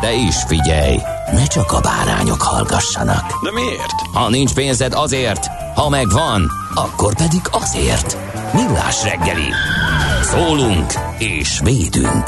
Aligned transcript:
De 0.00 0.14
is 0.14 0.36
figyelj, 0.46 0.96
ne 1.32 1.46
csak 1.46 1.72
a 1.72 1.80
bárányok 1.80 2.42
hallgassanak. 2.42 3.42
De 3.42 3.52
miért? 3.52 4.00
Ha 4.12 4.28
nincs 4.28 4.54
pénzed 4.54 4.92
azért, 4.92 5.46
ha 5.74 5.88
megvan, 5.88 6.50
akkor 6.74 7.14
pedig 7.16 7.40
azért. 7.50 8.16
Millás 8.52 9.02
reggeli. 9.02 9.52
Szólunk 10.22 10.92
és 11.18 11.60
védünk. 11.64 12.24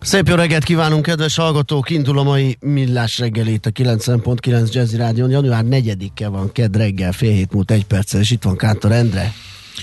Szép 0.00 0.28
jó 0.28 0.34
reggelt 0.34 0.64
kívánunk, 0.64 1.02
kedves 1.02 1.36
hallgatók! 1.36 1.90
Indul 1.90 2.18
a 2.18 2.22
mai 2.22 2.56
Millás 2.60 3.18
reggelét 3.18 3.66
a 3.66 3.70
90.9 3.70 4.72
Jazzy 4.72 4.96
Rádion. 4.96 5.30
Január 5.30 5.64
4-e 5.70 6.28
van, 6.28 6.52
kedd 6.52 6.76
reggel, 6.76 7.12
fél 7.12 7.32
hét 7.32 7.52
múlt 7.52 7.70
egy 7.70 7.84
perccel, 7.84 8.20
és 8.20 8.30
itt 8.30 8.42
van 8.42 8.56
Kántor 8.56 8.92
Endre. 8.92 9.32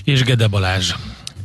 És 0.03 0.23
Gede 0.23 0.47
Balázs. 0.47 0.93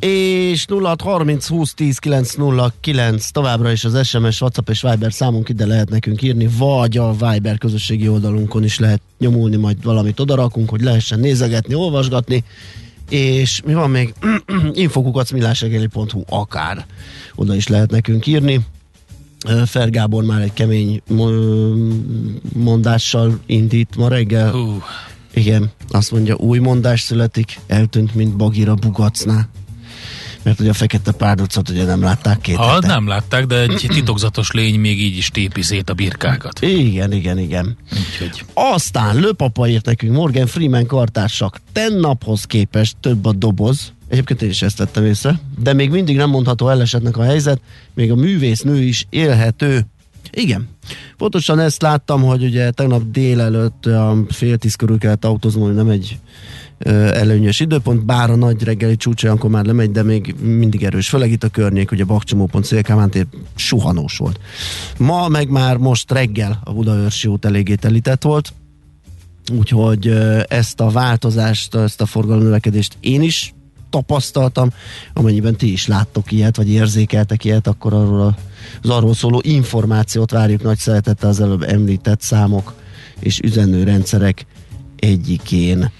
És 0.00 0.64
0630 0.68 1.46
20 1.46 1.74
10 1.74 1.98
909 1.98 3.30
továbbra 3.30 3.70
is 3.70 3.84
az 3.84 4.06
SMS, 4.06 4.40
WhatsApp 4.40 4.68
és 4.68 4.82
Viber 4.82 5.12
számunk 5.12 5.48
ide 5.48 5.66
lehet 5.66 5.90
nekünk 5.90 6.22
írni, 6.22 6.48
vagy 6.58 6.96
a 6.96 7.12
Viber 7.12 7.58
közösségi 7.58 8.08
oldalunkon 8.08 8.64
is 8.64 8.78
lehet 8.78 9.00
nyomulni, 9.18 9.56
majd 9.56 9.82
valamit 9.82 10.20
odarakunk, 10.20 10.70
hogy 10.70 10.80
lehessen 10.80 11.20
nézegetni, 11.20 11.74
olvasgatni, 11.74 12.44
és 13.08 13.62
mi 13.64 13.74
van 13.74 13.90
még? 13.90 14.14
infokukacmillásregeli.hu 14.72 16.22
akár 16.28 16.86
oda 17.34 17.54
is 17.54 17.68
lehet 17.68 17.90
nekünk 17.90 18.26
írni. 18.26 18.60
Fer 19.66 19.90
Gábor 19.90 20.24
már 20.24 20.40
egy 20.40 20.52
kemény 20.52 21.02
mondással 22.54 23.38
indít 23.46 23.96
ma 23.96 24.08
reggel. 24.08 24.50
Hú, 24.50 24.82
Igen, 25.34 25.70
azt 25.88 26.10
mondja, 26.10 26.34
új 26.36 26.58
mondás 26.58 27.00
születik, 27.00 27.58
eltűnt, 27.66 28.14
mint 28.14 28.36
Bagira 28.36 28.74
Bugacnál. 28.74 29.48
Mert 30.42 30.58
hogy 30.58 30.68
a 30.68 30.72
fekete 30.72 31.12
párducot 31.12 31.68
ugye 31.68 31.84
nem 31.84 32.02
látták 32.02 32.40
két 32.40 32.56
ha 32.56 32.72
hete. 32.72 32.86
nem 32.86 33.06
látták, 33.06 33.46
de 33.46 33.60
egy 33.60 33.86
titokzatos 33.88 34.50
lény 34.50 34.80
még 34.80 35.00
így 35.00 35.16
is 35.16 35.28
tépi 35.28 35.62
szét 35.62 35.90
a 35.90 35.94
birkákat. 35.94 36.60
Igen, 36.60 37.12
igen, 37.12 37.38
igen. 37.38 37.76
Úgyhogy 37.92 38.44
Aztán 38.54 39.16
Lőpapa 39.16 39.68
írt 39.68 39.84
nekünk, 39.86 40.12
Morgan 40.12 40.46
Freeman 40.46 40.86
kartársak, 40.86 41.60
tennaphoz 41.72 42.44
képest 42.44 42.96
több 43.00 43.24
a 43.24 43.32
doboz, 43.32 43.92
egyébként 44.08 44.42
én 44.42 44.48
is 44.48 44.62
ezt 44.62 44.76
tettem 44.76 45.04
észre, 45.04 45.40
de 45.58 45.72
még 45.72 45.90
mindig 45.90 46.16
nem 46.16 46.30
mondható 46.30 46.68
elesetnek 46.68 47.16
a 47.16 47.22
helyzet, 47.22 47.60
még 47.94 48.10
a 48.10 48.14
művésznő 48.14 48.82
is 48.82 49.06
élhető. 49.10 49.86
Igen. 50.30 50.68
Pontosan 51.16 51.58
ezt 51.58 51.82
láttam, 51.82 52.22
hogy 52.22 52.44
ugye 52.44 52.70
tegnap 52.70 53.02
délelőtt 53.10 53.86
a 53.86 54.16
fél 54.28 54.56
tíz 54.56 54.74
körül 54.74 54.98
kellett 54.98 55.24
autóznom, 55.24 55.64
hogy 55.64 55.74
nem 55.74 55.88
egy 55.88 56.18
ö, 56.78 56.90
előnyös 57.14 57.60
időpont, 57.60 58.04
bár 58.04 58.30
a 58.30 58.36
nagy 58.36 58.62
reggeli 58.62 58.96
csúcs 58.96 59.24
olyankor 59.24 59.50
már 59.50 59.64
lemegy, 59.64 59.90
de 59.90 60.02
még 60.02 60.34
mindig 60.40 60.84
erős. 60.84 61.08
Főleg 61.08 61.30
itt 61.30 61.44
a 61.44 61.48
környék, 61.48 61.90
ugye 61.90 62.04
Bakcsomópont, 62.04 62.64
Szélkámán 62.64 63.10
tér 63.10 63.26
suhanós 63.54 64.16
volt. 64.16 64.40
Ma 64.98 65.28
meg 65.28 65.48
már 65.48 65.76
most 65.76 66.12
reggel 66.12 66.60
a 66.64 66.72
Budaörsi 66.72 67.28
út 67.28 67.44
eléggé 67.44 67.74
telített 67.74 68.22
volt, 68.22 68.52
úgyhogy 69.58 70.06
ezt 70.48 70.80
a 70.80 70.90
változást, 70.90 71.74
ezt 71.74 72.00
a 72.00 72.06
forgalomnövekedést 72.06 72.96
én 73.00 73.22
is 73.22 73.54
tapasztaltam, 73.90 74.70
amennyiben 75.14 75.56
ti 75.56 75.72
is 75.72 75.86
láttok 75.86 76.32
ilyet, 76.32 76.56
vagy 76.56 76.70
érzékeltek 76.70 77.44
ilyet, 77.44 77.66
akkor 77.66 77.92
arról 77.92 78.20
a, 78.20 78.36
az 78.82 78.90
arról 78.90 79.14
szóló 79.14 79.40
információt 79.44 80.30
várjuk 80.30 80.62
nagy 80.62 80.78
szeretettel 80.78 81.28
az 81.28 81.40
előbb 81.40 81.62
említett 81.62 82.20
számok 82.20 82.74
és 83.20 83.38
üzenőrendszerek 83.38 84.46
egyikén. 84.96 85.90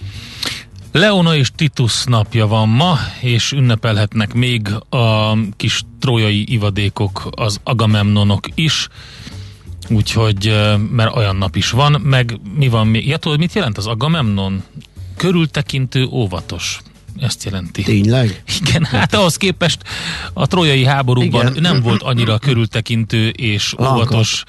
Leona 0.91 1.35
és 1.35 1.51
Titus 1.55 2.03
napja 2.03 2.47
van 2.47 2.69
ma, 2.69 2.97
és 3.21 3.51
ünnepelhetnek 3.51 4.33
még 4.33 4.67
a 4.89 5.37
kis 5.55 5.83
trójai 5.99 6.51
ivadékok, 6.51 7.29
az 7.31 7.59
Agamemnonok 7.63 8.47
is, 8.55 8.87
úgyhogy, 9.89 10.53
mert 10.91 11.15
olyan 11.15 11.35
nap 11.35 11.55
is 11.55 11.69
van, 11.69 12.01
meg 12.03 12.39
mi 12.55 12.67
van 12.67 12.87
még? 12.87 13.07
Ja, 13.07 13.17
tudod, 13.17 13.39
mit 13.39 13.53
jelent 13.53 13.77
az 13.77 13.87
Agamemnon? 13.87 14.63
Körültekintő, 15.15 16.05
óvatos. 16.05 16.81
Ezt 17.19 17.43
jelenti. 17.43 17.81
Tényleg? 17.81 18.43
Igen, 18.61 18.83
hát 18.83 19.13
ahhoz 19.13 19.35
képest 19.35 19.77
a 20.33 20.47
trójai 20.47 20.85
háborúban 20.85 21.47
Igen. 21.47 21.61
nem 21.61 21.81
volt 21.81 22.01
annyira 22.01 22.37
körültekintő 22.37 23.27
és 23.29 23.75
óvatos, 23.79 24.43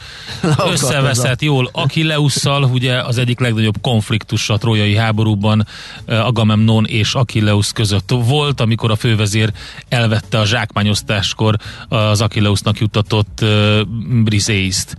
összeveszett 0.73 1.43
jól 1.43 1.69
Achilleusszal, 1.73 2.65
ugye 2.65 3.03
az 3.03 3.19
egyik 3.19 3.41
legnagyobb 3.41 3.81
konfliktus 3.81 4.49
a 4.50 4.56
trójai 4.56 4.97
háborúban 4.97 5.67
eh, 6.05 6.27
Agamemnon 6.27 6.87
és 6.87 7.15
Achilleus 7.15 7.73
között 7.73 8.11
volt, 8.11 8.61
amikor 8.61 8.91
a 8.91 8.97
fővezér 8.97 9.53
elvette 9.89 10.39
a 10.39 10.47
zsákmányosztáskor 10.47 11.56
az 11.89 12.21
Achilleusnak 12.21 12.79
juttatott 12.79 13.39
uh, 13.43 13.81
Briseiszt. 14.23 14.97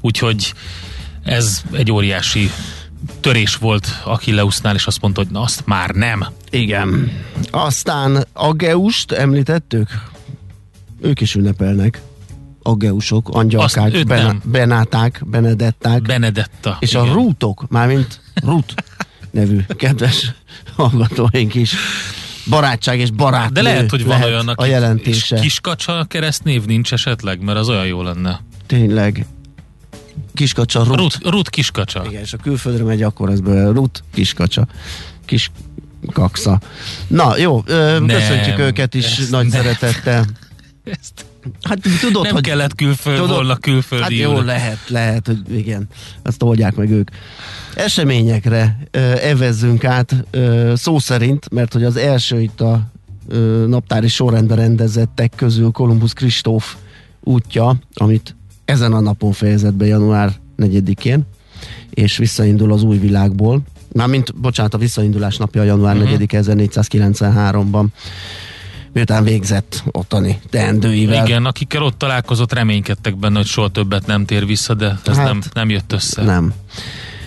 Úgyhogy 0.00 0.54
ez 1.22 1.62
egy 1.72 1.90
óriási 1.90 2.50
törés 3.20 3.56
volt 3.56 3.88
Achilleusnál, 4.04 4.74
és 4.74 4.86
azt 4.86 5.00
mondta, 5.00 5.22
hogy 5.22 5.30
na 5.30 5.40
azt 5.40 5.62
már 5.66 5.90
nem. 5.90 6.24
Igen. 6.50 7.12
Aztán 7.50 8.26
Ageust 8.32 9.12
említettük? 9.12 9.88
Ők 11.00 11.20
is 11.20 11.34
ünnepelnek. 11.34 12.00
Ageusok, 12.62 13.28
angyalkák, 13.28 14.04
ben- 14.06 14.40
benáták, 14.44 15.22
benedetták. 15.26 16.02
Benedetta. 16.02 16.76
és 16.80 16.90
igen. 16.90 17.08
a 17.08 17.12
rútok, 17.12 17.64
mármint 17.68 18.20
Rut 18.34 18.74
nevű 19.30 19.60
kedves 19.76 20.32
hallgatóink 20.76 21.54
is. 21.54 21.74
Barátság 22.50 22.98
és 22.98 23.10
barátnő 23.10 23.52
De 23.52 23.62
lehet, 23.62 23.90
hogy 23.90 24.04
van 24.04 24.08
lehet 24.08 24.26
olyan, 24.26 24.48
a 24.48 24.64
jelentése. 24.64 25.36
és 25.36 25.42
kiskacsa 25.42 26.04
keresztnév 26.08 26.64
nincs 26.64 26.92
esetleg, 26.92 27.40
mert 27.40 27.58
az 27.58 27.68
olyan 27.68 27.86
jó 27.86 28.02
lenne. 28.02 28.40
Tényleg. 28.66 29.26
Kiskacsa 30.34 30.82
Rut. 30.84 30.96
Rut, 30.96 31.18
Rut 31.22 31.50
kiskacsa. 31.50 32.04
Igen, 32.08 32.22
és 32.22 32.32
a 32.32 32.36
külföldre 32.36 32.84
megy, 32.84 33.02
akkor 33.02 33.30
ez 33.30 33.40
belőle 33.40 33.72
Rut, 33.72 34.02
kiskacsa. 34.14 34.66
Kis 35.24 35.50
kaksa. 36.12 36.60
Na, 37.06 37.36
jó, 37.38 37.62
ö, 37.66 37.92
Nem, 37.98 38.06
köszöntjük 38.06 38.58
őket 38.58 38.94
is 38.94 39.18
ezt 39.18 39.30
nagy 39.30 39.46
nem. 39.46 39.60
szeretettel. 39.62 40.24
Ezt 41.00 41.24
Hát 41.62 41.78
tudod, 42.00 42.22
nem 42.22 42.32
hogy... 42.32 42.42
kellett 42.42 42.74
külföld 42.74 43.16
tudod- 43.16 43.34
volna 43.34 43.56
külföldi 43.56 44.02
Hát 44.02 44.12
jó, 44.12 44.36
úr. 44.36 44.44
lehet, 44.44 44.78
lehet, 44.88 45.26
hogy 45.26 45.56
igen, 45.56 45.88
azt 46.22 46.42
oldják 46.42 46.74
meg 46.74 46.90
ők. 46.90 47.08
Eseményekre 47.74 48.78
ö, 48.90 48.98
evezzünk 49.22 49.84
át 49.84 50.24
ö, 50.30 50.72
szó 50.76 50.98
szerint, 50.98 51.50
mert 51.50 51.72
hogy 51.72 51.84
az 51.84 51.96
első 51.96 52.40
itt 52.40 52.60
a 52.60 52.80
ö, 53.28 53.64
naptári 53.68 54.08
sorrendben 54.08 54.56
rendezettek 54.56 55.32
közül 55.36 55.70
Kolumbusz 55.70 56.12
Kristóf 56.12 56.74
útja, 57.20 57.76
amit 57.94 58.36
ezen 58.64 58.92
a 58.92 59.00
napon 59.00 59.32
fejezett 59.32 59.74
be 59.74 59.86
január 59.86 60.32
4-én, 60.58 61.22
és 61.90 62.16
visszaindul 62.16 62.72
az 62.72 62.82
új 62.82 62.98
világból. 62.98 63.60
Mármint, 63.92 64.34
bocsánat, 64.40 64.74
a 64.74 64.78
visszaindulás 64.78 65.36
napja 65.36 65.60
a 65.60 65.64
január 65.64 65.96
uh-huh. 65.96 66.18
4 66.18 66.28
1493-ban 66.32 67.84
miután 68.92 69.24
végzett 69.24 69.82
ottani 69.90 70.40
teendőivel. 70.50 71.26
Igen, 71.26 71.44
akikkel 71.44 71.82
ott 71.82 71.98
találkozott, 71.98 72.52
reménykedtek 72.52 73.16
benne, 73.16 73.36
hogy 73.36 73.46
soha 73.46 73.68
többet 73.68 74.06
nem 74.06 74.24
tér 74.24 74.46
vissza, 74.46 74.74
de 74.74 74.98
ez 75.06 75.16
Hát, 75.16 75.26
nem, 75.26 75.40
nem 75.52 75.70
jött 75.70 75.92
össze. 75.92 76.22
Nem. 76.22 76.52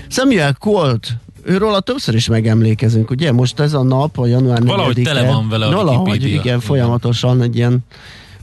Samuel 0.07 0.53
Colt, 0.53 1.17
őről 1.43 1.73
a 1.73 1.79
többször 1.79 2.15
is 2.15 2.27
megemlékezünk, 2.27 3.09
ugye? 3.09 3.31
Most 3.31 3.59
ez 3.59 3.73
a 3.73 3.83
nap, 3.83 4.19
a 4.19 4.25
január 4.25 4.59
4 4.59 4.67
Valahogy 4.67 5.01
tele 5.03 5.25
van 5.25 5.49
vele 5.49 5.65
a 5.65 5.71
Valahogy, 5.71 6.07
Wikipédia. 6.07 6.27
igen, 6.29 6.43
Igen. 6.45 6.59
folyamatosan 6.59 7.41
egy 7.41 7.55
ilyen 7.55 7.79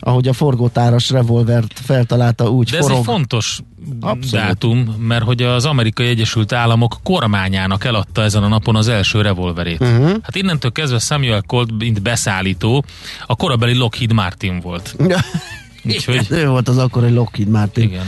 ahogy 0.07 0.29
a 0.29 0.33
forgótáras 0.33 1.11
revolvert 1.11 1.81
feltalálta, 1.85 2.51
úgy 2.51 2.71
De 2.71 2.77
ez 2.77 2.83
forog. 2.83 2.99
egy 2.99 3.05
fontos 3.05 3.61
Abszolút. 4.01 4.47
dátum, 4.47 4.79
mert 4.99 5.25
hogy 5.25 5.43
az 5.43 5.65
Amerikai 5.65 6.07
Egyesült 6.07 6.53
Államok 6.53 6.97
kormányának 7.03 7.85
eladta 7.85 8.23
ezen 8.23 8.43
a 8.43 8.49
napon 8.49 8.77
az 8.77 8.89
első 8.89 9.21
revolverét. 9.21 9.81
Uh-huh. 9.81 10.09
Hát 10.09 10.37
innentől 10.37 10.73
kezdve 10.73 10.99
Samuel 10.99 11.43
Colt, 11.47 11.71
mint 11.79 12.03
beszállító, 12.03 12.85
a 13.27 13.37
korabeli 13.37 13.75
Lockheed 13.77 14.13
Martin 14.13 14.61
volt. 14.61 14.97
Úgyhogy 15.85 16.27
ő 16.31 16.49
volt 16.49 16.69
az 16.69 16.79
akkor 16.79 17.05
egy 17.05 17.13
Lockheed 17.13 17.49
Martin. 17.49 17.85
igen. 17.85 18.05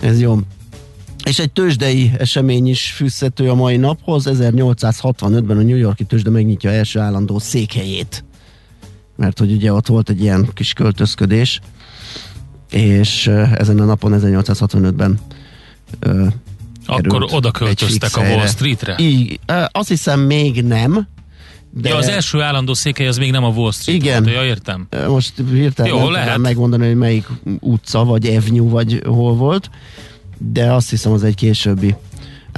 Ez 0.00 0.20
jó. 0.20 0.38
És 1.24 1.38
egy 1.38 1.50
tőzsdei 1.52 2.10
esemény 2.18 2.68
is 2.68 2.90
fűzhető 2.90 3.50
a 3.50 3.54
mai 3.54 3.76
naphoz. 3.76 4.26
1865-ben 4.28 5.56
a 5.58 5.62
New 5.62 5.76
Yorki 5.76 6.04
tőzsde 6.04 6.30
megnyitja 6.30 6.70
első 6.70 7.00
állandó 7.00 7.38
székhelyét. 7.38 8.24
Mert 9.18 9.38
hogy 9.38 9.52
ugye 9.52 9.72
ott 9.72 9.86
volt 9.86 10.10
egy 10.10 10.20
ilyen 10.20 10.48
kis 10.54 10.72
költözködés, 10.72 11.60
és 12.70 13.26
ezen 13.54 13.80
a 13.80 13.84
napon 13.84 14.12
1865-ben 14.16 15.18
uh, 16.06 16.26
Akkor 16.86 17.26
oda 17.30 17.50
költöztek 17.50 18.16
a 18.16 18.20
Wall 18.20 18.46
Streetre? 18.46 18.94
Így, 18.98 19.40
azt 19.72 19.88
hiszem 19.88 20.20
még 20.20 20.62
nem, 20.62 21.06
de... 21.70 21.88
Ja, 21.88 21.96
az 21.96 22.08
első 22.08 22.40
állandó 22.40 22.74
székely 22.74 23.06
az 23.06 23.18
még 23.18 23.30
nem 23.30 23.44
a 23.44 23.48
Wall 23.48 23.72
Street 23.72 24.02
Igen. 24.02 24.22
volt, 24.22 24.34
ja, 24.34 24.44
értem. 24.44 24.88
Most 25.08 25.32
hirtelen 25.52 25.92
Jó, 25.92 26.02
nem 26.02 26.12
lehet. 26.12 26.38
megmondani, 26.38 26.86
hogy 26.86 26.96
melyik 26.96 27.26
utca, 27.60 28.04
vagy 28.04 28.26
avenue, 28.26 28.70
vagy 28.70 29.02
hol 29.06 29.34
volt, 29.34 29.70
de 30.38 30.72
azt 30.72 30.90
hiszem 30.90 31.12
az 31.12 31.24
egy 31.24 31.34
későbbi 31.34 31.94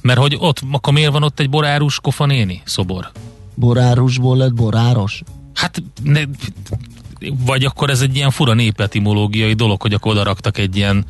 Mert 0.01 0.19
hogy 0.19 0.35
ott, 0.39 0.61
akkor 0.71 0.93
miért 0.93 1.11
van 1.11 1.23
ott 1.23 1.39
egy 1.39 1.49
borárus 1.49 1.99
kofa 1.99 2.25
néni 2.25 2.61
szobor? 2.65 3.11
Borárusból 3.55 4.37
lett 4.37 4.53
boráros? 4.53 5.23
Hát, 5.53 5.83
ne, 6.03 6.21
vagy 7.45 7.65
akkor 7.65 7.89
ez 7.89 8.01
egy 8.01 8.15
ilyen 8.15 8.31
fura 8.31 8.53
népetimológiai 8.53 9.53
dolog, 9.53 9.81
hogy 9.81 9.93
akkor 9.93 10.11
oda 10.11 10.23
raktak 10.23 10.57
egy 10.57 10.75
ilyen... 10.75 11.05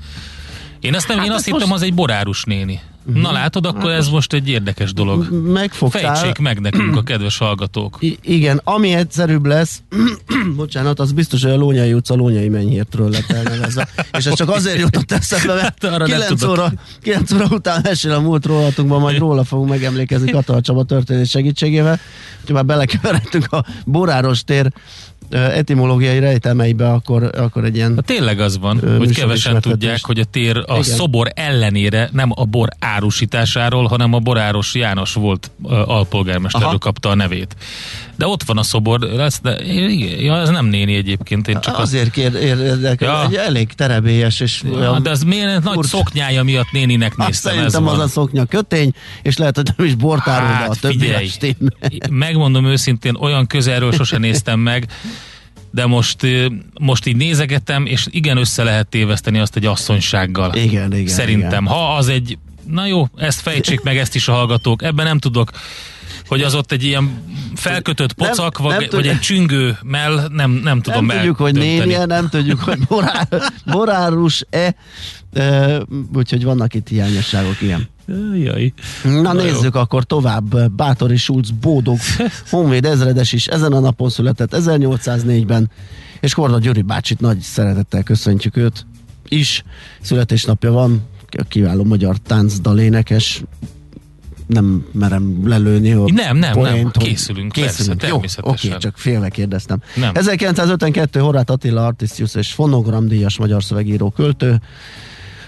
Én 0.80 0.95
azt, 0.95 1.07
nem, 1.07 1.18
hát 1.18 1.25
én 1.25 1.31
azt 1.31 1.45
hittem, 1.45 1.60
most... 1.60 1.71
az 1.74 1.81
egy 1.81 1.94
borárus 1.94 2.44
néni. 2.44 2.81
Uh-huh. 3.06 3.21
Na 3.21 3.31
látod, 3.31 3.65
akkor 3.65 3.89
hát 3.89 4.00
ez 4.00 4.07
most 4.10 4.33
egy 4.33 4.50
érdekes 4.50 4.94
dolog. 4.94 5.31
Megfogtál. 5.31 6.15
Fejtsék 6.15 6.38
meg 6.38 6.60
nekünk 6.60 6.95
a 6.95 7.01
kedves 7.01 7.38
hallgatók. 7.38 7.98
I- 8.00 8.18
igen, 8.21 8.62
ami 8.63 8.94
egyszerűbb 8.94 9.45
lesz, 9.45 9.81
bocsánat, 10.56 11.00
az 11.00 11.12
biztos, 11.12 11.44
hogy 11.44 11.51
a 11.51 11.56
Lónyai 11.56 11.94
utca 11.94 12.15
Lónyai 12.15 12.50
Menyhértről 12.50 13.10
lett 13.10 13.31
elnevezve. 13.31 13.88
És 14.18 14.25
ez 14.25 14.33
csak 14.33 14.50
azért 14.50 14.80
jutott 14.80 15.12
eszembe, 15.12 15.54
mert 15.54 15.83
arra 15.83 16.06
9 16.06 16.44
óra, 16.44 16.71
9 17.01 17.31
óra 17.31 17.48
után 17.50 17.81
mesél 17.83 18.12
a 18.12 18.19
múlt 18.19 18.45
rólatunkban, 18.45 19.00
majd 19.00 19.18
róla 19.18 19.44
fogunk 19.44 19.69
megemlékezni 19.69 20.31
Katal 20.31 20.62
Csaba 20.62 20.83
történet 20.83 21.27
segítségével. 21.27 22.00
Úgyhogy 22.39 22.56
már 22.56 22.65
belekeveredtünk 22.65 23.51
a 23.51 23.65
Boráros 23.86 24.44
tér 24.44 24.71
etimológiai 25.29 26.19
rejtelmeibe, 26.19 26.89
akkor, 26.89 27.29
akkor 27.37 27.65
egy 27.65 27.75
ilyen... 27.75 27.95
Hát 27.95 28.05
tényleg 28.05 28.39
az 28.39 28.59
van, 28.59 28.97
hogy 28.97 29.15
kevesen 29.15 29.61
tudják, 29.61 29.99
hogy 30.01 30.19
a 30.19 30.23
tér 30.23 30.57
a 30.57 30.63
Igen. 30.67 30.83
szobor 30.83 31.31
ellenére 31.35 32.09
nem 32.11 32.31
a 32.35 32.45
bor 32.45 32.69
árusításáról, 32.79 33.87
hanem 33.87 34.13
a 34.13 34.19
boráros 34.19 34.75
János 34.75 35.13
volt 35.13 35.51
alpolgármesterről 35.85 36.77
kapta 36.77 37.09
a 37.09 37.15
nevét. 37.15 37.55
De 38.15 38.27
ott 38.27 38.43
van 38.43 38.57
a 38.57 38.63
szobor, 38.63 38.99
lesz, 38.99 39.39
de 39.41 39.57
ja, 40.19 40.37
ez 40.37 40.49
nem 40.49 40.65
néni 40.65 40.95
egyébként. 40.95 41.47
Én 41.47 41.59
csak 41.61 41.77
Azért 41.79 42.11
kér, 42.11 42.35
érdekel, 42.35 43.09
ja. 43.09 43.23
egy 43.23 43.35
elég 43.35 43.73
terebélyes. 43.73 44.39
És 44.39 44.63
ja, 44.79 44.99
de 44.99 45.09
ez 45.09 45.23
miért 45.23 45.63
nagy 45.63 45.83
szoknyája 45.83 46.43
miatt 46.43 46.71
néninek 46.71 47.15
néztem. 47.17 47.53
Szerintem 47.53 47.87
az 47.87 47.99
a 47.99 48.07
szoknya 48.07 48.45
kötény, 48.45 48.93
és 49.21 49.37
lehet, 49.37 49.55
hogy 49.55 49.69
nem 49.77 49.87
is 49.87 49.95
bortárul, 49.95 50.47
hát, 50.47 50.69
a 50.69 50.75
többi 50.75 51.11
Megmondom 52.09 52.65
őszintén, 52.65 53.15
olyan 53.15 53.47
közelről 53.47 53.91
sose 53.91 54.17
néztem 54.17 54.59
meg, 54.59 54.87
de 55.73 55.85
most, 55.85 56.27
most 56.79 57.05
így 57.05 57.15
nézegetem, 57.15 57.85
és 57.85 58.07
igen 58.09 58.37
össze 58.37 58.63
lehet 58.63 58.87
téveszteni 58.87 59.39
azt 59.39 59.55
egy 59.55 59.65
asszonysággal. 59.65 60.53
Igen, 60.53 60.93
igen. 60.93 61.13
Szerintem. 61.13 61.63
Igen. 61.63 61.75
Ha 61.75 61.95
az 61.95 62.07
egy, 62.07 62.37
na 62.67 62.85
jó, 62.85 63.07
ezt 63.15 63.41
fejtsék 63.41 63.81
meg, 63.81 63.97
ezt 63.97 64.15
is 64.15 64.27
a 64.27 64.31
hallgatók. 64.31 64.83
Ebben 64.83 65.05
nem 65.05 65.19
tudok 65.19 65.51
hogy 66.27 66.41
az 66.41 66.55
ott 66.55 66.71
egy 66.71 66.83
ilyen 66.83 67.23
felkötött 67.55 68.13
pocak, 68.13 68.59
nem, 68.59 68.67
vagy, 68.67 68.79
nem 68.79 68.89
vagy 68.91 69.07
egy 69.07 69.19
csüngő 69.19 69.77
mell, 69.83 70.27
nem, 70.31 70.51
nem 70.51 70.81
tudom 70.81 71.05
Nem 71.05 71.17
tudjuk, 71.17 71.37
hogy 71.37 71.53
nénie, 71.53 72.05
nem 72.05 72.29
tudjuk, 72.29 72.59
hogy 72.59 72.79
borár, 72.79 73.27
borárus-e, 73.65 74.75
úgyhogy 76.13 76.43
vannak 76.43 76.73
itt 76.73 76.87
hiányosságok, 76.87 77.61
igen. 77.61 77.89
Jaj. 78.35 78.73
Na, 79.03 79.21
Na 79.21 79.33
nézzük 79.33 79.73
jó. 79.75 79.79
akkor 79.81 80.03
tovább. 80.03 80.71
Bátori 80.71 81.17
Schulz 81.17 81.51
Bódog, 81.51 81.97
Honvéd 82.50 82.85
ezredes 82.85 83.33
is 83.33 83.47
ezen 83.47 83.73
a 83.73 83.79
napon 83.79 84.09
született 84.09 84.55
1804-ben, 84.55 85.69
és 86.19 86.33
Korda 86.33 86.59
Gyuri 86.59 86.81
bácsit 86.81 87.19
nagy 87.19 87.39
szeretettel 87.39 88.03
köszöntjük 88.03 88.57
őt 88.57 88.85
is. 89.27 89.63
Születésnapja 90.01 90.71
van, 90.71 91.01
kiváló 91.47 91.83
magyar 91.83 92.17
táncdalénekes, 92.17 93.44
nem 94.47 94.85
merem 94.91 95.47
lelőni. 95.47 95.91
A 95.91 96.05
nem, 96.13 96.38
nem, 96.38 96.53
poént, 96.53 96.81
nem, 96.81 96.91
készülünk, 96.91 97.51
készülünk. 97.51 98.00
Persze, 98.00 98.11
természetesen. 98.11 98.53
Oké, 98.53 98.67
okay, 98.67 98.79
csak 98.79 98.97
félve 98.97 99.29
kérdeztem. 99.29 99.81
Nem. 99.95 100.11
1952 100.15 101.19
Horváth 101.19 101.51
Attila 101.51 101.85
Artisius 101.85 102.35
és 102.35 102.51
fonogramdíjas 102.51 103.38
magyar 103.38 103.63
szövegíró 103.63 104.10
költő. 104.10 104.62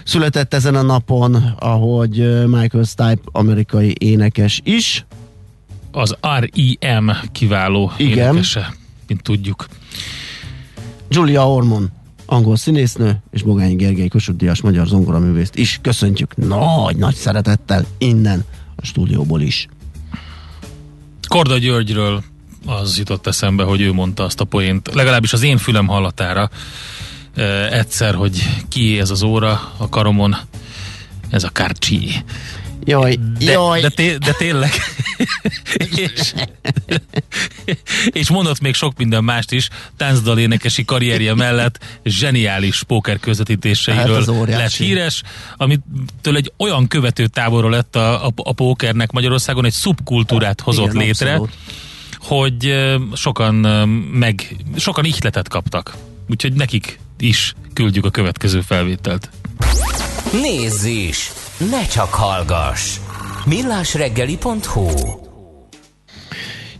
Született 0.06 0.54
ezen 0.54 0.74
a 0.74 0.82
napon, 0.82 1.34
ahogy 1.58 2.46
Michael 2.46 2.84
Stipe, 2.84 3.18
amerikai 3.24 3.94
énekes 3.98 4.60
is. 4.64 5.04
Az 5.92 6.16
R.I.M. 6.38 7.10
kiváló 7.32 7.92
Igen. 7.96 8.28
énekese, 8.28 8.74
mint 9.06 9.22
tudjuk. 9.22 9.66
Julia 11.08 11.50
Ormond, 11.50 11.88
angol 12.26 12.56
színésznő, 12.56 13.22
és 13.30 13.42
Bogányi 13.42 13.74
Gergely 13.74 14.08
Kossuth 14.08 14.38
Díjas 14.38 14.60
magyar 14.60 14.86
zongoraművészt 14.86 15.56
is 15.56 15.78
köszöntjük 15.82 16.36
nagy, 16.36 16.96
nagy 16.96 17.14
szeretettel 17.14 17.84
innen 17.98 18.44
a 18.76 18.84
stúdióból 18.84 19.40
is. 19.40 19.68
Korda 21.28 21.58
Györgyről 21.58 22.22
az 22.66 22.98
jutott 22.98 23.26
eszembe, 23.26 23.62
hogy 23.62 23.80
ő 23.80 23.92
mondta 23.92 24.24
azt 24.24 24.40
a 24.40 24.44
poént, 24.44 24.94
legalábbis 24.94 25.32
az 25.32 25.42
én 25.42 25.58
fülem 25.58 25.86
hallatára 25.86 26.50
egyszer, 27.70 28.14
hogy 28.14 28.48
ki 28.68 28.98
ez 29.00 29.10
az 29.10 29.22
óra 29.22 29.72
a 29.76 29.88
karomon, 29.88 30.36
ez 31.30 31.44
a 31.44 31.48
Kárcsi. 31.48 32.24
Jaj, 32.84 33.18
de, 33.38 33.52
jaj. 33.52 33.80
De, 33.80 33.88
té- 33.88 34.18
de 34.18 34.32
tényleg. 34.32 34.70
és, 35.96 36.34
és 38.04 38.30
mondott 38.30 38.60
még 38.60 38.74
sok 38.74 38.96
minden 38.96 39.24
mást 39.24 39.52
is, 39.52 39.68
táncdal 39.96 40.38
énekesi 40.38 40.84
karrierje 40.84 41.34
mellett 41.34 41.84
zseniális 42.04 42.82
póker 42.82 43.20
közvetítéseiről 43.20 44.24
hát 44.24 44.48
lett 44.48 44.72
híres, 44.72 45.22
amitől 45.56 46.36
egy 46.36 46.52
olyan 46.58 46.88
követő 46.88 47.26
távolról 47.26 47.70
lett 47.70 47.96
a, 47.96 48.26
a, 48.26 48.32
a 48.36 48.52
pókernek 48.52 49.10
Magyarországon, 49.12 49.64
egy 49.64 49.72
szubkultúrát 49.72 50.60
hozott 50.60 50.92
Igen, 50.92 51.04
létre, 51.04 51.30
abszolút. 51.30 51.52
hogy 52.20 52.74
sokan 53.14 53.54
meg, 54.12 54.56
sokan 54.76 55.04
ihletet 55.04 55.48
kaptak. 55.48 55.96
Úgyhogy 56.28 56.52
nekik 56.52 56.98
is 57.18 57.54
küldjük 57.72 58.04
a 58.04 58.10
következő 58.10 58.60
felvételt. 58.60 59.30
Nézz 60.32 60.84
is! 60.84 61.32
Ne 61.70 61.86
csak 61.86 62.14
hallgass! 62.14 62.98
millásreggeli.hu 63.46 64.88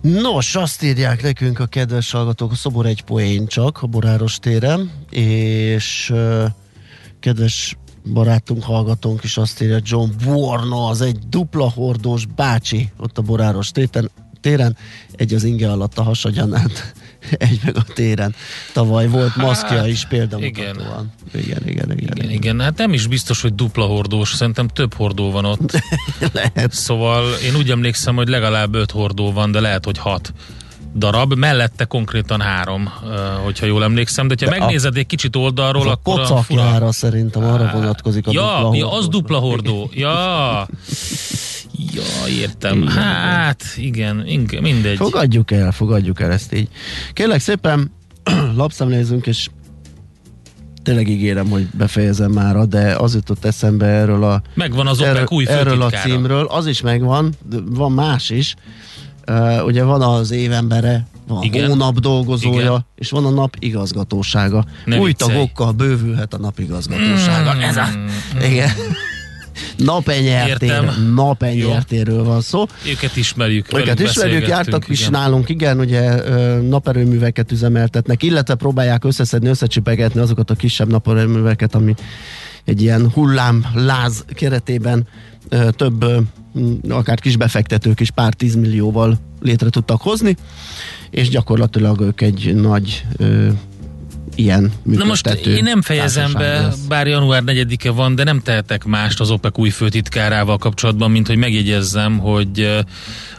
Nos, 0.00 0.55
azt 0.55 0.83
írják 0.83 1.23
nekünk 1.23 1.59
a 1.59 1.66
kedves 1.66 2.11
hallgatók, 2.11 2.52
a 2.52 2.55
szobor 2.55 2.87
egy 2.87 3.02
poén 3.02 3.47
csak 3.47 3.83
a 3.83 3.87
Boráros 3.87 4.38
téren, 4.38 4.90
és 5.11 6.11
uh, 6.12 6.45
kedves 7.21 7.76
barátunk, 8.12 8.62
hallgatónk 8.62 9.25
is 9.25 9.37
azt 9.37 9.62
írja, 9.62 9.78
John 9.83 10.11
Warno, 10.25 10.88
az 10.88 11.00
egy 11.00 11.19
dupla 11.28 11.71
hordós 11.71 12.26
bácsi 12.26 12.90
ott 12.97 13.19
a 13.19 13.23
Boráros 13.23 13.71
téten, 13.71 14.11
téren, 14.40 14.76
egy 15.12 15.35
az 15.35 15.45
inge 15.45 15.71
alatt 15.71 15.99
a 15.99 16.02
hasagyanát, 16.02 16.95
egy 17.38 17.61
meg 17.64 17.76
a 17.76 17.83
téren. 17.95 18.35
Tavaly 18.73 19.09
volt 19.09 19.37
maszkja 19.37 19.76
Hát, 19.76 19.87
is 19.87 20.04
példamutatóan. 20.04 21.12
Igen. 21.33 21.45
Igen, 21.45 21.68
igen, 21.68 21.99
igen. 21.99 22.16
Igen, 22.16 22.30
igen, 22.30 22.61
hát 22.61 22.76
nem 22.78 22.92
is 22.92 23.06
biztos, 23.06 23.42
hogy 23.42 23.54
dupla 23.54 23.85
hordós, 23.85 24.28
szerintem 24.35 24.68
több 24.68 24.95
hordó 24.95 25.30
van 25.30 25.45
ott. 25.45 25.80
Lehet. 26.33 26.73
Szóval 26.73 27.25
én 27.45 27.56
úgy 27.56 27.71
emlékszem, 27.71 28.14
hogy 28.16 28.28
legalább 28.28 28.75
öt 28.75 28.90
hordó 28.90 29.33
van, 29.33 29.50
de 29.50 29.61
lehet, 29.61 29.85
hogy 29.85 29.99
hat 29.99 30.33
darab, 30.97 31.35
mellette 31.35 31.85
konkrétan 31.85 32.40
három, 32.40 32.92
hogyha 33.45 33.66
jól 33.66 33.83
emlékszem, 33.83 34.28
de 34.28 34.35
ha 34.38 34.50
De 34.50 34.56
a- 34.56 34.59
megnézed 34.59 34.97
egy 34.97 35.06
kicsit 35.06 35.37
oldalról, 35.37 35.88
a 35.88 35.90
akkor 35.90 36.21
a 36.21 36.23
kocakjára 36.23 36.92
szerintem 36.92 37.45
arra 37.45 37.71
vonatkozik 37.73 38.26
a 38.26 38.30
ja, 38.33 38.59
dupla 38.61 38.76
ja, 38.76 38.92
az 38.92 39.09
dupla 39.09 39.38
hordó. 39.38 39.90
Ja, 39.92 40.68
ja, 41.95 42.28
értem. 42.28 42.76
Igen, 42.83 42.88
Hát, 42.92 43.62
igen, 43.76 44.26
igen 44.26 44.62
mindegy. 44.62 44.97
Fogadjuk 44.97 45.50
el, 45.50 45.73
fogadjuk 45.73 46.21
el 46.21 46.33
ezt 46.33 46.54
így. 46.54 46.68
Kérlek 47.12 47.40
szépen, 47.40 47.90
lapszemlézünk, 48.56 49.26
és 49.26 49.49
tényleg 50.83 51.09
ígérem, 51.09 51.49
hogy 51.50 51.66
befejezem 51.73 52.33
mára, 52.33 52.66
de 52.66 52.95
az 52.95 53.14
jutott 53.14 53.45
eszembe 53.45 53.87
erről 53.87 54.25
a, 54.25 54.42
Megvan 54.54 54.87
az 54.87 55.00
OPEC 55.00 55.30
új 55.30 55.47
erről 55.49 55.83
a 55.83 55.90
címről, 55.90 56.45
az 56.45 56.66
is 56.66 56.80
megvan, 56.80 57.35
van 57.64 57.92
más 57.92 58.30
is. 58.30 58.54
Uh, 59.30 59.64
ugye 59.64 59.83
van 59.83 60.02
az 60.02 60.30
évembere, 60.30 61.06
van 61.28 61.42
Igen. 61.42 61.64
a 61.64 61.68
hónap 61.68 61.99
dolgozója, 61.99 62.61
Igen. 62.61 62.87
és 62.95 63.11
van 63.11 63.25
a 63.25 63.30
nap 63.30 63.56
igazgatósága. 63.59 64.64
Ne 64.85 64.99
Új 64.99 65.06
viccelj. 65.06 65.33
tagokkal 65.33 65.73
bővülhet 65.73 66.35
a 66.35 66.38
nap 66.38 66.59
igazgatósága. 66.59 67.54
Mm. 67.54 67.61
Ez 67.61 67.76
a, 67.76 67.87
igen. 68.42 68.71
Napenyertér, 69.76 70.68
Értem. 70.70 71.12
napenyertérről 71.14 72.25
van 72.25 72.40
szó. 72.40 72.64
Őket 72.88 73.16
ismerjük. 73.16 73.78
Őket 73.78 74.00
ismerjük, 74.00 74.48
jártak 74.48 74.88
is 74.88 75.00
igen. 75.00 75.10
nálunk, 75.10 75.48
igen, 75.48 75.78
ugye 75.78 76.30
naperőműveket 76.60 77.52
üzemeltetnek, 77.52 78.22
illetve 78.22 78.54
próbálják 78.54 79.04
összeszedni, 79.04 79.48
összecsipegetni 79.48 80.20
azokat 80.20 80.50
a 80.50 80.54
kisebb 80.54 80.88
naperőműveket, 80.88 81.75
ami 81.75 81.94
egy 82.64 82.82
ilyen 82.82 83.10
hullám 83.10 83.66
láz 83.75 84.25
keretében 84.34 85.06
több, 85.70 86.04
akár 86.88 87.20
kis 87.20 87.36
befektetők 87.36 88.00
is 88.00 88.10
pár 88.10 88.34
tízmillióval 88.34 89.18
létre 89.40 89.68
tudtak 89.68 90.00
hozni, 90.00 90.36
és 91.10 91.28
gyakorlatilag 91.28 92.00
ők 92.00 92.20
egy 92.20 92.54
nagy 92.54 93.06
ilyen 94.37 94.73
Na 94.83 95.05
most 95.05 95.26
én 95.26 95.62
nem 95.62 95.83
fejezem 95.83 96.33
be, 96.33 96.61
lesz. 96.61 96.76
bár 96.88 97.07
január 97.07 97.43
4-e 97.47 97.90
van, 97.90 98.14
de 98.14 98.25
nem 98.25 98.40
tehetek 98.43 98.85
mást 98.85 99.21
az 99.21 99.31
OPEC 99.31 99.59
új 99.59 99.71
főtitkárával 99.71 100.59
kapcsolatban, 100.59 101.11
mint 101.11 101.26
hogy 101.26 101.37
megjegyezzem, 101.37 102.19
hogy 102.19 102.85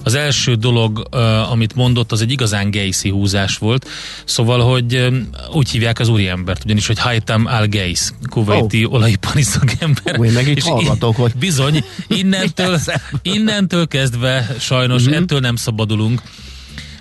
az 0.03 0.13
első 0.15 0.55
dolog, 0.55 1.07
amit 1.51 1.75
mondott, 1.75 2.11
az 2.11 2.21
egy 2.21 2.31
igazán 2.31 2.71
Gacy 2.71 3.09
húzás 3.09 3.57
volt. 3.57 3.87
Szóval, 4.25 4.59
hogy 4.71 5.07
úgy 5.53 5.69
hívják 5.69 5.99
az 5.99 6.07
úriembert, 6.07 6.63
ugyanis, 6.63 6.87
hogy 6.87 6.99
Haitam 6.99 7.45
al-Gais, 7.45 7.99
kuwaiti 8.29 8.85
oh. 8.85 8.93
olajipari 8.93 9.41
szakember. 9.41 10.19
Én 10.23 10.31
meg 10.31 10.47
itt 10.47 10.57
És 10.57 10.63
hallgatok, 10.63 11.15
hogy- 11.15 11.35
Bizony, 11.39 11.83
innentől, 12.07 12.79
innentől 13.21 13.87
kezdve 13.87 14.55
sajnos 14.59 15.01
Mhm. 15.03 15.11
mm-hmm. 15.11 15.21
ettől 15.21 15.39
nem 15.39 15.55
szabadulunk. 15.55 16.21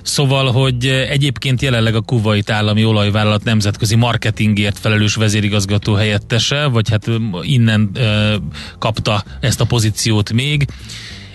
Szóval, 0.07 0.53
hogy 0.53 0.87
eh, 0.87 1.11
egyébként 1.11 1.63
jelenleg 1.63 1.95
a 1.95 2.01
Kuwait 2.01 2.51
állami 2.51 2.85
olajvállalat 2.85 3.45
nemzetközi 3.45 3.95
marketingért 3.95 4.79
felelős 4.79 5.15
vezérigazgató 5.15 5.95
helyettese, 5.95 6.67
vagy 6.67 6.91
hát 6.91 7.07
ö, 7.07 7.17
innen 7.43 7.91
ö, 7.95 8.35
kapta 8.79 9.25
ezt 9.41 9.61
a 9.61 9.65
pozíciót 9.65 10.33
még, 10.33 10.67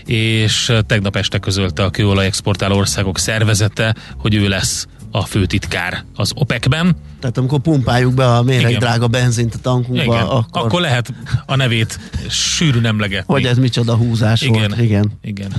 és 0.06 0.70
eh, 0.70 0.80
tegnap 0.88 1.16
este 1.16 1.38
közölte 1.38 1.84
a 1.84 1.90
kőolaj 1.90 2.25
exportáló 2.25 2.78
országok 2.78 3.18
szervezete, 3.18 3.96
hogy 4.18 4.36
ő 4.36 4.48
lesz 4.48 4.88
a 5.12 5.25
főtitkár 5.25 6.03
az 6.15 6.32
OPEC-ben. 6.36 6.96
Tehát 7.20 7.38
amikor 7.38 7.60
pumpáljuk 7.60 8.13
be 8.13 8.36
a 8.36 8.44
méreg 8.44 8.68
Igen. 8.70 8.80
drága 8.80 9.08
benzint 9.08 9.53
a 9.56 9.58
tankunkba, 9.62 10.03
Igen, 10.03 10.25
akkor, 10.25 10.62
akkor... 10.63 10.82
lehet 10.82 11.13
a 11.46 11.56
nevét 11.56 12.00
sűrűn 12.30 12.86
emlegetni. 12.86 13.34
hogy 13.34 13.46
ez 13.46 13.58
micsoda 13.58 13.96
húzás 13.96 14.41
Igen. 14.41 14.68
volt. 14.70 14.82
Igen. 14.82 15.12
Igen. 15.22 15.51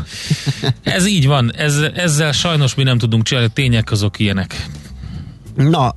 Ez 0.82 1.06
így 1.06 1.26
van, 1.26 1.54
ez, 1.56 1.78
ezzel 1.94 2.32
sajnos 2.32 2.74
mi 2.74 2.82
nem 2.82 2.98
tudunk 2.98 3.22
csinálni, 3.22 3.48
a 3.48 3.52
tények 3.52 3.90
azok 3.90 4.18
ilyenek. 4.18 4.66
Na, 5.56 5.94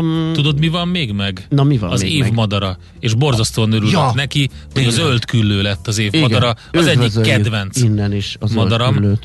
um, 0.00 0.32
Tudod, 0.32 0.58
mi 0.58 0.68
van 0.68 0.88
még 0.88 1.12
meg? 1.12 1.46
Na, 1.48 1.62
mi 1.62 1.78
van 1.78 1.90
az 1.90 2.02
még 2.02 2.12
év 2.12 2.20
meg? 2.22 2.32
madara. 2.34 2.76
És 3.00 3.14
borzasztóan 3.14 3.72
örülök 3.72 3.92
Ja, 3.92 4.12
neki, 4.14 4.38
hogy 4.48 4.66
a 4.68 4.72
tényleg. 4.72 4.92
zöld 4.92 5.24
küllő 5.24 5.62
lett 5.62 5.86
az 5.86 5.98
év 5.98 6.14
igen, 6.14 6.20
madara. 6.20 6.54
Az 6.72 6.86
egyik 6.86 7.20
kedvenc 7.20 7.80
Innen 7.80 8.12
is 8.14 8.36
az 8.40 8.52
madaram. 8.52 8.94
madaram. 8.94 9.18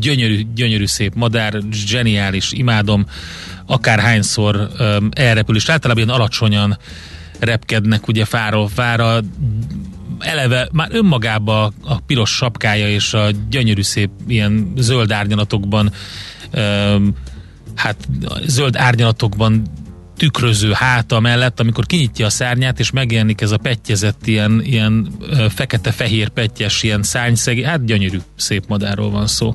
Gyönyörű, 0.00 0.46
gyönyörű 0.54 0.86
szép 0.86 1.14
madár, 1.14 1.60
zseniális, 1.72 2.52
imádom. 2.52 3.06
Akárhányszor 3.66 4.56
um, 4.56 5.08
elrepül, 5.10 5.56
és 5.56 5.68
általában 5.68 6.02
ilyen 6.02 6.16
alacsonyan 6.16 6.78
repkednek 7.38 8.08
ugye 8.08 8.24
fáról 8.24 8.68
fára. 8.68 9.20
Eleve 10.18 10.68
már 10.72 10.88
önmagában 10.92 11.74
a 11.84 12.00
piros 12.00 12.30
sapkája 12.30 12.88
és 12.88 13.14
a 13.14 13.30
gyönyörű 13.50 13.82
szép 13.82 14.10
ilyen 14.26 14.72
zöld 14.76 15.12
árnyalatokban 15.12 15.92
um, 16.52 17.14
hát 17.74 18.08
zöld 18.46 18.76
árnyalatokban 18.76 19.62
tükröző 20.20 20.70
háta 20.72 21.20
mellett, 21.20 21.60
amikor 21.60 21.86
kinyitja 21.86 22.26
a 22.26 22.30
szárnyát, 22.30 22.78
és 22.78 22.90
megjelenik 22.90 23.40
ez 23.40 23.50
a 23.50 23.56
pettyezett 23.56 24.26
ilyen, 24.26 24.60
ilyen 24.64 25.08
fekete-fehér 25.48 26.28
pettyes, 26.28 26.82
ilyen 26.82 27.02
szányszegi, 27.02 27.62
hát 27.62 27.84
gyönyörű 27.84 28.18
szép 28.36 28.64
madárról 28.68 29.10
van 29.10 29.26
szó. 29.26 29.54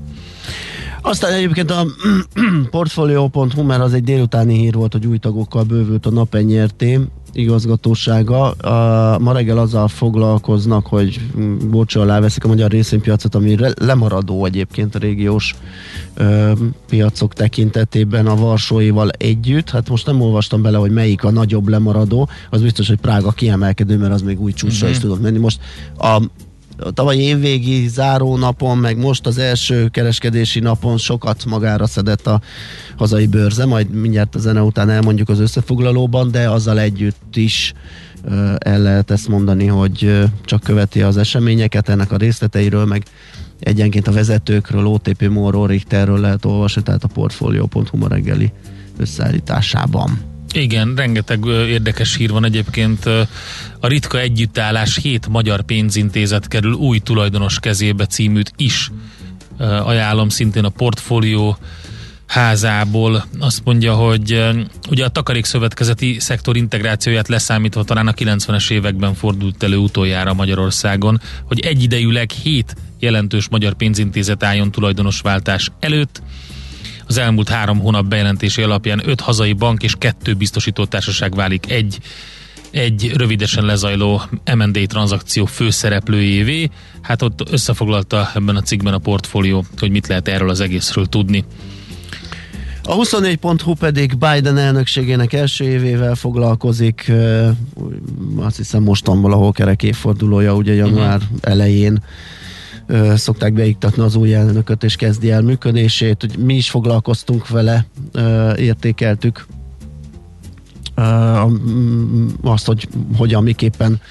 Aztán 1.02 1.34
egyébként 1.34 1.72
a 1.72 1.86
portfolio.hu, 2.70 3.64
mert 3.64 3.82
az 3.82 3.94
egy 3.94 4.04
délutáni 4.04 4.58
hír 4.58 4.74
volt, 4.74 4.92
hogy 4.92 5.06
új 5.06 5.18
tagokkal 5.18 5.64
bővült 5.64 6.06
a 6.06 6.12
napenyerté 6.12 7.00
igazgatósága. 7.36 8.52
A, 8.52 9.20
ma 9.20 9.32
reggel 9.34 9.58
azzal 9.58 9.88
foglalkoznak, 9.88 10.86
hogy 10.88 11.20
mm, 11.40 11.58
bocsó 11.70 12.02
alá 12.02 12.20
veszik 12.20 12.44
a 12.44 12.48
magyar 12.48 12.72
részvénypiacot, 12.72 13.36
ami 13.36 13.56
re- 13.56 13.74
lemaradó 13.80 14.46
egyébként 14.46 14.96
a 14.96 15.00
régiós 15.00 15.56
ö, 16.14 16.52
piacok 16.90 17.34
tekintetében 17.34 18.28
a 18.28 18.36
Varsóival 18.36 19.10
együtt. 19.10 19.70
Hát 19.70 19.90
most 19.90 20.06
nem 20.06 20.22
olvastam 20.22 20.62
bele, 20.62 20.78
hogy 20.78 20.92
melyik 20.92 21.24
a 21.24 21.32
nagyobb 21.32 21.68
lemaradó. 21.68 22.30
Az 22.50 22.62
biztos, 22.62 22.88
hogy 22.88 22.98
Prága 23.00 23.32
kiemelkedő, 23.32 23.98
mert 23.98 24.14
az 24.14 24.22
még 24.22 24.42
új 24.42 24.54
csúcsra 24.54 24.86
Mhm. 24.86 24.96
is 24.96 25.02
tudott 25.02 25.22
menni. 25.22 25.38
Most 25.38 25.60
a 25.98 26.22
a 26.80 26.92
tavalyi 26.92 27.22
évvégi 27.22 27.88
záró 27.88 28.38
napon, 28.38 28.78
meg 28.78 28.98
most 28.98 29.28
az 29.28 29.38
első 29.38 29.88
kereskedési 29.88 30.60
napon 30.60 30.98
sokat 30.98 31.46
magára 31.46 31.88
szedett 31.88 32.28
a 32.28 32.42
hazai 32.98 33.28
bőrze, 33.28 33.66
majd 33.66 33.90
mindjárt 33.90 34.36
a 34.36 34.40
zene 34.40 34.62
után 34.62 34.90
elmondjuk 34.90 35.30
az 35.30 35.40
összefoglalóban, 35.40 36.32
de 36.32 36.50
azzal 36.50 36.80
együtt 36.80 37.36
is 37.36 37.74
el 38.58 38.80
lehet 38.80 39.12
ezt 39.12 39.28
mondani, 39.28 39.66
hogy 39.66 40.24
csak 40.46 40.64
követi 40.64 41.02
az 41.02 41.18
eseményeket, 41.18 41.90
ennek 41.90 42.12
a 42.12 42.18
részleteiről, 42.18 42.86
meg 42.86 43.04
egyenként 43.60 44.08
a 44.08 44.12
vezetőkről, 44.12 44.86
OTP 44.86 45.28
Moro 45.28 45.66
Richterről 45.66 46.20
lehet 46.20 46.46
olvasni, 46.46 46.82
tehát 46.82 47.04
a 47.04 47.08
Portfolio.hu 47.08 47.98
ma 47.98 48.08
reggeli 48.08 48.52
összeállításában. 48.98 50.35
Igen, 50.56 50.96
rengeteg 50.96 51.46
érdekes 51.46 52.16
hír 52.16 52.32
van 52.32 52.46
egyébként. 52.46 53.06
A 53.80 53.88
ritka 53.88 54.20
együttállás 54.20 54.98
hét 54.98 55.28
magyar 55.28 55.62
pénzintézet 55.62 56.48
kerül 56.48 56.74
új 56.74 57.00
tulajdonos 57.00 57.60
kezébe 57.60 58.06
címűt 58.06 58.54
is 58.58 58.92
ajánlom 59.60 60.30
szintén 60.30 60.64
a 60.64 60.70
portfólió 60.70 61.58
házából 62.28 63.26
azt 63.40 63.62
mondja, 63.64 63.94
hogy 63.94 64.44
ugye 64.90 65.06
a 65.06 65.10
takarékszövetkezeti 65.10 66.20
szektor 66.20 66.58
integrációját 66.58 67.28
leszámítva 67.28 67.84
talán 67.84 68.08
a 68.08 68.12
90-es 68.12 68.72
években 68.72 69.14
fordult 69.14 69.64
elő 69.64 69.78
utoljára 69.78 70.34
Magyarországon, 70.34 71.22
hogy 71.44 71.60
egyidejűleg 71.60 72.32
hét 72.32 72.76
jelentős 73.00 73.48
magyar 73.50 73.74
pénzintézet 73.74 74.44
álljon 74.44 74.72
tulajdonosváltás 74.72 75.72
előtt. 75.80 76.22
Az 77.08 77.18
elmúlt 77.18 77.50
három 77.50 77.80
hónap 77.80 78.06
bejelentési 78.06 78.62
alapján 78.62 79.02
öt 79.06 79.22
hazai 79.22 79.54
bank 79.54 79.84
és 79.84 79.94
kettő 79.98 80.34
biztosítótársaság 80.34 81.36
válik 81.36 81.72
egy 81.72 81.98
egy 82.72 83.12
rövidesen 83.16 83.66
lezajló 83.66 84.22
M&A 84.56 84.86
tranzakció 84.88 85.46
főszereplőjévé. 85.46 86.70
Hát 87.02 87.22
ott 87.22 87.52
összefoglalta 87.52 88.32
ebben 88.34 88.56
a 88.56 88.62
cikkben 88.62 88.94
a 88.94 88.98
portfólió, 88.98 89.66
hogy 89.78 89.92
mit 89.92 90.08
lehet 90.08 90.28
erről 90.28 90.50
az 90.50 90.60
egészről 90.60 91.06
tudni. 91.06 91.46
A 92.84 92.96
24.hu 92.96 93.74
pedig 93.74 94.18
Biden 94.18 94.58
elnökségének 94.58 95.34
első 95.34 95.66
évével 95.66 96.16
foglalkozik, 96.16 97.12
azt 98.38 98.58
hiszem 98.58 98.84
mostan 98.84 99.22
valahol 99.22 99.52
kerek 99.52 99.84
évfordulója, 99.84 100.56
ugye 100.56 100.74
január 100.74 101.16
uh-huh. 101.16 101.38
elején 101.42 102.04
szokták 103.16 103.54
beiktatni 103.54 104.04
az 104.04 104.16
új 104.16 104.34
elnököt, 104.34 104.84
és 104.84 104.96
kezdi 104.96 105.32
el 105.32 105.42
működését. 105.42 106.22
Hogy 106.22 106.38
mi 106.38 106.56
is 106.56 106.70
foglalkoztunk 106.70 107.48
vele, 107.48 107.86
értékeltük 108.56 109.46
azt, 112.42 112.66
hogy 112.66 112.88
hogyan, 113.18 113.44
miképpen 113.44 114.02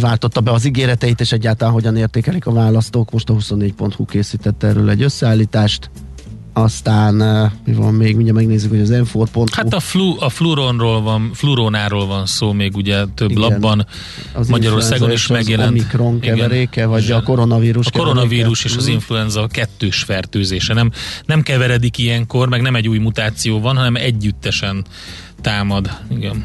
váltotta 0.00 0.40
be 0.40 0.50
az 0.50 0.64
ígéreteit, 0.64 1.20
és 1.20 1.32
egyáltalán 1.32 1.72
hogyan 1.72 1.96
értékelik 1.96 2.46
a 2.46 2.52
választók. 2.52 3.10
Most 3.10 3.30
a 3.30 3.34
24.hu 3.34 4.04
készített 4.04 4.62
erről 4.62 4.90
egy 4.90 5.02
összeállítást. 5.02 5.90
Aztán 6.52 7.14
mi 7.64 7.72
van 7.72 7.94
még, 7.94 8.14
mindjárt 8.14 8.38
megnézzük, 8.38 8.70
hogy 8.70 8.80
az 8.80 8.88
m 8.88 9.18
Hát 9.52 9.74
a, 9.74 9.80
flu, 9.80 10.14
a 10.18 10.28
fluronról 10.28 11.02
van, 11.02 11.30
fluronáról 11.34 12.06
van 12.06 12.26
szó 12.26 12.52
még 12.52 12.76
ugye 12.76 13.04
több 13.14 13.30
Igen, 13.30 13.42
labban. 13.42 13.86
Az 14.32 14.48
Magyarországon 14.48 15.10
is 15.10 15.26
megjelent. 15.26 15.72
Az 15.72 15.78
Omikron 15.78 16.20
keveréke, 16.20 16.86
vagy 16.86 17.10
a 17.10 17.22
koronavírus 17.22 17.86
A 17.86 17.90
koronavírus 17.90 18.62
keveréke. 18.62 18.68
és 18.68 18.76
az 18.76 18.84
mhm. 18.84 18.92
influenza 18.92 19.46
kettős 19.46 20.02
fertőzése. 20.02 20.74
Nem, 20.74 20.90
nem 21.26 21.42
keveredik 21.42 21.98
ilyenkor, 21.98 22.48
meg 22.48 22.60
nem 22.60 22.74
egy 22.74 22.88
új 22.88 22.98
mutáció 22.98 23.60
van, 23.60 23.76
hanem 23.76 23.96
együttesen 23.96 24.84
támad. 25.40 25.90
Igen. 26.10 26.44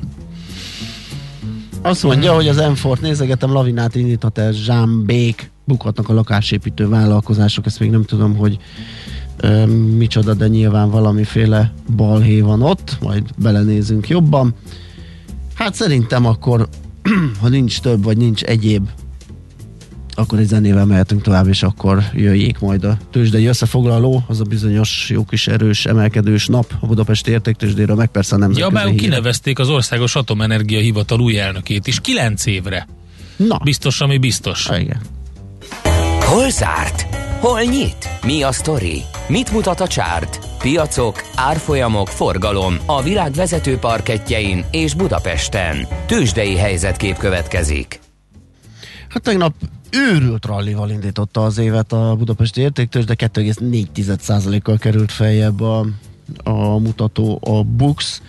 Azt 1.82 2.04
mondja, 2.04 2.34
hogy 2.34 2.48
az 2.48 2.58
M-Fort 2.58 3.02
nézegetem, 3.02 3.52
lavinát 3.52 3.96
indíthat 3.96 4.38
el 4.38 4.52
Zsámbék, 4.52 5.52
bukhatnak 5.64 6.10
a 6.10 6.14
lakásépítő 6.14 6.88
vállalkozások, 6.88 7.66
ezt 7.66 7.80
még 7.80 7.90
nem 7.90 8.04
tudom, 8.04 8.36
hogy 8.36 8.58
ö, 9.38 9.66
micsoda, 9.98 10.34
de 10.34 10.48
nyilván 10.48 10.90
valamiféle 10.90 11.74
balhé 11.96 12.42
van 12.42 12.62
ott, 12.62 12.98
majd 13.02 13.24
belenézünk 13.38 14.08
jobban. 14.08 14.56
Hát 15.54 15.74
szerintem 15.74 16.26
akkor, 16.26 16.68
ha 17.42 17.48
nincs 17.48 17.80
több, 17.80 18.04
vagy 18.04 18.18
nincs 18.18 18.44
egyéb 18.44 18.90
akkor 20.20 20.40
egy 20.40 20.48
zenével 20.48 20.86
mehetünk 20.86 21.22
tovább, 21.22 21.48
és 21.48 21.64
akkor 21.64 22.04
jöjjék 22.14 22.60
majd 22.60 22.84
a 22.84 22.98
tőzsdei 23.12 23.46
összefoglaló, 23.46 24.24
az 24.28 24.40
a 24.40 24.44
bizonyos 24.44 25.10
jó 25.10 25.26
kis 25.26 25.48
erős 25.48 25.86
emelkedős 25.86 26.46
nap 26.46 26.74
a 26.80 26.86
Budapesti 26.86 27.32
értéktőzsdéről, 27.32 27.96
meg 27.96 28.08
persze 28.08 28.38
nem. 28.38 28.52
Ja, 28.56 28.70
már 28.70 28.96
kinevezték 28.96 29.60
az 29.60 29.70
Országos 29.70 30.16
Atomenergia 30.16 30.80
Hivatal 30.80 31.20
új 31.20 31.40
elnökét 31.40 31.88
is, 31.88 32.00
kilenc 32.00 32.46
évre. 32.46 32.88
Na. 33.36 33.60
Biztos, 33.64 34.02
ami 34.02 34.18
biztos. 34.18 34.68
Ha, 34.68 34.78
igen. 34.78 35.02
Hol 36.20 36.50
zárt? 36.50 37.27
Hol 37.40 37.62
nyit? 37.62 38.10
Mi 38.26 38.44
a 38.44 38.52
sztori? 38.52 39.02
Mit 39.28 39.52
mutat 39.52 39.80
a 39.80 39.88
csárt? 39.88 40.40
Piacok, 40.60 41.22
árfolyamok, 41.36 42.08
forgalom 42.08 42.78
a 42.86 43.02
világ 43.02 43.32
vezető 43.32 43.78
parketjein 43.78 44.66
és 44.72 44.94
Budapesten. 44.94 45.88
Tőzsdei 46.06 46.56
helyzetkép 46.56 47.18
következik. 47.18 48.00
Hát 49.10 49.22
tegnap 49.22 49.54
őrült 49.92 50.46
rallival 50.46 50.90
indította 50.90 51.44
az 51.44 51.58
évet 51.58 51.94
a 51.94 52.16
Budapesti 52.18 52.62
értéktős, 52.62 53.06
de 53.06 53.16
2,4%-kal 53.18 54.78
került 54.78 55.12
feljebb 55.12 55.62
a, 55.62 55.86
a 56.44 56.78
mutató 56.78 57.40
a 57.42 57.64
Bux, 57.64 58.22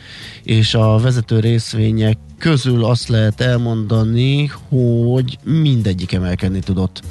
és 0.42 0.74
a 0.74 0.98
vezető 0.98 1.40
részvények 1.40 2.18
közül 2.38 2.84
azt 2.84 3.08
lehet 3.08 3.40
elmondani, 3.40 4.50
hogy 4.68 5.38
mindegyik 5.44 6.12
emelkedni 6.12 6.60
tudott. 6.60 7.02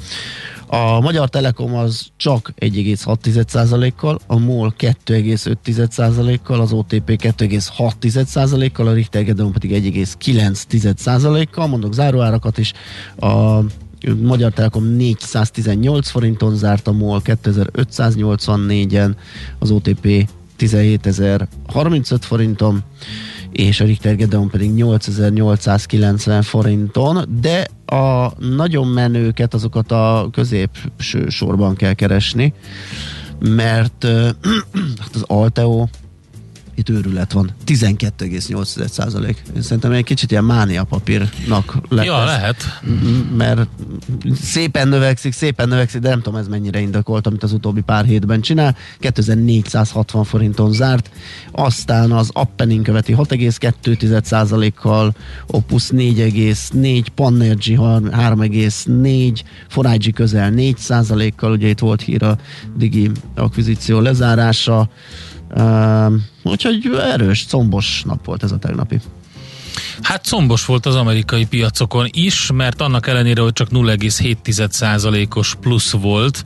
A 0.70 1.00
Magyar 1.00 1.28
Telekom 1.28 1.74
az 1.74 2.06
csak 2.16 2.52
1,6%-kal, 2.60 4.20
a 4.26 4.38
MOL 4.38 4.74
2,5%-kal, 4.78 6.60
az 6.60 6.72
OTP 6.72 7.10
2,6%-kal, 7.10 8.86
a 8.86 8.92
Richter 8.92 9.24
Gedeon 9.24 9.52
pedig 9.52 9.94
1,9%-kal, 9.94 11.66
mondok 11.66 11.92
záróárakat 11.92 12.58
is, 12.58 12.72
a 13.16 13.60
Magyar 14.22 14.52
Telekom 14.52 14.84
418 14.84 16.08
forinton 16.08 16.56
zárt, 16.56 16.88
a 16.88 16.92
MOL 16.92 17.22
2584-en, 17.24 19.16
az 19.58 19.70
OTP 19.70 20.28
17.035 20.58 22.18
forinton, 22.20 22.82
és 23.52 23.80
a 23.80 23.84
Richter 23.84 24.16
Gedeon 24.16 24.50
pedig 24.50 24.70
8890 24.74 26.42
forinton, 26.42 27.24
de 27.40 27.66
a 27.86 28.32
nagyon 28.38 28.86
menőket, 28.86 29.54
azokat 29.54 29.92
a 29.92 30.28
középső 30.32 31.28
sorban 31.28 31.74
kell 31.74 31.92
keresni, 31.92 32.52
mert 33.40 34.06
hát 35.00 35.14
az 35.14 35.24
Alteo 35.26 35.86
itt 36.78 36.88
őrület 36.88 37.32
van. 37.32 37.50
12,8 37.66 38.88
százalék. 38.88 39.42
Én 39.56 39.62
szerintem 39.62 39.92
egy 39.92 40.04
kicsit 40.04 40.30
ilyen 40.30 40.44
mánia 40.44 40.84
papírnak 40.84 41.78
lett. 41.88 42.04
Ja, 42.04 42.20
ez, 42.20 42.24
lehet. 42.24 42.80
Mert 43.36 43.68
szépen 44.42 44.88
növekszik, 44.88 45.32
szépen 45.32 45.68
növekszik, 45.68 46.00
de 46.00 46.08
nem 46.08 46.20
tudom 46.22 46.38
ez 46.38 46.48
mennyire 46.48 46.80
indokolt, 46.80 47.26
amit 47.26 47.42
az 47.42 47.52
utóbbi 47.52 47.80
pár 47.80 48.04
hétben 48.04 48.40
csinál. 48.40 48.76
2460 48.98 50.24
forinton 50.24 50.72
zárt. 50.72 51.10
Aztán 51.52 52.12
az 52.12 52.30
Appenin 52.32 52.82
követi 52.82 53.14
6,2 53.16 54.22
százalékkal, 54.22 55.14
Opus 55.46 55.88
4,4, 55.90 57.06
Panergy 57.14 57.76
3,4, 57.78 59.40
Forage 59.68 60.10
közel 60.10 60.50
4 60.50 60.76
százalékkal, 60.76 61.52
ugye 61.52 61.68
itt 61.68 61.78
volt 61.78 62.02
hír 62.02 62.22
a 62.22 62.38
Digi 62.76 63.10
akvizíció 63.34 64.00
lezárása, 64.00 64.90
Uh, 65.54 66.12
úgyhogy 66.42 66.90
erős, 67.00 67.46
combos 67.46 68.02
nap 68.06 68.24
volt 68.24 68.42
ez 68.42 68.52
a 68.52 68.58
tegnapi. 68.58 69.00
Hát 70.02 70.26
combos 70.26 70.64
volt 70.64 70.86
az 70.86 70.94
amerikai 70.94 71.46
piacokon 71.46 72.08
is, 72.12 72.50
mert 72.54 72.80
annak 72.80 73.06
ellenére, 73.06 73.40
hogy 73.40 73.52
csak 73.52 73.68
0,7%-os 73.70 75.54
plusz 75.54 75.90
volt 75.90 76.44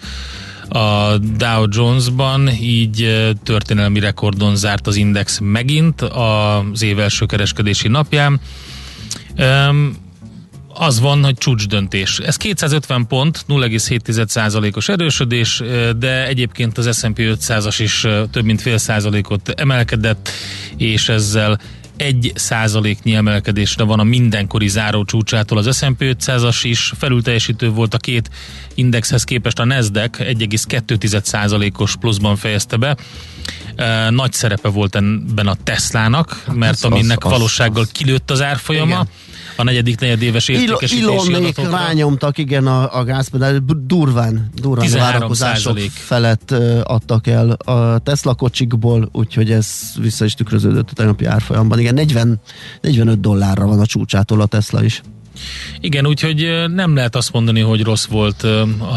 a 0.69 1.19
Dow 1.19 1.67
Jones-ban, 1.71 2.51
így 2.61 3.29
történelmi 3.43 4.01
rekordon 4.01 4.57
zárt 4.57 4.87
az 4.87 4.97
index 4.97 5.39
megint 5.43 6.01
az 6.01 6.83
év 6.83 6.99
első 6.99 7.27
kereskedési 7.27 7.89
napján. 7.89 8.41
Um, 9.39 9.97
az 10.75 11.01
van, 11.01 11.25
hogy 11.25 11.35
csúcs 11.35 11.67
döntés. 11.67 12.19
Ez 12.19 12.37
250 12.37 13.07
pont, 13.07 13.45
0,7%-os 13.49 14.89
erősödés, 14.89 15.63
de 15.99 16.27
egyébként 16.27 16.79
az 16.79 16.99
S&P 16.99 17.19
500-as 17.19 17.77
is 17.79 18.07
több 18.31 18.45
mint 18.45 18.61
fél 18.61 18.79
százalékot 18.79 19.49
emelkedett, 19.49 20.29
és 20.77 21.09
ezzel 21.09 21.61
egy 21.97 22.33
százaléknyi 22.35 23.15
emelkedésre 23.15 23.85
van 23.85 24.01
a 24.01 24.03
mindenkori 24.03 24.69
záró 24.69 25.05
csúcsától. 25.05 25.59
Az 25.59 25.77
S&P 25.77 25.97
500-as 25.99 26.61
is 26.63 26.93
felülteljesítő 26.99 27.71
volt 27.71 27.95
a 27.95 27.99
két 27.99 28.31
indexhez 28.75 29.25
képest 29.25 29.59
a 29.59 29.65
Nasdaq 29.65 30.19
1,2 30.19 31.23
százalékos 31.23 31.97
pluszban 31.97 32.37
fejezte 32.37 32.77
be. 32.77 32.97
Nagy 34.11 34.33
szerepe 34.33 34.69
volt 34.69 34.97
ebben 34.97 35.47
a 35.47 35.57
Teslának, 35.65 36.43
hát 36.47 36.57
mert 36.57 36.85
aminek 36.85 37.25
valósággal 37.25 37.87
kilőtt 37.93 38.31
az 38.31 38.43
árfolyama. 38.43 38.95
Igen 38.95 39.09
a 39.57 39.63
negyedik 39.63 40.01
negyedéves 40.01 40.49
értékesítési 40.49 41.29
Ilonnék 41.29 41.57
rányomtak, 41.71 42.39
igen, 42.39 42.67
a, 42.67 42.99
a 42.99 43.05
gázpedál, 43.05 43.65
durván, 43.87 44.51
durván 44.55 44.91
várakozások 44.91 45.79
felett 45.79 46.51
uh, 46.51 46.81
adtak 46.83 47.27
el 47.27 47.51
a 47.51 47.99
Tesla 47.99 48.35
kocsikból, 48.35 49.09
úgyhogy 49.13 49.51
ez 49.51 49.69
vissza 50.01 50.25
is 50.25 50.35
tükröződött 50.35 50.91
a 50.91 50.95
tegnapi 50.95 51.25
árfolyamban. 51.25 51.79
Igen, 51.79 51.95
40, 51.95 52.41
45 52.81 53.21
dollárra 53.21 53.67
van 53.67 53.81
a 53.81 53.87
csúcsától 53.87 54.41
a 54.41 54.47
Tesla 54.47 54.85
is. 54.85 55.03
Igen, 55.81 56.07
úgyhogy 56.07 56.65
nem 56.75 56.95
lehet 56.95 57.17
azt 57.17 57.33
mondani, 57.33 57.61
hogy 57.61 57.83
rossz 57.83 58.07
volt 58.07 58.47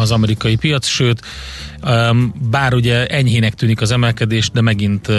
az 0.01 0.11
amerikai 0.11 0.55
piac, 0.55 0.87
sőt, 0.87 1.21
bár 2.49 2.73
ugye 2.73 3.05
enyhének 3.05 3.53
tűnik 3.53 3.81
az 3.81 3.91
emelkedés, 3.91 4.49
de 4.49 4.61
megint 4.61 5.11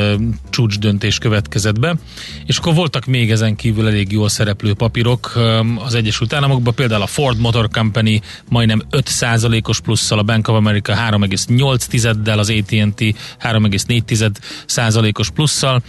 csúcs 0.50 0.78
döntés 0.78 1.18
következett 1.18 1.80
be. 1.80 1.94
És 2.46 2.58
akkor 2.58 2.74
voltak 2.74 3.04
még 3.04 3.30
ezen 3.30 3.56
kívül 3.56 3.86
elég 3.86 4.12
jól 4.12 4.28
szereplő 4.28 4.74
papírok 4.74 5.32
az 5.84 5.94
Egyesült 5.94 6.32
Államokban, 6.32 6.74
például 6.74 7.02
a 7.02 7.06
Ford 7.06 7.38
Motor 7.38 7.68
Company 7.68 8.20
majdnem 8.48 8.82
5%-os 8.90 9.80
plusszal, 9.80 10.18
a 10.18 10.22
Bank 10.22 10.48
of 10.48 10.56
America 10.56 10.94
3,8-del, 11.10 12.38
az 12.38 12.50
AT&T 12.50 13.00
3,4%-os 13.42 15.30
plusszal, 15.30 15.82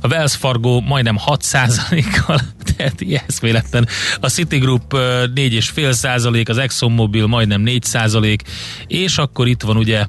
a 0.00 0.06
Wells 0.08 0.36
Fargo 0.36 0.80
majdnem 0.80 1.18
6%-kal, 1.26 2.40
tehát 2.76 3.04
eszméletlen. 3.26 3.88
A 4.20 4.28
Citigroup 4.28 4.92
4,5%, 4.92 6.48
az 6.48 6.58
ExxonMobil 6.58 7.26
majdnem 7.26 7.62
4%, 7.66 8.38
és 8.86 9.18
akkor 9.18 9.48
itt 9.48 9.62
van 9.62 9.76
ugye 9.76 10.06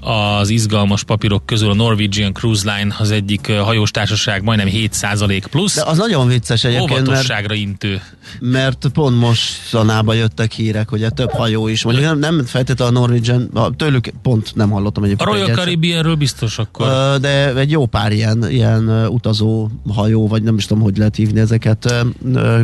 az 0.00 0.48
izgalmas 0.48 1.02
papírok 1.02 1.46
közül 1.46 1.70
a 1.70 1.74
Norwegian 1.74 2.32
Cruise 2.32 2.74
Line 2.74 2.94
az 2.98 3.10
egyik 3.10 3.52
hajós 3.52 3.90
társaság 3.90 4.42
majdnem 4.42 4.68
7% 4.70 5.44
plusz. 5.50 5.74
De 5.74 5.82
az 5.82 5.98
nagyon 5.98 6.28
vicces 6.28 6.64
egyébként, 6.64 7.06
mert, 7.06 7.52
intő. 7.52 8.02
Mert 8.40 8.86
pont 8.92 9.18
mostanában 9.18 10.16
jöttek 10.16 10.52
hírek, 10.52 10.88
hogy 10.88 11.06
több 11.14 11.30
hajó 11.30 11.68
is, 11.68 11.84
mondjuk 11.84 12.06
nem, 12.06 12.18
nem 12.18 12.44
feltétlenül 12.44 12.96
a 12.96 12.98
Norwegian, 13.00 13.74
tőlük 13.76 14.08
pont 14.22 14.54
nem 14.54 14.70
hallottam 14.70 15.04
egyébként. 15.04 15.30
A 15.30 15.32
Royal 15.32 15.56
Caribbeanről 15.56 16.14
biztos 16.14 16.58
akkor. 16.58 17.18
De 17.20 17.54
egy 17.54 17.70
jó 17.70 17.86
pár 17.86 18.12
ilyen, 18.12 18.50
ilyen 18.50 19.06
utazó 19.06 19.68
hajó, 19.94 20.28
vagy 20.28 20.42
nem 20.42 20.56
is 20.56 20.66
tudom, 20.66 20.82
hogy 20.82 20.96
lehet 20.96 21.16
hívni 21.16 21.40
ezeket, 21.40 21.94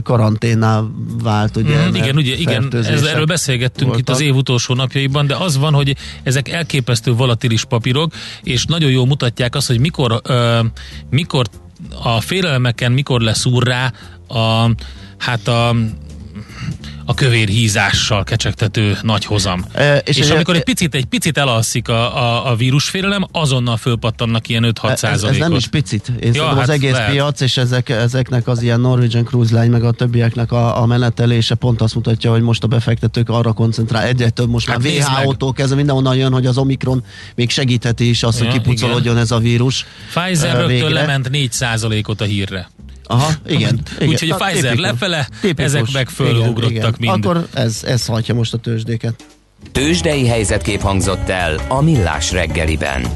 karanténná 0.02 0.82
vált, 1.22 1.56
ugye. 1.56 1.88
Mm, 1.88 1.94
igen, 1.94 2.16
ugye, 2.16 2.34
igen, 2.36 2.68
ez, 2.72 3.02
erről 3.02 3.24
beszélgettünk 3.24 3.90
voltak. 3.90 4.08
itt 4.08 4.14
az 4.14 4.20
év 4.20 4.34
utolsó 4.34 4.74
napjaiban, 4.74 5.26
de 5.26 5.34
az 5.34 5.56
van, 5.56 5.72
hogy 5.72 5.96
ezek 6.22 6.48
elképesztő 6.48 7.14
volatilis 7.24 7.64
papírok, 7.64 8.12
és 8.42 8.64
nagyon 8.64 8.90
jól 8.90 9.06
mutatják 9.06 9.54
azt, 9.54 9.66
hogy 9.66 9.80
mikor, 9.80 10.20
uh, 10.28 10.66
mikor 11.10 11.46
a 12.02 12.20
félelmeken 12.20 12.92
mikor 12.92 13.20
lesz 13.20 13.46
úrrá 13.46 13.92
a, 14.28 14.70
hát 15.18 15.48
a 15.48 15.74
a 17.04 17.14
kövér 17.14 17.48
hízással 17.48 18.24
kecsegtető 18.24 18.98
nagy 19.02 19.24
hozam. 19.24 19.64
E, 19.72 19.96
és, 19.96 20.16
és 20.16 20.30
amikor 20.30 20.54
egy 20.54 20.64
picit, 20.64 20.94
egy 20.94 21.04
picit 21.04 21.38
elalszik 21.38 21.88
a, 21.88 22.16
a, 22.16 22.50
a 22.50 22.56
vírusfélelem, 22.56 23.24
azonnal 23.32 23.76
fölpattannak 23.76 24.48
ilyen 24.48 24.74
5-6 24.82 24.90
ez, 24.90 24.98
százalékot. 24.98 25.40
ez 25.40 25.48
nem 25.48 25.56
is 25.56 25.66
picit. 25.66 26.12
Én 26.20 26.34
ja, 26.34 26.46
hát 26.46 26.58
az 26.58 26.68
egész 26.68 26.92
lehet. 26.92 27.10
piac, 27.10 27.40
és 27.40 27.56
ezek, 27.56 27.88
ezeknek 27.88 28.48
az 28.48 28.62
ilyen 28.62 28.80
Norwegian 28.80 29.24
Cruise 29.24 29.60
Line, 29.60 29.72
meg 29.72 29.84
a 29.84 29.90
többieknek 29.90 30.52
a, 30.52 30.80
a 30.82 30.86
menetelése 30.86 31.54
pont 31.54 31.80
azt 31.80 31.94
mutatja, 31.94 32.30
hogy 32.30 32.42
most 32.42 32.62
a 32.62 32.66
befektetők 32.66 33.28
arra 33.28 33.52
koncentrál. 33.52 34.02
Egyre 34.02 34.30
több 34.30 34.48
most 34.48 34.68
hát 34.68 34.82
már 34.82 34.92
WHO-tól 34.92 35.52
kezdve 35.52 35.76
mindenhonnan 35.76 36.16
jön, 36.16 36.32
hogy 36.32 36.46
az 36.46 36.58
Omikron 36.58 37.04
még 37.34 37.50
segítheti 37.50 38.08
is 38.08 38.22
azt, 38.22 38.40
ja, 38.40 38.44
hogy 38.44 38.54
kipucolódjon 38.54 39.16
ez 39.16 39.30
a 39.30 39.38
vírus. 39.38 39.86
Pfizer 40.14 40.66
rögtön 40.66 40.92
lement 40.92 41.30
4 41.30 41.52
százalékot 41.52 42.20
a 42.20 42.24
hírre. 42.24 42.68
Aha, 43.06 43.32
igen. 43.46 43.58
igen. 43.98 44.08
Úgyhogy 44.08 44.30
a 44.30 44.36
Pfizer 44.36 44.62
tipikus, 44.62 44.80
lefele, 44.80 45.28
tipikus, 45.40 45.64
ezek 45.64 45.92
meg 45.92 46.08
fölugrottak 46.08 46.98
mind. 46.98 47.24
Akkor 47.24 47.48
ez, 47.54 47.80
ez 47.84 48.06
hajtja 48.06 48.34
most 48.34 48.54
a 48.54 48.56
tőzsdéket. 48.56 49.24
Tőzsdei 49.72 50.26
helyzetkép 50.26 50.80
hangzott 50.80 51.28
el 51.28 51.60
a 51.68 51.80
Millás 51.80 52.32
reggeliben. 52.32 53.06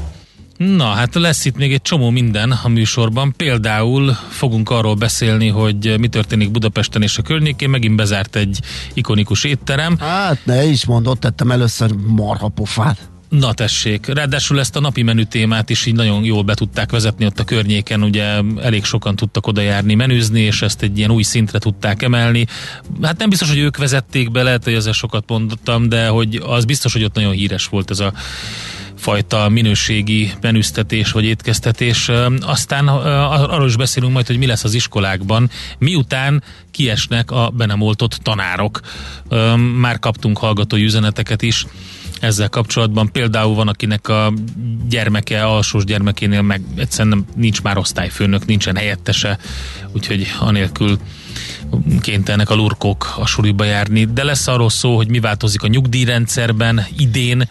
Na, 0.57 0.85
hát 0.85 1.15
lesz 1.15 1.45
itt 1.45 1.57
még 1.57 1.73
egy 1.73 1.81
csomó 1.81 2.09
minden 2.09 2.51
a 2.63 2.67
műsorban. 2.67 3.33
Például 3.37 4.13
fogunk 4.29 4.69
arról 4.69 4.95
beszélni, 4.95 5.47
hogy 5.47 5.99
mi 5.99 6.07
történik 6.07 6.51
Budapesten 6.51 7.01
és 7.01 7.17
a 7.17 7.21
környékén. 7.21 7.69
Megint 7.69 7.95
bezárt 7.95 8.35
egy 8.35 8.59
ikonikus 8.93 9.43
étterem. 9.43 9.97
Hát 9.99 10.45
ne 10.45 10.63
is 10.63 10.85
mondott, 10.85 11.19
tettem 11.19 11.51
először 11.51 11.91
marhapofát. 11.91 13.09
Na 13.29 13.53
tessék, 13.53 14.05
ráadásul 14.05 14.59
ezt 14.59 14.75
a 14.75 14.79
napi 14.79 15.01
menü 15.01 15.23
témát 15.23 15.69
is 15.69 15.85
így 15.85 15.93
nagyon 15.93 16.23
jól 16.23 16.43
be 16.43 16.53
tudták 16.53 16.91
vezetni 16.91 17.25
ott 17.25 17.39
a 17.39 17.43
környéken, 17.43 18.03
ugye 18.03 18.41
elég 18.61 18.83
sokan 18.83 19.15
tudtak 19.15 19.47
oda 19.47 19.61
járni, 19.61 19.93
menüzni, 19.93 20.41
és 20.41 20.61
ezt 20.61 20.81
egy 20.81 20.97
ilyen 20.97 21.11
új 21.11 21.23
szintre 21.23 21.59
tudták 21.59 22.01
emelni. 22.01 22.45
Hát 23.01 23.17
nem 23.17 23.29
biztos, 23.29 23.49
hogy 23.49 23.57
ők 23.57 23.77
vezették 23.77 24.31
be, 24.31 24.43
lehet, 24.43 24.63
hogy 24.63 24.73
ezzel 24.73 24.93
sokat 24.93 25.23
mondtam, 25.27 25.89
de 25.89 26.07
hogy 26.07 26.41
az 26.45 26.65
biztos, 26.65 26.93
hogy 26.93 27.03
ott 27.03 27.15
nagyon 27.15 27.31
híres 27.31 27.67
volt 27.67 27.89
ez 27.89 27.99
a 27.99 28.13
fajta 28.95 29.49
minőségi 29.49 30.31
menüztetés 30.41 31.11
vagy 31.11 31.23
étkeztetés. 31.23 32.09
Aztán 32.39 32.87
arról 32.87 33.67
is 33.67 33.75
beszélünk 33.75 34.13
majd, 34.13 34.27
hogy 34.27 34.37
mi 34.37 34.45
lesz 34.45 34.63
az 34.63 34.73
iskolákban, 34.73 35.49
miután 35.77 36.43
kiesnek 36.71 37.31
a 37.31 37.49
be 37.49 37.65
nem 37.65 37.81
oltott 37.81 38.13
tanárok. 38.13 38.79
Már 39.77 39.99
kaptunk 39.99 40.37
hallgatói 40.37 40.83
üzeneteket 40.83 41.41
is 41.41 41.65
ezzel 42.19 42.49
kapcsolatban. 42.49 43.11
Például 43.11 43.55
van, 43.55 43.67
akinek 43.67 44.07
a 44.07 44.33
gyermeke, 44.89 45.45
alsós 45.45 45.83
gyermekénél 45.83 46.41
meg 46.41 46.61
egyszerűen 46.75 47.17
nem, 47.17 47.25
nincs 47.35 47.61
már 47.61 47.77
osztályfőnök, 47.77 48.45
nincsen 48.45 48.75
helyettese, 48.75 49.37
úgyhogy 49.91 50.27
anélkül 50.39 50.99
kénytelenek 52.01 52.49
a 52.49 52.55
lurkok 52.55 53.15
a 53.19 53.25
suliba 53.25 53.63
járni. 53.63 54.05
De 54.05 54.23
lesz 54.23 54.47
arról 54.47 54.69
szó, 54.69 54.95
hogy 54.95 55.09
mi 55.09 55.19
változik 55.19 55.63
a 55.63 55.67
nyugdíjrendszerben 55.67 56.85
idén, 56.97 57.47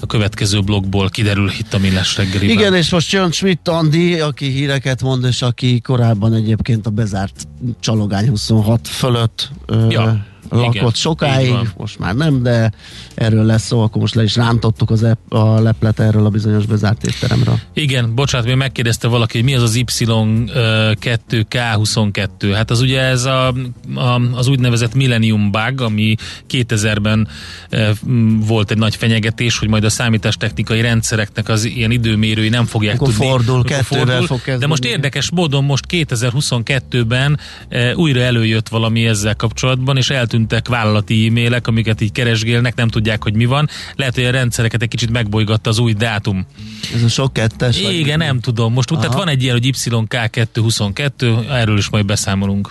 a 0.00 0.06
következő 0.06 0.60
blogból 0.60 1.08
kiderül 1.08 1.50
itt 1.58 1.74
a 1.74 1.78
Millás 1.78 2.16
reggeliben. 2.16 2.56
Igen, 2.56 2.74
és 2.74 2.90
most 2.90 3.12
jön 3.12 3.32
Schmidt 3.32 3.68
Andi, 3.68 4.20
aki 4.20 4.50
híreket 4.50 5.02
mond, 5.02 5.24
és 5.24 5.42
aki 5.42 5.80
korábban 5.80 6.34
egyébként 6.34 6.86
a 6.86 6.90
bezárt 6.90 7.48
Csalogány 7.80 8.28
26 8.28 8.88
fölött 8.88 9.50
ja 9.88 10.32
lakott 10.50 10.74
Igen, 10.74 10.90
sokáig, 10.92 11.54
most 11.76 11.98
már 11.98 12.14
nem, 12.14 12.42
de 12.42 12.72
erről 13.14 13.44
lesz 13.44 13.66
szó, 13.66 13.82
akkor 13.82 14.00
most 14.00 14.14
le 14.14 14.22
is 14.22 14.36
rántottuk 14.36 14.90
az 14.90 15.02
ep, 15.02 15.32
a 15.32 15.60
leplet 15.60 16.00
erről 16.00 16.26
a 16.26 16.28
bizonyos 16.28 16.66
bezárt 16.66 17.04
étteremről. 17.04 17.58
Igen, 17.72 18.14
bocsánat, 18.14 18.46
még 18.46 18.56
megkérdezte 18.56 19.08
valaki, 19.08 19.36
hogy 19.36 19.46
mi 19.46 19.54
az 19.54 19.62
az 19.62 19.78
Y2K22. 19.78 22.50
Hát 22.54 22.70
az 22.70 22.80
ugye 22.80 23.00
ez 23.00 23.24
a, 23.24 23.54
a, 23.94 24.20
az 24.32 24.46
úgynevezett 24.46 24.94
Millennium 24.94 25.50
Bug, 25.50 25.80
ami 25.80 26.14
2000-ben 26.50 27.28
e, 27.70 27.92
volt 28.46 28.70
egy 28.70 28.78
nagy 28.78 28.96
fenyegetés, 28.96 29.58
hogy 29.58 29.68
majd 29.68 29.84
a 29.84 29.90
számítástechnikai 29.90 30.80
rendszereknek 30.80 31.48
az 31.48 31.64
ilyen 31.64 31.90
időmérői 31.90 32.48
nem 32.48 32.64
fogják 32.64 32.94
akkor 32.94 33.08
tudni. 33.08 33.26
Fordul, 33.26 33.64
kettővel 33.64 34.22
fog 34.22 34.36
kezdeni. 34.36 34.58
De 34.58 34.66
most 34.66 34.84
érdekes 34.84 35.30
módon 35.30 35.64
most 35.64 35.84
2022-ben 35.88 37.38
e, 37.68 37.94
újra 37.94 38.20
előjött 38.20 38.68
valami 38.68 39.06
ezzel 39.06 39.36
kapcsolatban, 39.36 39.96
és 39.96 40.10
eltűnt 40.10 40.33
eltűntek 40.34 40.68
vállalati 40.68 41.26
e-mailek, 41.26 41.66
amiket 41.66 42.00
így 42.00 42.12
keresgélnek, 42.12 42.74
nem 42.74 42.88
tudják, 42.88 43.22
hogy 43.22 43.34
mi 43.34 43.44
van. 43.44 43.68
Lehet, 43.96 44.14
hogy 44.14 44.24
a 44.24 44.30
rendszereket 44.30 44.82
egy 44.82 44.88
kicsit 44.88 45.10
megbolygatta 45.10 45.70
az 45.70 45.78
új 45.78 45.92
dátum. 45.92 46.46
Ez 46.94 47.02
a 47.02 47.08
sok 47.08 47.32
kettes? 47.32 47.80
Igen, 47.80 48.18
nem 48.18 48.40
tudom. 48.40 48.72
Most 48.72 48.90
Aha. 48.90 49.00
tehát 49.00 49.16
van 49.16 49.28
egy 49.28 49.42
ilyen, 49.42 49.54
hogy 49.54 49.70
YK222, 49.72 51.50
erről 51.50 51.78
is 51.78 51.88
majd 51.88 52.06
beszámolunk. 52.06 52.70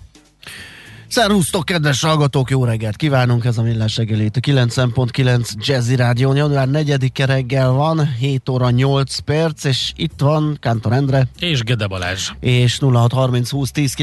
Szerusztok, 1.11 1.65
kedves 1.65 2.01
hallgatók, 2.01 2.49
jó 2.49 2.65
reggelt 2.65 2.95
kívánunk, 2.95 3.45
ez 3.45 3.57
a 3.57 3.61
Millás 3.61 3.97
reggelét. 3.97 4.37
A 4.37 4.39
90.9 4.39 5.51
Jazzy 5.57 5.95
Rádió, 5.95 6.33
január 6.33 6.69
4 6.69 7.11
reggel 7.25 7.71
van, 7.71 8.13
7 8.19 8.49
óra 8.49 8.69
8 8.69 9.17
perc, 9.17 9.63
és 9.63 9.91
itt 9.95 10.13
van 10.17 10.57
Kántor 10.59 10.93
Endre. 10.93 11.27
És 11.39 11.63
Gede 11.63 11.87
Balázs. 11.87 12.29
És 12.39 12.79
0630 12.79 13.49
20 13.49 13.71
10 13.71 13.95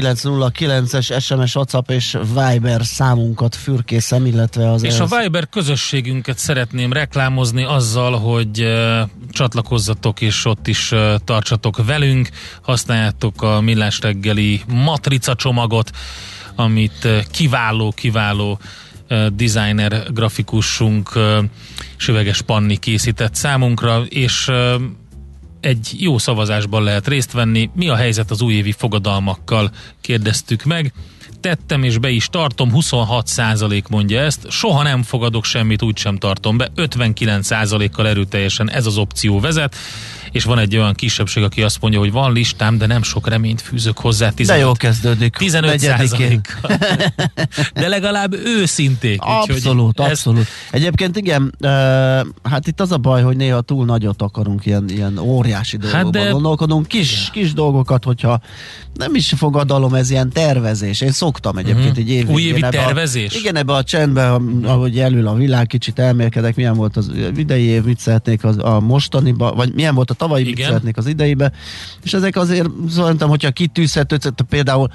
es 0.91 1.13
SMS, 1.19 1.55
WhatsApp 1.55 1.89
és 1.89 2.17
Viber 2.33 2.85
számunkat 2.85 3.55
fürkészem, 3.55 4.25
illetve 4.25 4.71
az... 4.71 4.83
És 4.83 4.99
ez... 4.99 5.11
a 5.11 5.19
Viber 5.21 5.49
közösségünket 5.49 6.37
szeretném 6.37 6.93
reklámozni 6.93 7.63
azzal, 7.63 8.19
hogy 8.19 8.63
uh, 8.63 8.99
csatlakozzatok 9.31 10.21
és 10.21 10.45
ott 10.45 10.67
is 10.67 10.91
uh, 10.91 11.15
tartsatok 11.23 11.85
velünk, 11.85 12.29
használjátok 12.61 13.41
a 13.41 13.61
Millás 13.61 13.99
reggeli 13.99 14.61
matrica 14.67 15.35
csomagot, 15.35 15.91
amit 16.59 17.07
kiváló-kiváló 17.31 18.59
designer 19.35 20.11
grafikusunk 20.13 21.09
Süveges 21.97 22.41
Panni 22.41 22.77
készített 22.77 23.35
számunkra, 23.35 24.03
és 24.09 24.51
egy 25.59 25.95
jó 25.97 26.17
szavazásban 26.17 26.83
lehet 26.83 27.07
részt 27.07 27.31
venni. 27.31 27.69
Mi 27.73 27.89
a 27.89 27.95
helyzet 27.95 28.31
az 28.31 28.41
újévi 28.41 28.71
fogadalmakkal? 28.71 29.71
Kérdeztük 30.01 30.63
meg. 30.63 30.93
Tettem 31.41 31.83
és 31.83 31.97
be 31.97 32.09
is 32.09 32.27
tartom, 32.27 32.71
26% 32.73 33.89
mondja 33.89 34.21
ezt. 34.21 34.51
Soha 34.51 34.83
nem 34.83 35.03
fogadok 35.03 35.45
semmit, 35.45 35.81
úgysem 35.81 36.17
tartom 36.17 36.57
be. 36.57 36.69
59 36.75 37.49
kal 37.91 38.07
erőteljesen 38.07 38.71
ez 38.71 38.85
az 38.85 38.97
opció 38.97 39.39
vezet 39.39 39.75
és 40.31 40.43
van 40.43 40.59
egy 40.59 40.77
olyan 40.77 40.93
kisebbség, 40.93 41.43
aki 41.43 41.63
azt 41.63 41.81
mondja, 41.81 41.99
hogy 41.99 42.11
van 42.11 42.33
listám, 42.33 42.77
de 42.77 42.85
nem 42.85 43.03
sok 43.03 43.27
reményt 43.27 43.61
fűzök 43.61 43.97
hozzá. 43.97 44.29
15, 44.29 44.57
de 44.61 44.65
jó 44.65 44.71
kezdődik. 44.71 45.35
15 45.35 45.77
De 47.73 47.87
legalább 47.87 48.33
őszinték. 48.33 49.21
Abszolút, 49.21 49.99
ezt... 49.99 50.09
abszolút. 50.09 50.47
Egyébként 50.71 51.17
igen, 51.17 51.55
uh, 51.59 51.69
hát 52.43 52.67
itt 52.67 52.79
az 52.79 52.91
a 52.91 52.97
baj, 52.97 53.21
hogy 53.21 53.35
néha 53.35 53.61
túl 53.61 53.85
nagyot 53.85 54.21
akarunk, 54.21 54.65
ilyen, 54.65 54.89
ilyen 54.89 55.17
óriási 55.17 55.77
dolgokban 55.77 56.13
hát 56.13 56.23
de... 56.23 56.31
gondolkodunk, 56.31 56.87
kis, 56.87 57.29
kis 57.31 57.53
dolgokat, 57.53 58.03
hogyha 58.03 58.41
nem 58.93 59.15
is 59.15 59.33
fogadalom, 59.37 59.93
ez 59.93 60.09
ilyen 60.09 60.29
tervezés. 60.29 61.01
Én 61.01 61.11
szoktam 61.11 61.57
egyébként 61.57 61.85
uh-huh. 61.85 61.97
egy 61.97 62.09
év 62.09 62.29
Újévi 62.29 62.59
tervezés? 62.69 63.35
A, 63.35 63.37
igen, 63.37 63.55
ebbe 63.55 63.73
a 63.73 63.83
csendben, 63.83 64.61
ahogy 64.63 64.99
elül 64.99 65.27
a 65.27 65.33
világ, 65.33 65.67
kicsit 65.67 65.99
elmélkedek, 65.99 66.55
milyen 66.55 66.75
volt 66.75 66.97
az 66.97 67.11
idei 67.35 67.63
év, 67.63 67.83
mit 67.83 67.99
szeretnék 67.99 68.43
az, 68.43 68.57
a 68.57 68.79
mostaniba, 68.79 69.53
vagy 69.53 69.73
milyen 69.73 69.95
volt 69.95 70.09
a 70.09 70.13
tavalyi 70.19 70.43
mit 70.43 70.51
Igen. 70.53 70.67
szeretnék 70.67 70.97
az 70.97 71.07
ideibe, 71.07 71.51
és 72.03 72.13
ezek 72.13 72.35
azért 72.35 72.67
szerintem, 72.89 73.29
hogyha 73.29 73.51
kitűzhető, 73.51 74.17
például 74.49 74.87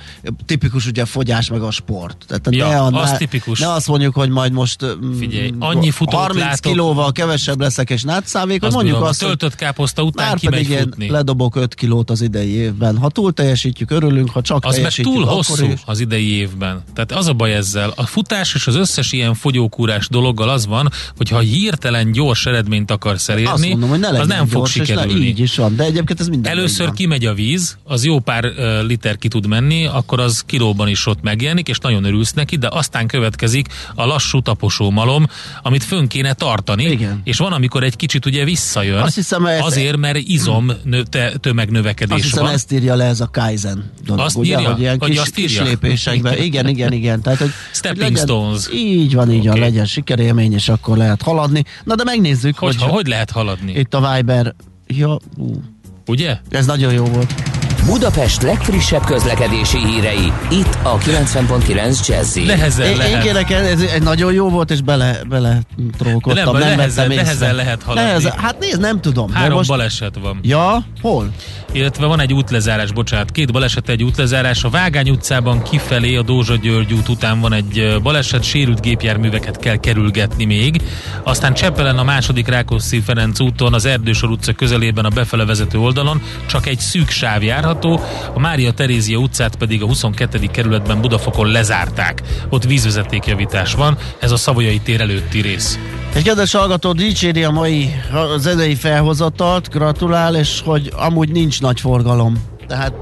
tipikus 0.47 0.87
ugye 0.87 1.03
a 1.03 1.07
fogyás 1.07 1.51
meg 1.51 1.63
a 1.63 1.71
sport. 1.71 2.25
Tehát 2.29 2.49
Ja, 2.51 2.69
ne, 2.69 2.79
a, 2.99 3.03
az 3.03 3.11
ne, 3.11 3.17
tipikus. 3.17 3.59
ne 3.61 3.73
azt 3.73 3.89
mondjuk, 3.89 4.15
hogy 4.15 4.29
majd 4.29 4.53
most 4.53 4.85
mm, 4.85 5.13
Figyelj, 5.19 5.53
annyi 5.59 5.91
futót 5.91 6.21
30 6.21 6.45
látok- 6.45 6.61
kilóval 6.73 7.13
kevesebb 7.13 7.61
leszek 7.61 7.91
és 7.91 8.03
nátszávég, 8.03 8.59
hogy 8.59 8.69
Azt 8.69 8.77
mondjuk 8.77 9.03
azt, 9.03 9.23
a 9.23 9.27
töltött 9.27 9.55
káposzta 9.55 10.03
után 10.03 10.27
már 10.27 10.41
pedig 10.41 10.69
én 10.69 10.79
futni. 10.79 11.11
ledobok 11.11 11.57
5 11.57 11.75
kilót 11.75 12.11
az 12.11 12.21
idei 12.23 12.49
évben. 12.51 12.99
Ha 12.99 13.09
túl 13.09 13.33
teljesítjük, 13.33 13.91
örülünk, 13.91 14.31
ha 14.31 14.41
csak 14.43 14.65
Az 14.65 14.75
teljesítjük, 14.75 15.15
túl 15.15 15.25
hosszú 15.25 15.65
is. 15.67 15.81
az 15.85 16.01
idei 16.01 16.31
évben. 16.33 16.83
Tehát 16.95 17.13
az 17.13 17.27
a 17.29 17.33
baj 17.33 17.55
ezzel. 17.55 17.93
A 17.97 18.07
futás 18.07 18.55
és 18.55 18.67
az 18.67 18.75
összes 18.75 19.13
ilyen 19.13 19.35
fogyókúrás 19.35 20.09
dologgal 20.09 20.49
az 20.49 20.67
van, 20.67 20.91
hogy 21.17 21.29
ha 21.29 21.39
hirtelen 21.39 22.13
gyors 22.13 22.47
eredményt 22.47 22.91
akarsz 22.91 23.29
elérni, 23.29 23.51
Azt 23.51 23.69
mondom, 23.69 23.89
hogy 23.89 23.99
ne 23.99 24.09
az 24.09 24.27
nem 24.27 24.47
fog 24.47 24.53
gyors, 24.53 24.75
sikerülni. 25.14 25.27
így 25.38 25.38
is 25.40 25.57
van, 25.57 25.77
de 25.77 25.85
egyébként 25.85 26.20
ez 26.20 26.29
minden 26.29 26.53
Először 26.53 26.87
van. 26.87 26.94
kimegy 26.94 27.27
a 27.27 27.35
víz, 27.35 27.77
az 27.85 28.05
jó 28.05 28.18
pár 28.18 28.44
liter 28.87 29.16
ki 29.16 29.29
tud 29.29 29.46
menni, 29.46 29.87
akkor 29.87 30.20
az 30.20 30.42
kilóban 30.46 30.88
is 30.88 31.07
ott 31.07 31.22
megjelenik, 31.22 31.68
és 31.68 31.79
nagyon 31.79 32.05
örülsz 32.05 32.33
neki, 32.33 32.57
de 32.57 32.68
aztán 32.70 33.07
következik 33.07 33.66
a 33.94 34.05
lassú 34.07 34.40
taposó 34.40 34.90
malom, 34.90 35.27
amit 35.62 35.85
fönn 35.85 36.07
kéne 36.07 36.33
tartani, 36.33 36.85
Igen. 36.85 37.20
és 37.24 37.38
van, 37.38 37.53
amikor 37.53 37.83
egy 37.83 37.96
kicsit 37.96 38.27
ugye 38.27 38.44
visszajön, 38.44 38.98
Azt 38.98 39.14
hiszem, 39.14 39.46
ez- 39.46 39.61
azért, 39.64 39.96
mert 39.96 40.16
izom 40.18 40.70
nö, 40.85 41.03
te, 41.03 41.33
tömegnövekedés 41.40 42.14
Azt 42.14 42.24
hiszem, 42.24 42.44
van. 42.44 42.53
ezt 42.53 42.72
írja 42.72 42.94
le 42.94 43.05
ez 43.05 43.20
a 43.20 43.29
Kaizen 43.33 43.90
dolog, 44.05 44.24
Azt 44.24 44.37
ugye, 44.37 44.57
írja? 44.57 44.70
hogy 44.70 44.81
ilyen 44.81 44.98
Vagy 44.98 45.11
kis, 45.11 45.18
azt 45.18 45.35
kis 45.35 45.53
írja? 45.53 45.64
lépésekben. 45.64 46.38
Igen, 46.42 46.68
igen, 46.68 46.92
igen. 46.92 47.20
Tehát, 47.22 47.38
hogy 47.38 47.50
Stepping 47.72 48.03
hogy 48.03 48.11
legyen, 48.12 48.27
stones. 48.27 48.68
Így 48.74 49.14
van, 49.14 49.33
így 49.33 49.42
van, 49.42 49.50
Oké. 49.50 49.61
legyen 49.61 49.85
sikerélmény, 49.87 50.53
és 50.53 50.68
akkor 50.68 50.96
lehet 50.96 51.22
haladni. 51.22 51.64
Na 51.85 51.94
de 51.94 52.05
megnézzük, 52.05 52.59
Hogy, 52.59 52.77
hogy, 52.77 52.90
hogy 52.90 53.07
lehet 53.07 53.31
haladni? 53.31 53.72
itt 53.72 53.94
a 53.94 54.14
Viber, 54.14 54.55
ja, 54.87 55.18
ú, 55.37 55.62
Ugye? 56.07 56.38
ez 56.51 56.66
nagyon 56.66 56.92
jó 56.92 57.05
volt. 57.05 57.54
Budapest 57.87 58.42
legfrissebb 58.42 59.05
közlekedési 59.05 59.79
hírei, 59.87 60.33
itt 60.51 60.79
a 60.83 60.99
90.9 60.99 62.07
jazz 62.07 62.37
Nehezen 62.37 62.87
Én, 62.87 62.92
én 62.92 62.97
lehet. 62.97 63.23
kérek, 63.23 63.51
el, 63.51 63.64
ez 63.64 63.81
egy 63.81 64.03
nagyon 64.03 64.33
jó 64.33 64.49
volt, 64.49 64.70
és 64.70 64.81
bele, 64.81 65.18
bele 65.29 65.61
trókoltam, 65.99 66.53
De 66.53 66.59
nem, 66.59 66.68
nem, 66.68 66.77
nehezen- 66.77 67.09
nehezen 67.09 67.55
lehet 67.55 67.83
haladni. 67.83 68.09
Nehezen, 68.09 68.33
hát 68.38 68.59
nézd, 68.59 68.81
nem 68.81 69.01
tudom. 69.01 69.33
Három 69.33 69.57
most, 69.57 69.68
baleset 69.68 70.18
van. 70.23 70.38
Ja, 70.42 70.85
hol? 71.01 71.31
Illetve 71.73 72.07
van 72.07 72.20
egy 72.20 72.33
útlezárás, 72.33 72.92
bocsánat, 72.92 73.31
két 73.31 73.53
baleset, 73.53 73.88
egy 73.88 74.03
útlezárás. 74.03 74.64
A 74.64 74.70
Vágány 74.70 75.11
utcában 75.11 75.62
kifelé 75.62 76.16
a 76.16 76.23
Dózsa 76.23 76.57
György 76.57 76.92
út 76.92 77.09
után 77.09 77.40
van 77.40 77.53
egy 77.53 77.97
baleset, 78.03 78.42
sérült 78.42 78.81
gépjárműveket 78.81 79.59
kell 79.59 79.77
kerülgetni 79.77 80.44
még. 80.44 80.83
Aztán 81.23 81.55
Csepelen 81.55 81.99
a 81.99 82.05
második 82.05 82.49
Rákóczi 82.49 83.01
Ferenc 83.01 83.40
úton, 83.40 83.75
az 83.75 83.85
Erdősor 83.85 84.31
utca 84.31 84.53
közelében 84.53 85.05
a 85.05 85.09
befele 85.09 85.44
vezető 85.44 85.79
oldalon 85.79 86.23
csak 86.47 86.66
egy 86.66 86.79
szűk 86.79 87.11
sáv 87.11 87.42
járható, 87.75 88.01
a 88.35 88.39
Mária 88.39 88.73
Terézia 88.73 89.19
utcát 89.19 89.57
pedig 89.57 89.83
a 89.83 89.87
22. 89.87 90.39
kerületben 90.51 91.01
Budafokon 91.01 91.51
lezárták. 91.51 92.23
Ott 92.49 92.65
vízvezetékjavítás 92.65 93.75
van, 93.75 93.99
ez 94.19 94.31
a 94.31 94.37
Szavolyai 94.37 94.79
tér 94.79 95.01
előtti 95.01 95.41
rész. 95.41 95.79
Egy 96.15 96.23
kedves 96.23 96.53
hallgató 96.53 96.93
dicséri 96.93 97.45
a 97.45 97.51
mai 97.51 97.91
zenei 98.37 98.75
felhozatalt, 98.75 99.71
gratulál, 99.71 100.37
és 100.37 100.63
hogy 100.65 100.93
amúgy 100.97 101.29
nincs 101.29 101.61
nagy 101.61 101.81
forgalom. 101.81 102.43
Tehát 102.67 102.93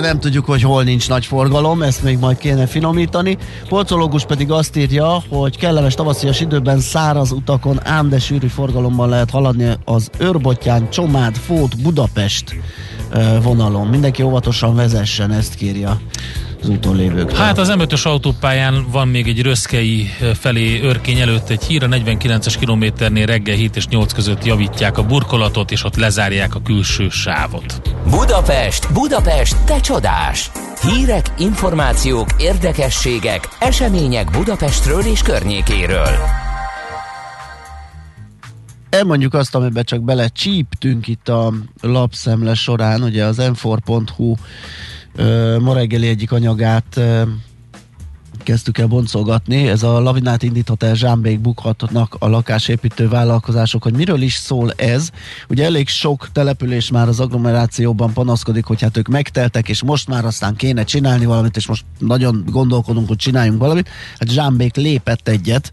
nem 0.00 0.20
tudjuk, 0.20 0.44
hogy 0.44 0.62
hol 0.62 0.82
nincs 0.82 1.08
nagy 1.08 1.26
forgalom, 1.26 1.82
ezt 1.82 2.02
még 2.02 2.18
majd 2.18 2.38
kéne 2.38 2.66
finomítani. 2.66 3.38
Polcológus 3.68 4.24
pedig 4.24 4.50
azt 4.50 4.76
írja, 4.76 5.22
hogy 5.28 5.56
kellemes 5.56 5.94
tavaszias 5.94 6.40
időben 6.40 6.80
száraz 6.80 7.32
utakon 7.32 7.86
ám 7.86 8.08
de 8.08 8.18
sűrű 8.18 8.46
forgalommal 8.46 9.08
lehet 9.08 9.30
haladni 9.30 9.76
az 9.84 10.10
Őrbottyán, 10.18 10.90
Csomád, 10.90 11.36
Fót, 11.36 11.82
Budapest 11.82 12.54
ö, 13.10 13.40
vonalon. 13.42 13.86
Mindenki 13.86 14.22
óvatosan 14.22 14.74
vezessen, 14.74 15.30
ezt 15.30 15.54
kérja 15.54 16.00
az 16.62 16.68
úton 16.68 16.96
lévők. 16.96 17.36
Hát 17.36 17.58
az 17.58 17.72
M5-ös 17.76 18.02
autópályán 18.02 18.86
van 18.90 19.08
még 19.08 19.28
egy 19.28 19.42
röszkei 19.42 20.10
felé 20.34 20.80
örkény 20.80 21.18
előtt 21.18 21.48
egy 21.48 21.64
hír, 21.64 21.82
a 21.82 21.86
49-es 21.86 22.54
kilométernél 22.58 23.26
reggel 23.26 23.56
7 23.56 23.76
és 23.76 23.86
8 23.86 24.12
között 24.12 24.44
javítják 24.44 24.98
a 24.98 25.02
burkolatot, 25.02 25.70
és 25.70 25.84
ott 25.84 25.96
lezárják 25.96 26.54
a 26.54 26.62
külső 26.62 27.08
sávot. 27.08 27.80
Budapest, 28.10 28.92
Budapest, 28.92 29.56
te 29.64 29.80
csodás! 29.80 30.50
Hírek, 30.82 31.26
információk, 31.38 32.28
érdekességek, 32.38 33.48
események 33.58 34.30
Budapestről 34.30 35.02
és 35.02 35.22
környékéről. 35.22 36.16
elmondjuk 38.90 39.34
azt, 39.34 39.54
amiben 39.54 39.84
csak 39.84 40.02
bele 40.02 40.28
csíptünk 40.28 41.08
itt 41.08 41.28
a 41.28 41.52
lapszemle 41.80 42.54
során, 42.54 43.02
ugye 43.02 43.24
az 43.24 43.36
m4.hu 43.40 44.30
ö, 44.30 44.34
ma 45.60 45.74
reggeli 45.74 46.08
egyik 46.08 46.32
anyagát 46.32 47.00
kezdtük 48.42 48.78
el 48.78 48.86
boncolgatni. 48.86 49.68
Ez 49.68 49.82
a 49.82 50.00
lavinát 50.00 50.42
indíthat 50.42 50.82
el, 50.82 50.94
zsámbék 50.94 51.40
bukhatnak 51.40 52.16
a 52.18 52.28
lakásépítő 52.28 53.08
vállalkozások, 53.08 53.82
hogy 53.82 53.94
miről 53.94 54.20
is 54.20 54.34
szól 54.34 54.70
ez. 54.70 55.10
Ugye 55.48 55.64
elég 55.64 55.88
sok 55.88 56.28
település 56.32 56.90
már 56.90 57.08
az 57.08 57.20
agglomerációban 57.20 58.12
panaszkodik, 58.12 58.64
hogy 58.64 58.80
hát 58.80 58.96
ők 58.96 59.08
megteltek, 59.08 59.68
és 59.68 59.82
most 59.82 60.08
már 60.08 60.24
aztán 60.24 60.56
kéne 60.56 60.84
csinálni 60.84 61.24
valamit, 61.24 61.56
és 61.56 61.66
most 61.66 61.84
nagyon 61.98 62.44
gondolkodunk, 62.46 63.08
hogy 63.08 63.16
csináljunk 63.16 63.58
valamit. 63.58 63.88
Hát 64.18 64.30
zsámbék 64.30 64.76
lépett 64.76 65.28
egyet, 65.28 65.72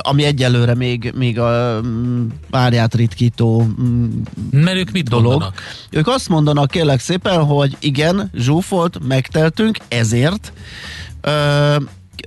ami 0.00 0.24
egyelőre 0.24 0.74
még, 0.74 1.12
még 1.16 1.38
a 1.38 1.80
mm, 1.84 2.26
párját 2.50 2.94
ritkító 2.94 3.66
mm, 3.82 4.20
Mert 4.50 4.76
ők 4.76 4.90
mit 4.90 5.08
dolog. 5.08 5.30
mondanak? 5.30 5.60
Ők 5.90 6.08
azt 6.08 6.28
mondanak 6.28 6.70
kérlek 6.70 7.00
szépen, 7.00 7.44
hogy 7.44 7.76
igen, 7.80 8.30
zsúfolt, 8.34 8.98
megteltünk, 9.06 9.78
ezért 9.88 10.52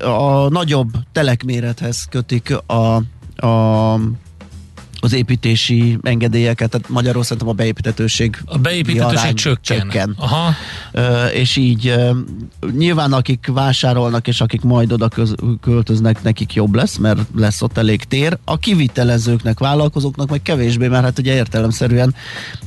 a 0.04 0.50
nagyobb 0.50 0.92
telekmérethez 1.12 2.06
kötik 2.10 2.54
a, 2.66 2.96
a 3.48 4.00
az 5.06 5.14
építési 5.14 5.98
engedélyeket, 6.02 6.70
tehát 6.70 6.90
magyarul 6.90 7.24
szerintem 7.24 7.48
a 7.48 7.52
beépítetőség 7.54 8.38
A 8.46 8.58
beépítetőség 8.58 9.34
csökken. 9.34 9.80
csökken. 9.80 10.16
Aha. 10.18 10.54
Ö, 10.92 11.26
és 11.26 11.56
így 11.56 11.88
ö, 11.88 12.12
nyilván 12.78 13.14
akik 13.14 13.48
vásárolnak 13.54 14.28
és 14.28 14.42
akik 14.42 14.62
majd 14.62 14.92
oda 14.92 15.08
köz, 15.08 15.34
költöznek, 15.62 16.24
nekik 16.24 16.54
jobb 16.54 16.76
lesz, 16.76 16.98
mert 16.98 17.20
lesz 17.36 17.62
ott 17.62 17.78
elég 17.78 18.04
tér. 18.04 18.38
A 18.44 18.58
kivitelezőknek, 18.58 19.60
vállalkozóknak 19.60 20.30
meg 20.30 20.42
kevésbé, 20.42 20.88
mert 20.88 21.04
hát 21.04 21.20
ugye 21.20 21.34
értelemszerűen 21.34 22.16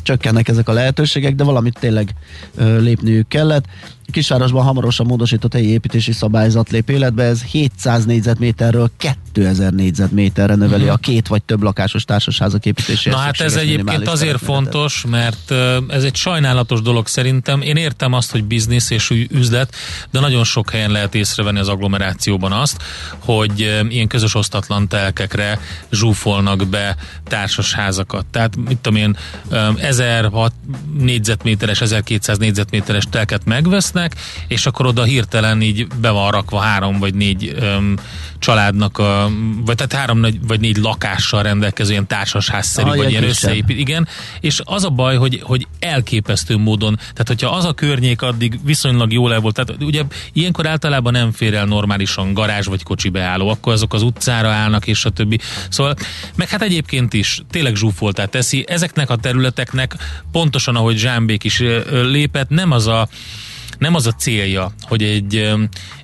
csökkennek 0.02 0.48
ezek 0.48 0.68
a 0.68 0.72
lehetőségek, 0.72 1.34
de 1.34 1.44
valamit 1.44 1.78
tényleg 1.80 2.14
ö, 2.56 2.78
lépniük 2.80 3.28
kellett. 3.28 3.64
Kisvárosban 4.12 4.64
hamarosan 4.64 5.06
módosított 5.06 5.52
helyi 5.52 5.68
építési 5.68 6.12
szabályzat 6.12 6.70
lép 6.70 6.90
életbe, 6.90 7.24
ez 7.24 7.42
700 7.42 8.04
négyzetméterről 8.04 8.90
2000 9.32 9.72
négyzetméterre 9.72 10.54
növeli 10.54 10.82
Mhm. 10.82 10.92
a 10.92 10.96
két 10.96 11.28
vagy 11.28 11.42
több 11.42 11.62
lakásos 11.62 12.04
társasházak 12.04 12.66
építéséhez. 12.66 13.18
Na 13.18 13.24
hát 13.24 13.40
ez 13.40 13.56
egyébként 13.56 14.08
azért 14.08 14.38
fontos, 14.38 15.04
mert 15.10 15.50
ez 15.88 16.04
egy 16.04 16.14
sajnálatos 16.16 16.82
dolog 16.82 17.06
szerintem. 17.06 17.60
Én 17.62 17.76
értem 17.76 18.12
azt, 18.12 18.30
hogy 18.30 18.44
biznisz 18.44 18.90
és 18.90 19.10
üzlet, 19.30 19.74
de 20.10 20.20
nagyon 20.20 20.44
sok 20.44 20.70
helyen 20.70 20.90
lehet 20.90 21.14
észrevenni 21.14 21.58
az 21.58 21.68
agglomerációban 21.68 22.52
azt, 22.52 22.82
hogy 23.18 23.60
ilyen 23.88 24.06
közös 24.08 24.34
osztatlan 24.34 24.88
telkekre 24.88 25.58
zsúfolnak 25.92 26.66
be 26.68 26.96
társasházakat. 27.28 28.26
Tehát 28.26 28.56
mit 28.56 28.78
tudom 28.78 28.98
én, 28.98 29.16
ö, 29.48 29.68
1006 29.80 30.52
négyzetméteres, 30.98 31.80
1200 31.80 32.38
négyzetméteres 32.38 33.04
telket 33.10 33.44
megvesznek, 33.44 33.96
és 34.48 34.66
akkor 34.66 34.86
oda 34.86 35.02
hirtelen 35.02 35.62
így 35.62 35.86
be 36.00 36.10
van 36.10 36.30
rakva 36.30 36.60
három 36.60 36.98
vagy 36.98 37.14
négy 37.14 37.54
öm, 37.60 37.96
családnak, 38.38 38.98
a, 38.98 39.30
vagy 39.64 39.76
tehát 39.76 39.92
három 39.92 40.18
nagy- 40.18 40.46
vagy 40.46 40.60
négy 40.60 40.76
lakással 40.76 41.42
rendelkező 41.42 41.90
ilyen 41.90 42.06
társasházszerű, 42.06 42.88
Ah, 42.88 42.96
vagy 42.96 43.10
ilyen 43.10 43.24
összeépít. 43.24 43.78
Igen, 43.78 44.08
és 44.40 44.60
az 44.64 44.84
a 44.84 44.88
baj, 44.88 45.16
hogy, 45.16 45.40
hogy 45.42 45.66
elképesztő 45.78 46.56
módon, 46.56 46.96
tehát 46.96 47.26
hogyha 47.26 47.50
az 47.50 47.64
a 47.64 47.72
környék 47.72 48.22
addig 48.22 48.58
viszonylag 48.64 49.12
jól 49.12 49.32
el 49.32 49.40
volt, 49.40 49.54
tehát 49.54 49.82
ugye 49.82 50.02
ilyenkor 50.32 50.66
általában 50.66 51.12
nem 51.12 51.32
fér 51.32 51.54
el 51.54 51.64
normálisan 51.64 52.32
garázs 52.32 52.66
vagy 52.66 52.82
kocsi 52.82 53.08
beálló, 53.08 53.48
akkor 53.48 53.72
azok 53.72 53.94
az 53.94 54.02
utcára 54.02 54.48
állnak, 54.48 54.86
és 54.86 55.04
a 55.04 55.10
többi. 55.10 55.38
Szóval, 55.68 55.94
meg 56.34 56.48
hát 56.48 56.62
egyébként 56.62 57.12
is 57.12 57.42
tényleg 57.50 57.74
zsúfoltá 57.74 58.24
teszi. 58.24 58.64
Ezeknek 58.68 59.10
a 59.10 59.16
területeknek 59.16 59.96
pontosan 60.32 60.76
ahogy 60.76 60.96
Zsámbék 60.96 61.44
is 61.44 61.62
lépett, 61.90 62.48
nem 62.48 62.70
az 62.70 62.86
a 62.86 63.08
nem 63.78 63.94
az 63.94 64.06
a 64.06 64.12
célja, 64.12 64.72
hogy 64.82 65.02
egy, 65.02 65.52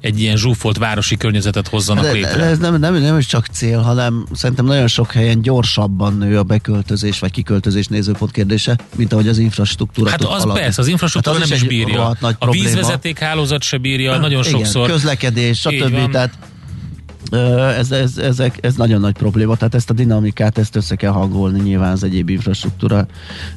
egy 0.01 0.21
ilyen 0.21 0.37
zsúfolt 0.37 0.79
városi 0.79 1.17
környezetet 1.17 1.69
hozzanak 1.69 2.05
De, 2.05 2.13
létre. 2.13 2.37
de 2.37 2.45
ez 2.45 2.59
nem, 2.59 2.77
nem, 2.79 2.95
nem 2.95 3.19
is 3.19 3.27
csak 3.27 3.47
cél, 3.47 3.81
hanem 3.81 4.27
szerintem 4.33 4.65
nagyon 4.65 4.87
sok 4.89 5.13
helyen 5.13 5.43
gyorsabban 5.43 6.17
nő 6.19 6.39
a 6.39 6.43
beköltözés 6.43 7.19
vagy 7.19 7.31
kiköltözés 7.31 7.87
nézőpont 7.87 8.31
kérdése, 8.31 8.79
mint 8.97 9.13
ahogy 9.13 9.29
az 9.29 9.39
infrastruktúra 9.39 10.11
Hát 10.11 10.23
az 10.25 10.29
haladni. 10.29 10.61
persze, 10.61 10.81
az 10.81 10.87
infrastruktúra 10.89 11.35
Hát 11.37 11.45
az 11.45 11.49
nem 11.51 11.59
is 11.59 11.65
is 11.65 11.69
bírja. 11.69 12.17
nagy 12.21 12.35
A 12.39 12.45
probléma. 12.45 12.65
vízvezeték 12.65 13.19
hálózat 13.19 13.63
se 13.63 13.79
bírja, 13.79 14.17
nagyon 14.17 14.45
Igen, 14.45 14.51
sokszor. 14.53 14.91
közlekedés, 14.91 15.59
stb. 15.59 16.11
Tehát 16.11 16.31
ez, 17.79 17.91
ez, 17.91 18.19
ezek, 18.19 18.59
ez 18.61 18.75
nagyon 18.75 19.01
nagy 19.01 19.13
probléma, 19.13 19.57
tehát 19.57 19.75
ezt 19.75 19.91
a 19.91 19.93
dinamikát, 19.93 20.59
ezt 20.59 20.77
össze 20.77 20.95
kell 20.95 21.11
hangolni 21.11 21.61
nyilván 21.61 21.93
az 21.93 22.05
egyéb 22.05 22.29
infrastruktúra 22.29 23.07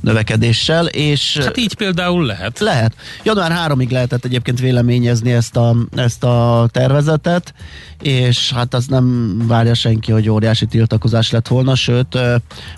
növekedéssel, 0.01 0.85
és... 0.85 1.37
Hát 1.37 1.57
így 1.57 1.75
például 1.75 2.25
lehet. 2.25 2.59
Lehet. 2.59 2.95
Január 3.23 3.71
3-ig 3.71 3.89
lehetett 3.89 4.25
egyébként 4.25 4.59
véleményezni 4.59 5.31
ezt 5.31 5.57
a, 5.57 5.75
ezt 5.95 6.23
a 6.23 6.67
tervezetet, 6.71 7.53
és 8.01 8.51
hát 8.51 8.73
az 8.73 8.85
nem 8.85 9.37
várja 9.47 9.73
senki, 9.73 10.11
hogy 10.11 10.29
óriási 10.29 10.65
tiltakozás 10.65 11.31
lett 11.31 11.47
volna, 11.47 11.75
sőt, 11.75 12.17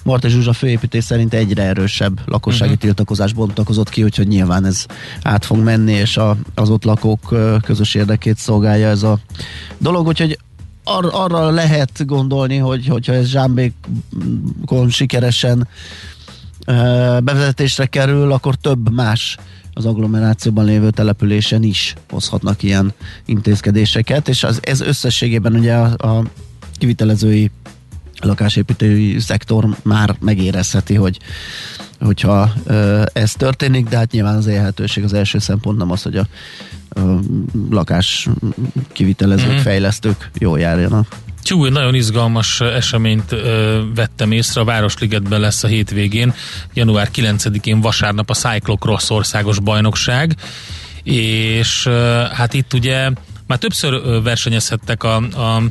Marta 0.04 0.28
Zsuzsa 0.28 0.54
főépítés 0.54 1.04
szerint 1.04 1.34
egyre 1.34 1.64
erősebb 1.64 2.20
lakossági 2.26 2.72
uh-huh. 2.72 2.84
tiltakozás 2.84 3.34
bontakozott 3.34 3.90
ki, 3.90 4.04
úgyhogy 4.04 4.28
nyilván 4.28 4.66
ez 4.66 4.86
át 5.22 5.46
fog 5.46 5.58
menni, 5.58 5.92
és 5.92 6.18
a, 6.18 6.38
az 6.56 6.70
ott 6.70 6.84
lakók 6.84 7.36
közös 7.64 7.96
érdekét 7.96 8.38
szolgálja 8.38 8.88
ez 8.88 9.04
a 9.04 9.20
dolog, 9.78 10.08
úgyhogy 10.08 10.38
ar- 10.90 11.14
arra 11.14 11.50
lehet 11.50 12.06
gondolni, 12.06 12.58
hogy 12.58 12.88
hogyha 12.88 13.14
ez 13.14 13.28
Zsámbékon 13.28 14.90
sikeresen 14.90 15.68
bevezetésre 17.24 17.86
kerül, 17.86 18.32
akkor 18.32 18.56
több 18.56 18.94
más 18.94 19.38
az 19.74 19.86
agglomerációban 19.86 20.66
lévő 20.66 20.90
településen 20.90 21.64
is 21.64 21.96
hozhatnak 22.10 22.64
ilyen 22.64 22.94
intézkedéseket, 23.26 24.28
és 24.28 24.44
az, 24.44 24.60
ez 24.62 24.82
összességében 24.82 25.56
ugye 25.56 25.74
a, 25.74 26.18
a 26.18 26.24
kivitelezői 26.78 27.52
lakásépítői 28.22 29.20
szektor 29.20 29.78
már 29.84 30.16
megérezheti, 30.20 30.96
hogy 30.96 31.20
hogyha 32.00 32.54
ez 33.14 33.34
történik, 33.34 33.88
de 33.88 33.98
hát 33.98 34.12
nyilván 34.12 34.36
az 34.36 34.48
élhetőség 34.48 35.04
az 35.04 35.14
első 35.14 35.40
szempont 35.40 35.78
nem 35.78 35.92
az, 35.92 36.02
hogy 36.02 36.18
a 36.18 36.28
lakás 37.70 38.28
kivitelezők, 38.92 39.52
mm-hmm. 39.52 39.58
fejlesztők 39.58 40.30
jól 40.38 40.60
járjanak. 40.60 41.08
Tyú, 41.44 41.66
nagyon 41.66 41.96
izgalmas 41.96 42.62
eseményt 42.62 43.32
ö, 43.32 43.82
vettem 43.96 44.32
észre, 44.32 44.62
a 44.62 44.64
Városligetben 44.64 45.40
lesz 45.40 45.64
a 45.64 45.68
hétvégén, 45.68 46.34
január 46.74 47.10
9-én 47.16 47.82
vasárnap 47.82 48.30
a 48.30 48.34
Cyclocross 48.34 49.10
országos 49.10 49.60
bajnokság, 49.60 50.36
és 51.04 51.86
ö, 51.86 52.24
hát 52.34 52.54
itt 52.54 52.74
ugye 52.74 53.10
már 53.48 53.58
többször 53.58 54.22
versenyezhettek 54.24 55.04
a, 55.04 55.16
a 55.16 55.62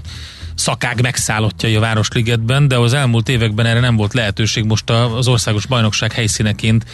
szakág 0.58 1.00
megszállottjai 1.02 1.74
a 1.74 1.80
Városligetben, 1.80 2.68
de 2.68 2.76
az 2.76 2.92
elmúlt 2.92 3.28
években 3.28 3.66
erre 3.66 3.80
nem 3.80 3.96
volt 3.96 4.14
lehetőség. 4.14 4.64
Most 4.64 4.90
az 4.90 5.28
országos 5.28 5.66
bajnokság 5.66 6.12
helyszíneként 6.12 6.84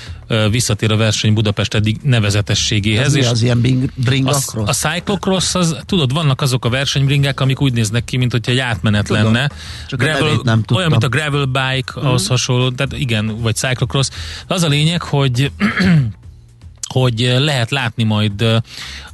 visszatér 0.50 0.92
a 0.92 0.96
verseny 0.96 1.32
Budapest 1.32 1.74
eddig 1.74 1.96
nevezetességéhez. 2.02 3.06
Ez 3.06 3.14
és 3.14 3.26
az 3.26 3.42
ilyen 3.42 3.90
bringa 3.94 4.30
a, 4.30 4.60
a 4.64 4.72
cyclocross, 4.72 5.54
az, 5.54 5.76
tudod, 5.86 6.12
vannak 6.12 6.40
azok 6.40 6.64
a 6.64 6.68
versenybringák, 6.68 7.40
amik 7.40 7.60
úgy 7.60 7.72
néznek 7.72 8.04
ki, 8.04 8.16
mint 8.16 8.32
hogyha 8.32 8.52
egy 8.52 8.58
átmenet 8.58 9.06
Tudom. 9.06 9.22
lenne. 9.22 9.50
Csak 9.88 9.98
gravel, 9.98 10.40
nem 10.42 10.64
olyan, 10.74 10.90
mint 10.90 11.04
a 11.04 11.08
gravel 11.08 11.44
bike, 11.44 11.92
mm. 12.00 12.04
ahhoz 12.04 12.26
hasonló, 12.26 12.70
tehát 12.70 12.92
igen, 12.98 13.40
vagy 13.40 13.54
cyclocross. 13.54 14.08
Az 14.46 14.62
a 14.62 14.68
lényeg, 14.68 15.02
hogy 15.02 15.50
hogy 16.94 17.34
lehet 17.38 17.70
látni 17.70 18.02
majd 18.02 18.62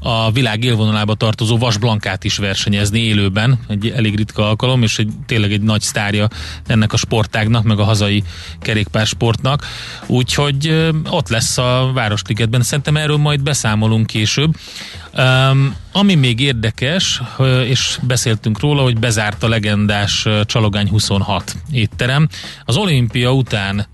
a 0.00 0.32
világ 0.32 0.64
élvonalába 0.64 1.14
tartozó 1.14 1.58
Vas 1.58 1.78
Blankát 1.78 2.24
is 2.24 2.36
versenyezni 2.36 3.00
élőben, 3.00 3.58
egy 3.68 3.92
elég 3.96 4.16
ritka 4.16 4.48
alkalom, 4.48 4.82
és 4.82 4.98
egy, 4.98 5.12
tényleg 5.26 5.52
egy 5.52 5.62
nagy 5.62 5.80
sztárja 5.80 6.28
ennek 6.66 6.92
a 6.92 6.96
sportágnak, 6.96 7.64
meg 7.64 7.78
a 7.78 7.84
hazai 7.84 8.22
kerékpársportnak. 8.60 9.66
Úgyhogy 10.06 10.90
ott 11.10 11.28
lesz 11.28 11.58
a 11.58 11.90
Városligetben. 11.94 12.62
Szerintem 12.62 12.96
erről 12.96 13.16
majd 13.16 13.42
beszámolunk 13.42 14.06
később. 14.06 14.56
Um, 15.18 15.74
ami 15.92 16.14
még 16.14 16.40
érdekes, 16.40 17.22
és 17.64 17.98
beszéltünk 18.02 18.60
róla, 18.60 18.82
hogy 18.82 18.98
bezárt 18.98 19.42
a 19.42 19.48
legendás 19.48 20.26
Csalogány 20.44 20.88
26 20.88 21.56
étterem. 21.72 22.28
Az 22.64 22.76
olimpia 22.76 23.32
után 23.32 23.86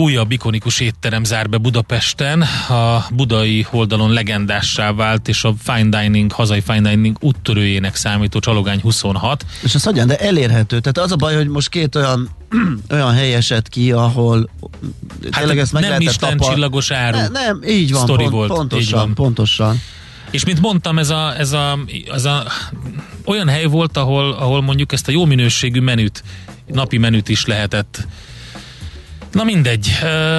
újabb 0.00 0.32
ikonikus 0.32 0.80
étterem 0.80 1.24
zár 1.24 1.48
be 1.48 1.56
Budapesten, 1.56 2.42
a 2.68 3.06
budai 3.10 3.66
oldalon 3.70 4.12
legendássá 4.12 4.92
vált, 4.92 5.28
és 5.28 5.44
a 5.44 5.54
fine 5.62 6.02
dining, 6.02 6.32
hazai 6.32 6.60
fine 6.60 6.90
dining 6.90 7.16
úttörőjének 7.20 7.94
számító 7.94 8.38
Csalogány 8.38 8.80
26. 8.80 9.44
És 9.62 9.74
az 9.74 9.82
hogyan, 9.82 10.06
de 10.06 10.16
elérhető. 10.16 10.80
Tehát 10.80 10.98
az 10.98 11.12
a 11.12 11.16
baj, 11.16 11.34
hogy 11.34 11.48
most 11.48 11.68
két 11.68 11.94
olyan 11.94 12.28
olyan 12.90 13.12
hely 13.12 13.34
esett 13.34 13.68
ki, 13.68 13.92
ahol 13.92 14.50
hát 15.30 15.40
tényleg 15.40 15.58
ezt 15.58 15.72
meg 15.72 15.82
nem 15.82 16.00
Isten 16.00 16.36
tapar... 16.36 16.52
csillagos 16.52 16.90
áru 16.90 17.18
ne, 17.18 17.28
nem, 17.28 17.62
így 17.66 17.92
van, 17.92 18.06
pont, 18.06 18.30
volt, 18.30 18.52
pontosan, 18.52 18.82
így 18.82 18.90
van. 18.90 19.14
pontosan. 19.14 19.80
És 20.30 20.44
mint 20.44 20.60
mondtam, 20.60 20.98
ez 20.98 21.10
a, 21.10 21.38
ez 21.38 21.52
a, 21.52 21.78
ez 22.12 22.24
a 22.24 22.46
olyan 23.24 23.48
hely 23.48 23.64
volt, 23.64 23.96
ahol, 23.96 24.32
ahol 24.32 24.62
mondjuk 24.62 24.92
ezt 24.92 25.08
a 25.08 25.10
jó 25.10 25.24
minőségű 25.24 25.80
menüt, 25.80 26.22
napi 26.66 26.98
menüt 26.98 27.28
is 27.28 27.44
lehetett 27.44 28.06
Na 29.32 29.44
mindegy, 29.44 29.90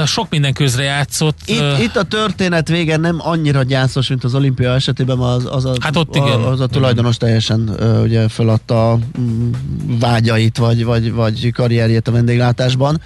sok 0.05 0.29
minden 0.29 0.53
közre 0.53 0.83
játszott. 0.83 1.37
Itt, 1.45 1.79
itt 1.81 1.95
a 1.95 2.03
történet 2.03 2.67
vége 2.67 2.97
nem 2.97 3.15
annyira 3.19 3.63
gyászos, 3.63 4.07
mint 4.07 4.23
az 4.23 4.35
olimpia 4.35 4.73
esetében, 4.73 5.17
az, 5.19 5.47
az, 5.51 5.65
a, 5.65 5.73
hát 5.79 5.95
ott 5.95 6.15
igen. 6.15 6.41
az 6.41 6.59
a 6.59 6.67
tulajdonos 6.67 7.17
teljesen 7.17 7.69
ugye 8.03 8.27
feladta 8.27 8.99
mm, 9.19 9.51
vágyait, 9.99 10.57
vagy, 10.57 10.83
vagy, 10.83 11.11
vagy 11.11 11.51
karrierjét 11.51 12.07
a 12.07 12.11
vendéglátásban 12.11 13.01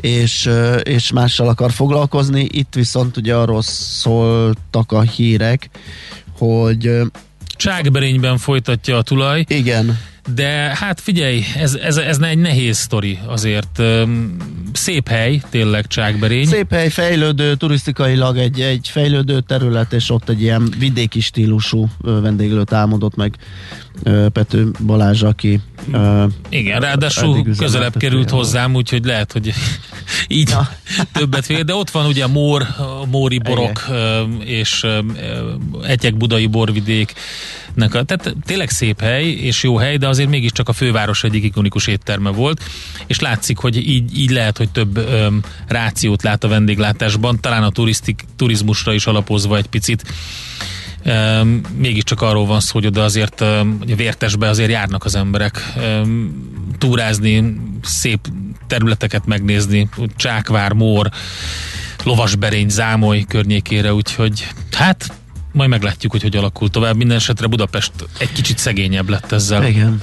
és, 0.00 0.50
és 0.82 1.12
mással 1.12 1.48
akar 1.48 1.72
foglalkozni. 1.72 2.46
Itt 2.50 2.74
viszont 2.74 3.16
ugye 3.16 3.34
arról 3.34 3.62
szóltak 3.62 4.92
a 4.92 5.00
hírek, 5.00 5.70
hogy 6.38 6.90
Cságberényben 7.56 8.38
folytatja 8.38 8.96
a 8.96 9.02
tulaj. 9.02 9.44
Igen. 9.48 9.98
De 10.34 10.48
hát 10.74 11.00
figyelj, 11.00 11.44
ez, 11.56 11.74
ez, 11.74 11.96
ez 11.96 12.18
egy 12.18 12.38
nehéz 12.38 12.78
sztori 12.78 13.18
azért. 13.26 13.82
Szép 14.72 15.08
hely, 15.08 15.42
tényleg 15.50 15.86
Csákberény. 15.86 16.46
Szép 16.46 16.70
hely, 16.70 16.88
fejlődő, 16.88 17.54
turisztikailag 17.54 18.38
egy, 18.38 18.60
egy 18.60 18.88
fejlődő 18.90 19.40
terület, 19.40 19.92
és 19.92 20.10
ott 20.10 20.28
egy 20.28 20.42
ilyen 20.42 20.74
vidéki 20.78 21.20
stílusú 21.20 21.88
vendéglőt 22.00 22.72
álmodott 22.72 23.14
meg 23.14 23.36
Pető 24.32 24.70
Balázs, 24.86 25.22
aki 25.22 25.60
igen, 26.48 26.80
ráadásul 26.80 27.44
közelebb 27.56 27.96
került 27.96 28.30
hozzám, 28.30 28.74
úgyhogy 28.74 29.04
lehet, 29.04 29.32
hogy 29.32 29.52
így 30.28 30.48
ja. 30.48 30.68
többet 31.12 31.44
fél, 31.44 31.62
de 31.62 31.74
ott 31.74 31.90
van 31.90 32.06
ugye 32.06 32.26
Mór, 32.26 32.66
Móri 33.10 33.38
borok 33.38 33.84
Igen. 33.88 34.40
és 34.40 34.86
Etyek 35.82 36.16
budai 36.16 36.46
borvidék, 36.46 37.14
tehát 37.76 38.34
tényleg 38.44 38.70
szép 38.70 39.00
hely 39.00 39.24
és 39.24 39.62
jó 39.62 39.76
hely, 39.76 39.96
de 39.96 40.08
azért 40.08 40.28
mégiscsak 40.28 40.68
a 40.68 40.72
főváros 40.72 41.24
egyik 41.24 41.44
ikonikus 41.44 41.86
étterme 41.86 42.30
volt, 42.30 42.62
és 43.06 43.20
látszik, 43.20 43.58
hogy 43.58 43.88
így, 43.88 44.18
így 44.18 44.30
lehet, 44.30 44.56
hogy 44.56 44.70
több 44.70 44.96
öm, 44.96 45.42
rációt 45.66 46.22
lát 46.22 46.44
a 46.44 46.48
vendéglátásban, 46.48 47.40
talán 47.40 47.62
a 47.62 47.70
turisztik, 47.70 48.24
turizmusra 48.36 48.92
is 48.92 49.06
alapozva 49.06 49.56
egy 49.56 49.66
picit. 49.66 50.04
Mégiscsak 51.76 52.20
arról 52.20 52.46
van 52.46 52.60
szó, 52.60 52.72
hogy 52.72 52.86
oda 52.86 53.04
azért 53.04 53.40
hogy 53.78 53.90
a 53.90 53.96
vértesbe 53.96 54.48
azért 54.48 54.70
járnak 54.70 55.04
az 55.04 55.14
emberek. 55.14 55.72
Túrázni, 56.78 57.54
szép 57.82 58.28
területeket 58.66 59.26
megnézni, 59.26 59.88
Csákvár, 60.16 60.72
Mór, 60.72 61.10
Lovasberény, 62.04 62.68
Zámoly 62.68 63.24
környékére, 63.28 63.94
úgyhogy 63.94 64.48
hát 64.72 65.21
majd 65.52 65.70
meglátjuk, 65.70 66.12
hogy 66.12 66.22
hogy 66.22 66.36
alakul 66.36 66.70
tovább. 66.70 66.96
Minden 66.96 67.16
esetre 67.16 67.46
Budapest 67.46 67.92
egy 68.18 68.32
kicsit 68.32 68.58
szegényebb 68.58 69.08
lett 69.08 69.32
ezzel. 69.32 69.66
Igen. 69.66 70.02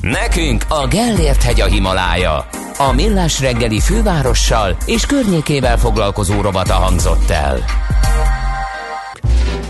Nekünk 0.00 0.64
a 0.68 0.86
Gellért 0.86 1.42
hegy 1.42 1.60
a 1.60 1.66
Himalája. 1.66 2.48
A 2.78 2.92
Millás 2.92 3.40
reggeli 3.40 3.80
fővárossal 3.80 4.76
és 4.86 5.06
környékével 5.06 5.78
foglalkozó 5.78 6.40
robata 6.40 6.74
hangzott 6.74 7.30
el. 7.30 7.64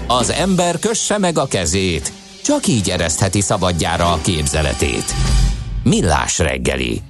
Az 0.07 0.31
ember 0.31 0.79
kösse 0.79 1.19
meg 1.19 1.39
a 1.39 1.47
kezét, 1.47 2.13
csak 2.45 2.67
így 2.67 2.91
eresztheti 2.91 3.41
szabadjára 3.41 4.13
a 4.13 4.19
képzeletét. 4.23 5.15
Millás 5.83 6.39
reggeli. 6.39 7.03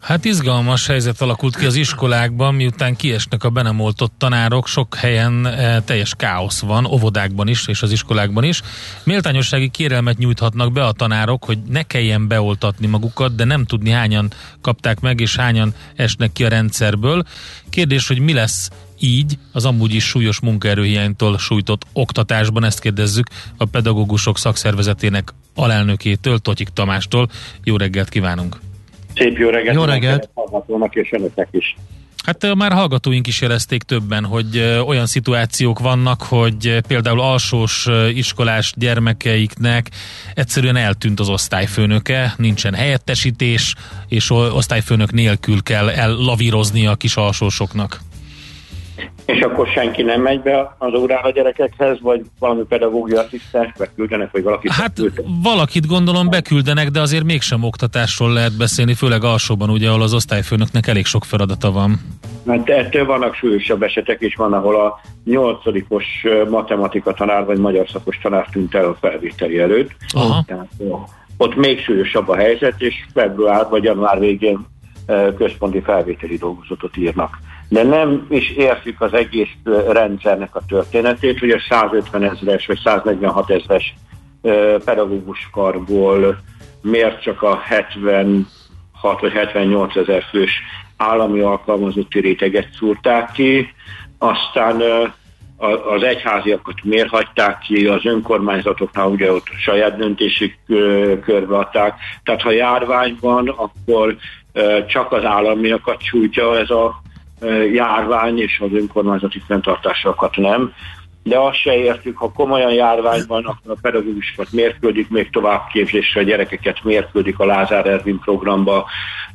Hát 0.00 0.24
izgalmas 0.24 0.86
helyzet 0.86 1.20
alakult 1.20 1.56
ki 1.56 1.64
az 1.64 1.74
iskolákban, 1.74 2.54
miután 2.54 2.96
kiesnek 2.96 3.44
a 3.44 3.50
benemoltott 3.50 4.12
tanárok, 4.18 4.66
sok 4.66 4.94
helyen 4.94 5.46
e, 5.46 5.82
teljes 5.82 6.14
káosz 6.16 6.60
van, 6.60 6.86
óvodákban 6.86 7.48
is 7.48 7.66
és 7.66 7.82
az 7.82 7.92
iskolákban 7.92 8.44
is. 8.44 8.62
Méltányossági 9.04 9.68
kérelmet 9.68 10.18
nyújthatnak 10.18 10.72
be 10.72 10.84
a 10.84 10.92
tanárok, 10.92 11.44
hogy 11.44 11.58
ne 11.68 11.82
kelljen 11.82 12.28
beoltatni 12.28 12.86
magukat, 12.86 13.34
de 13.34 13.44
nem 13.44 13.64
tudni 13.64 13.90
hányan 13.90 14.32
kapták 14.60 15.00
meg 15.00 15.20
és 15.20 15.36
hányan 15.36 15.74
esnek 15.96 16.32
ki 16.32 16.44
a 16.44 16.48
rendszerből. 16.48 17.22
Kérdés, 17.70 18.08
hogy 18.08 18.18
mi 18.18 18.32
lesz 18.32 18.70
így 18.98 19.38
az 19.52 19.64
amúgy 19.64 19.94
is 19.94 20.04
súlyos 20.04 20.40
munkaerőhiánytól 20.40 21.38
sújtott 21.38 21.86
oktatásban, 21.92 22.64
ezt 22.64 22.80
kérdezzük 22.80 23.26
a 23.56 23.64
pedagógusok 23.64 24.38
szakszervezetének 24.38 25.34
alelnökétől, 25.54 26.38
Totyik 26.38 26.68
Tamástól. 26.68 27.30
Jó 27.64 27.76
reggelt 27.76 28.08
kívánunk! 28.08 28.69
Szép 29.20 29.38
jó 29.38 29.48
reggelt! 29.48 29.76
Jó 29.76 29.84
reggelt! 29.84 30.30
és 30.90 31.12
önöknek 31.12 31.48
is. 31.50 31.76
Hát 32.24 32.54
már 32.54 32.72
hallgatóink 32.72 33.26
is 33.26 33.40
jelezték 33.40 33.82
többen, 33.82 34.24
hogy 34.24 34.58
olyan 34.86 35.06
szituációk 35.06 35.78
vannak, 35.78 36.22
hogy 36.22 36.80
például 36.88 37.20
alsós 37.20 37.86
iskolás 38.14 38.72
gyermekeiknek 38.76 39.90
egyszerűen 40.34 40.76
eltűnt 40.76 41.20
az 41.20 41.28
osztályfőnöke, 41.28 42.34
nincsen 42.36 42.74
helyettesítés, 42.74 43.74
és 44.08 44.30
osztályfőnök 44.30 45.12
nélkül 45.12 45.62
kell 45.62 45.88
ellavírozni 45.88 46.86
a 46.86 46.94
kis 46.94 47.16
alsósoknak. 47.16 48.00
És 49.24 49.40
akkor 49.40 49.66
senki 49.66 50.02
nem 50.02 50.22
megy 50.22 50.40
be 50.40 50.74
az 50.78 50.94
órára 50.94 51.28
a 51.28 51.30
gyerekekhez, 51.30 52.00
vagy 52.00 52.22
valami 52.38 52.62
pedagógiai 52.68 53.24
asszisztens 53.24 53.72
beküldenek, 53.78 54.30
vagy 54.32 54.42
valakit 54.42 54.70
Hát 54.72 54.94
beküldenek? 54.94 55.30
valakit 55.42 55.86
gondolom 55.86 56.28
beküldenek, 56.30 56.88
de 56.88 57.00
azért 57.00 57.24
mégsem 57.24 57.62
oktatásról 57.62 58.32
lehet 58.32 58.56
beszélni, 58.56 58.94
főleg 58.94 59.24
alsóban, 59.24 59.70
ugye, 59.70 59.88
ahol 59.88 60.02
az 60.02 60.14
osztályfőnöknek 60.14 60.86
elég 60.86 61.04
sok 61.04 61.24
feladata 61.24 61.70
van. 61.70 62.00
Hát 62.46 62.68
ettől 62.68 63.04
vannak 63.04 63.34
súlyosabb 63.34 63.82
esetek 63.82 64.20
is, 64.20 64.34
van, 64.34 64.52
ahol 64.52 64.80
a 64.80 65.00
nyolcadikos 65.24 66.04
matematika 66.50 67.12
tanár 67.12 67.44
vagy 67.44 67.58
magyar 67.58 67.88
szakos 67.88 68.18
tanár 68.22 68.48
tűnt 68.52 68.74
el 68.74 68.84
a 68.84 68.96
felvételi 69.00 69.58
előtt. 69.58 69.90
Aha. 70.14 70.44
Tehát, 70.46 70.68
ott 71.36 71.56
még 71.56 71.80
súlyosabb 71.80 72.28
a 72.28 72.36
helyzet, 72.36 72.74
és 72.78 72.94
február 73.14 73.66
vagy 73.70 73.84
január 73.84 74.18
végén 74.18 74.66
központi 75.36 75.80
felvételi 75.80 76.36
dolgozatot 76.36 76.96
írnak 76.96 77.38
de 77.70 77.82
nem 77.82 78.26
is 78.28 78.50
értjük 78.50 79.00
az 79.00 79.12
egész 79.12 79.48
rendszernek 79.88 80.54
a 80.54 80.62
történetét, 80.68 81.38
hogy 81.38 81.50
a 81.50 81.60
150 81.68 82.22
ezres 82.22 82.66
vagy 82.66 82.80
146 82.84 83.50
ezres 83.50 83.94
pedagógus 84.84 85.48
karból 85.52 86.38
miért 86.82 87.22
csak 87.22 87.42
a 87.42 87.56
76 87.56 89.20
vagy 89.20 89.32
78 89.32 89.96
ezer 89.96 90.22
fős 90.30 90.52
állami 90.96 91.40
alkalmazotti 91.40 92.20
réteget 92.20 92.68
szúrták 92.78 93.32
ki, 93.32 93.74
aztán 94.18 94.82
az 95.94 96.02
egyháziakat 96.02 96.74
miért 96.82 97.08
hagyták 97.08 97.58
ki, 97.58 97.86
az 97.86 98.04
önkormányzatoknál 98.04 99.06
ugye 99.06 99.32
ott 99.32 99.46
saját 99.58 99.96
döntésük 99.96 100.54
körbe 101.24 101.56
adták. 101.56 101.98
Tehát 102.24 102.42
ha 102.42 102.50
járvány 102.50 103.16
van, 103.20 103.48
akkor 103.48 104.16
csak 104.86 105.12
az 105.12 105.24
államiakat 105.24 106.02
sújtja 106.02 106.58
ez 106.58 106.70
a 106.70 107.02
járvány 107.72 108.38
és 108.38 108.60
az 108.60 108.72
önkormányzati 108.72 109.42
fenntartásokat 109.46 110.36
nem. 110.36 110.72
De 111.22 111.38
azt 111.38 111.56
se 111.56 111.76
értük, 111.76 112.16
ha 112.16 112.32
komolyan 112.32 112.72
járvány 112.72 113.22
van, 113.26 113.44
akkor 113.44 113.70
a 113.70 113.78
pedagógusokat 113.80 114.52
miért 114.52 114.78
küldik 114.78 115.08
még 115.08 115.30
továbbképzésre, 115.30 116.20
a 116.20 116.24
gyerekeket 116.24 116.84
miért 116.84 117.10
küldik 117.10 117.38
a 117.38 117.44
Lázár 117.44 117.86
Ervin 117.86 118.18
programba, 118.18 118.86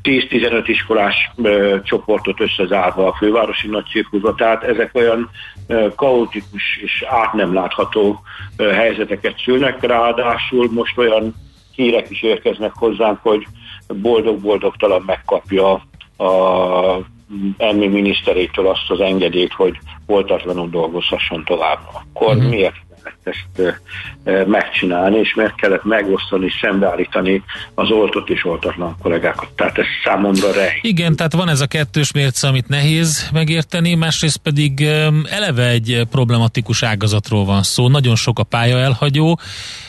10-15 0.03 0.63
iskolás 0.65 1.31
ö, 1.35 1.77
csoportot 1.83 2.41
összezárva 2.41 3.07
a 3.07 3.15
fővárosi 3.15 3.67
nagycirkuszba, 3.67 4.35
tehát 4.35 4.63
ezek 4.63 4.89
olyan 4.93 5.29
ö, 5.67 5.87
kaotikus 5.95 6.79
és 6.83 7.03
át 7.09 7.33
nem 7.33 7.53
látható 7.53 8.21
ö, 8.57 8.71
helyzeteket 8.71 9.41
szülnek, 9.43 9.83
ráadásul 9.83 10.69
most 10.71 10.97
olyan 10.97 11.33
hírek 11.75 12.09
is 12.09 12.23
érkeznek 12.23 12.71
hozzánk, 12.73 13.19
hogy 13.21 13.47
boldog-boldogtalan 13.87 15.03
megkapja 15.05 15.71
a 16.17 17.13
emmi 17.57 17.88
miniszterétől 17.88 18.67
azt 18.67 18.89
az 18.89 18.99
engedélyt, 18.99 19.53
hogy 19.53 19.78
voltatlanul 20.05 20.69
dolgozhasson 20.69 21.43
tovább. 21.43 21.80
Akkor 21.93 22.36
uh-huh. 22.36 22.49
miért 22.49 22.76
kellett 23.03 23.38
ezt 23.53 24.47
megcsinálni, 24.47 25.17
és 25.17 25.34
miért 25.34 25.55
kellett 25.55 25.84
megosztani, 25.84 26.51
szembeállítani 26.61 27.43
az 27.73 27.91
oltott 27.91 28.30
és 28.30 28.45
oltatlan 28.45 28.95
kollégákat. 29.01 29.49
Tehát 29.55 29.78
ez 29.78 29.86
számomra 30.03 30.51
rej. 30.51 30.80
Igen, 30.82 31.15
tehát 31.15 31.34
van 31.34 31.49
ez 31.49 31.61
a 31.61 31.67
kettős 31.67 32.11
mérce, 32.11 32.47
amit 32.47 32.67
nehéz 32.67 33.30
megérteni, 33.34 33.95
másrészt 33.95 34.38
pedig 34.38 34.82
eleve 35.30 35.67
egy 35.67 36.01
problematikus 36.11 36.84
ágazatról 36.84 37.45
van 37.45 37.63
szó. 37.63 37.88
Nagyon 37.88 38.15
sok 38.15 38.39
a 38.39 38.43
pálya 38.43 38.78
elhagyó, 38.78 39.39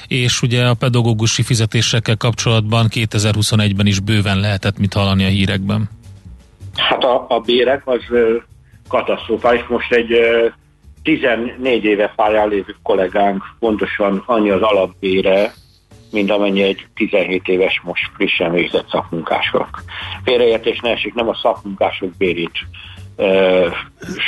és 0.08 0.42
ugye 0.42 0.66
a 0.66 0.74
pedagógusi 0.74 1.42
fizetésekkel 1.42 2.16
kapcsolatban 2.16 2.86
2021-ben 2.90 3.86
is 3.86 4.00
bőven 4.00 4.40
lehetett 4.40 4.78
mit 4.78 4.92
hallani 4.92 5.24
a 5.24 5.28
hírekben. 5.28 5.88
Hát 6.76 7.04
a, 7.04 7.26
a 7.28 7.40
bérek 7.40 7.82
az 7.84 8.02
katasztrofális. 8.88 9.66
Most 9.68 9.92
egy 9.92 10.20
14 11.02 11.84
éve 11.84 12.12
pályán 12.16 12.48
lévő 12.48 12.74
kollégánk 12.82 13.44
pontosan 13.58 14.22
annyi 14.26 14.50
az 14.50 14.62
alapbére, 14.62 15.52
mint 16.12 16.30
amennyi 16.30 16.62
egy 16.62 16.86
17 16.94 17.48
éves 17.48 17.80
most 17.84 18.10
frissen 18.14 18.52
végzett 18.52 18.88
szakmunkások. 18.88 19.68
Félreértés 20.24 20.80
ne 20.80 20.90
esik, 20.90 21.14
nem 21.14 21.28
a 21.28 21.34
szakmunkások 21.34 22.10
bérét 22.18 22.58
e, 23.16 23.24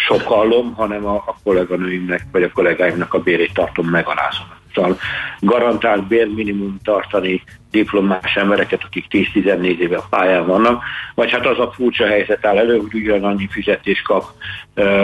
sokallom, 0.07 0.75
hanem 0.75 1.07
a, 1.07 1.15
a 1.15 1.37
kolléganőimnek 1.45 2.27
vagy 2.33 2.43
a 2.43 2.53
kollégáimnak 2.53 3.15
a 3.15 3.19
bérét 3.19 3.55
tartom 3.55 3.87
megalázónak 3.87 4.59
által 4.79 4.99
garantált 5.41 6.07
bérminimum 6.07 6.79
tartani 6.85 7.43
diplomás 7.71 8.37
embereket, 8.37 8.83
akik 8.85 9.05
10-14 9.11 9.79
éve 9.79 9.97
a 9.97 10.07
pályán 10.11 10.47
vannak, 10.47 10.83
vagy 11.15 11.31
hát 11.31 11.47
az 11.47 11.59
a 11.59 11.73
furcsa 11.75 12.07
helyzet 12.07 12.47
áll 12.47 12.59
elő, 12.59 12.79
hogy 12.79 12.95
ugyanannyi 12.95 13.49
fizetést 13.51 14.03
kap 14.03 14.25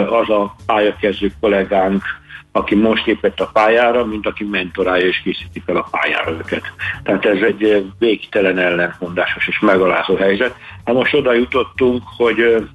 az 0.09 0.29
a 0.29 0.55
pályakezdő 0.65 1.31
kollégánk, 1.39 2.03
aki 2.51 2.75
most 2.75 3.05
lépett 3.05 3.39
a 3.39 3.49
pályára, 3.53 4.05
mint 4.05 4.27
aki 4.27 4.43
mentorálja 4.43 5.07
és 5.07 5.21
készíti 5.23 5.61
fel 5.65 5.75
a 5.75 5.87
pályára 5.91 6.31
őket. 6.31 6.63
Tehát 7.03 7.25
ez 7.25 7.41
egy 7.41 7.85
végtelen 7.99 8.57
ellentmondásos 8.57 9.47
és 9.47 9.59
megalázó 9.59 10.15
helyzet. 10.15 10.55
Hát 10.85 10.95
most 10.95 11.13
oda 11.13 11.33
jutottunk, 11.33 12.03
hogy 12.17 12.67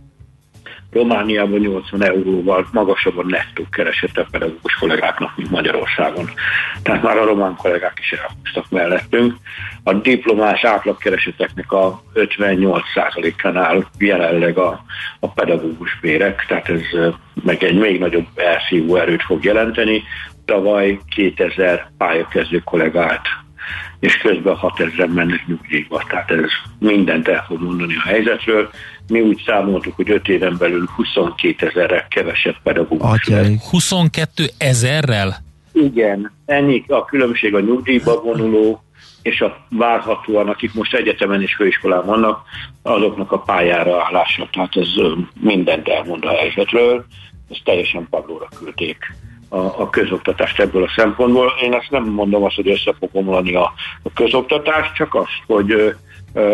Romániában 0.93 1.59
80 1.59 2.05
euróval 2.05 2.69
magasabb 2.73 3.19
a 3.19 3.25
nettó 3.25 3.65
keresett 3.71 4.17
a 4.17 4.27
pedagógus 4.31 4.75
kollégáknak, 4.75 5.37
mint 5.37 5.51
Magyarországon. 5.51 6.31
Tehát 6.83 7.03
már 7.03 7.17
a 7.17 7.25
román 7.25 7.57
kollégák 7.57 7.99
is 8.01 8.13
elhúztak 8.13 8.71
mellettünk. 8.71 9.35
A 9.83 9.93
diplomás 9.93 10.65
átlagkereseteknek 10.65 11.73
a 11.73 12.03
58%-ánál 12.15 13.91
jelenleg 13.99 14.59
a, 14.59 14.85
a 15.21 15.29
pedagógus 15.29 15.99
bérek, 16.01 16.45
tehát 16.49 16.69
ez 16.69 17.13
meg 17.43 17.63
egy 17.63 17.79
még 17.79 17.99
nagyobb 17.99 18.27
elszívó 18.35 18.97
erőt 18.97 19.23
fog 19.23 19.45
jelenteni. 19.45 20.03
Tavaly 20.45 20.99
2000 21.15 21.91
pályakezdő 21.99 22.59
kollégát 22.59 23.23
és 24.01 24.17
közben 24.17 24.55
6000 24.57 25.09
mennek 25.09 25.47
nyugdíjba. 25.47 26.03
Tehát 26.09 26.31
ez 26.31 26.51
mindent 26.79 27.29
el 27.29 27.45
fog 27.47 27.63
mondani 27.63 27.95
a 27.95 28.09
helyzetről. 28.09 28.71
Mi 29.09 29.21
úgy 29.21 29.43
számoltuk, 29.47 29.97
hogy 29.97 30.11
5 30.11 30.29
éven 30.29 30.57
belül 30.59 30.89
22 30.97 31.67
ezerrel 31.67 32.07
kevesebb 32.09 32.57
pedagógus 32.63 33.27
lesz. 33.27 33.71
22 33.71 34.45
ezerrel? 34.59 35.37
Igen, 35.73 36.33
ennyi 36.47 36.85
a 36.89 37.05
különbség 37.05 37.55
a 37.55 37.61
nyugdíjba 37.61 38.21
vonuló 38.21 38.85
és 39.23 39.41
a 39.41 39.67
várhatóan, 39.69 40.49
akik 40.49 40.75
most 40.75 40.95
egyetemen 40.95 41.43
és 41.43 41.55
főiskolán 41.55 42.07
vannak, 42.07 42.43
azoknak 42.83 43.33
a 43.33 43.39
pályára 43.39 44.05
állása. 44.05 44.49
Tehát 44.53 44.77
ez 44.77 44.89
mindent 45.41 45.89
elmond 45.89 46.25
a 46.25 46.37
helyzetről. 46.37 47.05
Ezt 47.51 47.65
teljesen 47.65 48.07
padlóra 48.11 48.49
küldték 48.59 48.99
a, 49.53 49.59
a 49.59 49.91
közoktatást 49.91 50.61
ebből 50.61 50.83
a 50.83 50.93
szempontból. 50.97 51.53
Én 51.63 51.73
ezt 51.73 51.91
nem 51.91 52.05
mondom 52.05 52.45
azt, 52.45 52.55
hogy 52.55 52.69
össze 52.69 52.95
fog 52.99 53.09
omlani 53.13 53.55
a, 53.55 53.73
a 54.03 54.13
közoktatás, 54.15 54.93
csak 54.93 55.15
azt, 55.15 55.43
hogy 55.47 55.97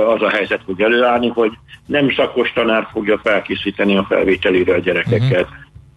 az 0.07 0.23
a 0.23 0.29
helyzet 0.29 0.61
fog 0.65 0.81
előállni, 0.81 1.29
hogy 1.29 1.53
nem 1.87 2.11
szakos 2.11 2.53
tanár 2.53 2.89
fogja 2.93 3.21
felkészíteni 3.23 3.97
a 3.97 4.07
felvételére 4.09 4.75
a 4.75 4.79
gyerekeket. 4.79 5.49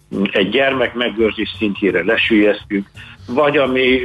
Uh-huh. 0.10 0.28
Egy 0.32 0.50
gyermek 0.50 0.93
megőrzés 0.93 1.56
szintjére 1.58 2.04
lesülyeztjük, 2.04 2.88
vagy 3.28 3.58
ami 3.58 4.00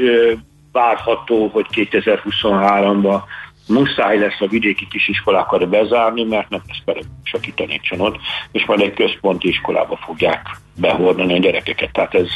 várható, 0.73 1.49
hogy 1.53 1.67
2023-ban 1.73 3.21
muszáj 3.69 4.19
lesz 4.19 4.41
a 4.41 4.47
vidéki 4.47 4.89
kisiskolákat 4.91 5.69
bezárni, 5.69 6.25
mert 6.25 6.49
nem 6.49 6.63
lesz 6.69 6.83
pedagógus, 6.85 7.33
aki 7.33 7.53
tanítson 7.53 8.01
ott, 8.01 8.17
és 8.53 8.65
majd 8.65 8.81
egy 8.81 8.95
központi 8.95 9.49
iskolába 9.49 9.97
fogják 9.97 10.41
behordani 10.77 11.33
a 11.33 11.39
gyerekeket. 11.39 11.93
Tehát 11.93 12.15
ez 12.15 12.29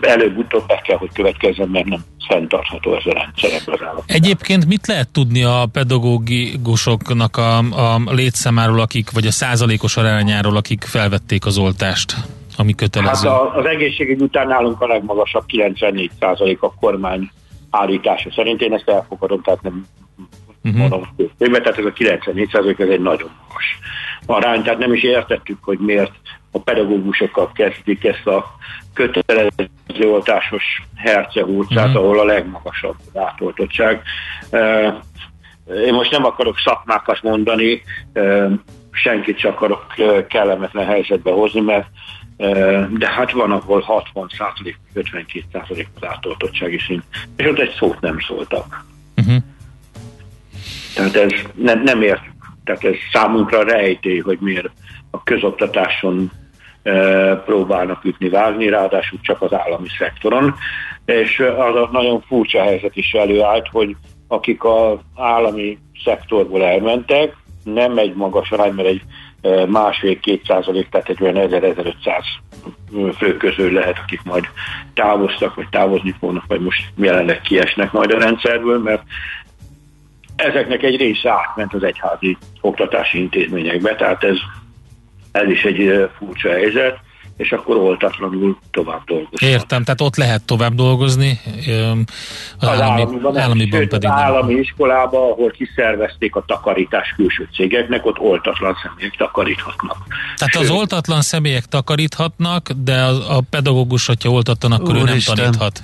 előbb-utóbb 0.00 0.66
be 0.66 0.80
kell, 0.84 0.96
hogy 0.96 1.12
következzen, 1.12 1.68
mert 1.68 1.86
nem 1.86 2.00
fenntartható 2.28 2.94
ez 2.94 3.02
a 3.04 3.12
rendszer 3.12 3.50
ebből 3.52 3.88
az 3.88 4.02
Egyébként 4.06 4.66
mit 4.66 4.86
lehet 4.86 5.08
tudni 5.08 5.44
a 5.44 5.68
pedagógusoknak 5.72 7.36
a, 7.36 7.58
a 7.58 8.00
létszámáról, 8.06 8.80
akik, 8.80 9.10
vagy 9.10 9.26
a 9.26 9.30
százalékos 9.30 9.96
arányáról, 9.96 10.56
akik 10.56 10.84
felvették 10.84 11.46
az 11.46 11.58
oltást? 11.58 12.16
ami 12.56 12.74
kötelező? 12.74 13.28
Hát 13.28 13.56
az 13.56 13.64
egészségügy 13.64 14.20
után 14.20 14.46
nálunk 14.46 14.80
a 14.80 14.86
legmagasabb 14.86 15.46
94 15.46 16.10
százalék 16.20 16.62
a 16.62 16.74
kormány 16.80 17.30
állítása 17.70 18.30
szerint. 18.32 18.60
Én 18.60 18.72
ezt 18.72 18.88
elfogadom, 18.88 19.42
tehát 19.42 19.62
nem 19.62 19.86
uh-huh. 20.64 20.80
mondom 20.80 21.08
tehát 21.38 21.78
ez 21.78 21.84
a 21.84 21.92
94 21.92 22.48
százalék, 22.52 22.78
ez 22.78 22.88
egy 22.88 23.00
nagyon 23.00 23.30
magas 23.48 23.78
arány, 24.26 24.62
tehát 24.62 24.78
nem 24.78 24.92
is 24.92 25.02
értettük, 25.02 25.58
hogy 25.62 25.78
miért 25.78 26.12
a 26.50 26.58
pedagógusokkal 26.58 27.52
kezdik 27.52 28.04
ezt 28.04 28.26
a 28.26 28.54
kötelező 28.94 29.68
oltásos 29.98 30.82
hercehúrcát, 30.96 31.88
mm-hmm. 31.88 31.96
ahol 31.96 32.18
a 32.18 32.24
legmagasabb 32.24 32.96
átoltottság. 33.14 34.02
Én 35.86 35.94
most 35.94 36.10
nem 36.10 36.24
akarok 36.24 36.58
szakmákat 36.58 37.22
mondani, 37.22 37.82
senkit 38.90 39.38
csak 39.38 39.54
akarok 39.54 39.86
kellemetlen 40.28 40.86
helyzetbe 40.86 41.30
hozni, 41.30 41.60
mert 41.60 41.86
de 42.98 43.08
hát 43.08 43.32
van, 43.32 43.50
ahol 43.50 43.80
60 43.80 44.28
52 44.92 45.44
az 45.68 46.08
átoltottsági 46.08 46.78
szint, 46.78 47.02
és 47.36 47.46
ott 47.46 47.58
egy 47.58 47.74
szót 47.78 48.00
nem 48.00 48.18
szóltak. 48.20 48.84
Uh-huh. 49.16 49.42
Tehát 50.94 51.16
ez 51.16 51.32
ne, 51.54 51.74
nem 51.74 52.02
értjük. 52.02 52.34
Tehát 52.64 52.84
ez 52.84 52.94
számunkra 53.12 53.62
rejtély, 53.62 54.18
hogy 54.18 54.38
miért 54.40 54.70
a 55.10 55.22
közoktatáson 55.22 56.30
e, 56.82 56.92
próbálnak 57.34 58.04
ütni, 58.04 58.28
vágni, 58.28 58.68
ráadásul 58.68 59.18
csak 59.22 59.42
az 59.42 59.52
állami 59.52 59.88
szektoron. 59.98 60.54
És 61.04 61.38
az 61.38 61.74
a 61.74 61.88
nagyon 61.92 62.20
furcsa 62.20 62.62
helyzet 62.62 62.96
is 62.96 63.12
előállt, 63.12 63.68
hogy 63.68 63.96
akik 64.28 64.64
az 64.64 64.98
állami 65.16 65.78
szektorból 66.04 66.64
elmentek, 66.64 67.36
nem 67.64 67.98
egy 67.98 68.14
magas 68.14 68.50
arány, 68.50 68.72
mert 68.72 68.88
egy 68.88 69.02
másfél-két 69.68 70.44
százalék, 70.44 70.88
tehát 70.88 71.08
egy 71.08 71.22
olyan 71.22 71.48
1000-1500 71.50 73.14
fő 73.16 73.36
közül 73.36 73.72
lehet, 73.72 73.98
akik 74.02 74.22
majd 74.22 74.44
távoztak, 74.94 75.54
vagy 75.54 75.68
távozni 75.70 76.14
fognak, 76.18 76.44
vagy 76.46 76.60
most 76.60 76.82
jelenleg 76.96 77.40
kiesnek 77.40 77.92
majd 77.92 78.12
a 78.12 78.18
rendszerből, 78.18 78.78
mert 78.78 79.02
ezeknek 80.36 80.82
egy 80.82 80.96
része 80.96 81.30
átment 81.30 81.74
az 81.74 81.82
egyházi 81.82 82.36
oktatási 82.60 83.18
intézményekbe, 83.18 83.96
tehát 83.96 84.24
ez, 84.24 84.38
ez 85.32 85.48
is 85.48 85.64
egy 85.64 86.08
furcsa 86.18 86.48
helyzet 86.48 86.98
és 87.40 87.52
akkor 87.52 87.76
oltatlanul 87.76 88.58
tovább 88.70 89.04
dolgozni. 89.04 89.46
Értem, 89.46 89.84
tehát 89.84 90.00
ott 90.00 90.16
lehet 90.16 90.42
tovább 90.42 90.74
dolgozni, 90.74 91.40
az, 91.56 92.68
az 92.68 92.68
állami, 92.68 93.00
államiban, 93.00 93.38
államiban 93.38 93.88
pedig 93.88 94.08
az 94.08 94.14
állami 94.14 94.54
iskolában, 94.54 95.30
ahol 95.30 95.50
kiszervezték 95.50 96.36
a 96.36 96.44
takarítás 96.46 97.12
külső 97.16 97.48
cégeknek, 97.54 98.06
ott 98.06 98.18
oltatlan 98.18 98.76
személyek 98.82 99.16
takaríthatnak. 99.16 99.96
Tehát 100.36 100.52
Sőt, 100.52 100.62
az 100.62 100.70
oltatlan 100.70 101.20
személyek 101.20 101.64
takaríthatnak, 101.64 102.70
de 102.70 103.02
a, 103.02 103.36
a 103.36 103.40
pedagógus, 103.50 104.06
hogyha 104.06 104.30
oltatlan, 104.30 104.72
akkor 104.72 104.94
Úr 104.94 105.00
ő 105.00 105.04
nem 105.04 105.18
taníthat. 105.34 105.82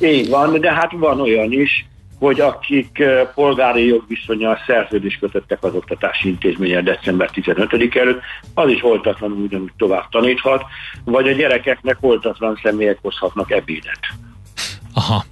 Így 0.00 0.28
van, 0.28 0.60
de 0.60 0.72
hát 0.72 0.92
van 0.92 1.20
olyan 1.20 1.52
is, 1.52 1.86
hogy 2.18 2.40
akik 2.40 3.02
polgári 3.34 3.86
jogviszonyal 3.86 4.58
szerződést 4.66 5.18
kötöttek 5.18 5.64
az 5.64 5.74
oktatási 5.74 6.28
intézményen 6.28 6.84
december 6.84 7.30
15 7.30 7.96
előtt, 7.96 8.20
az 8.54 8.68
is 8.68 8.84
oltatlan 8.84 9.32
ugyanúgy 9.32 9.72
tovább 9.76 10.08
taníthat, 10.08 10.64
vagy 11.04 11.28
a 11.28 11.32
gyerekeknek 11.32 11.96
oltatlan 12.00 12.60
személyek 12.62 12.98
hozhatnak 13.02 13.50
ebédet. 13.50 14.00
Aha, 14.94 15.24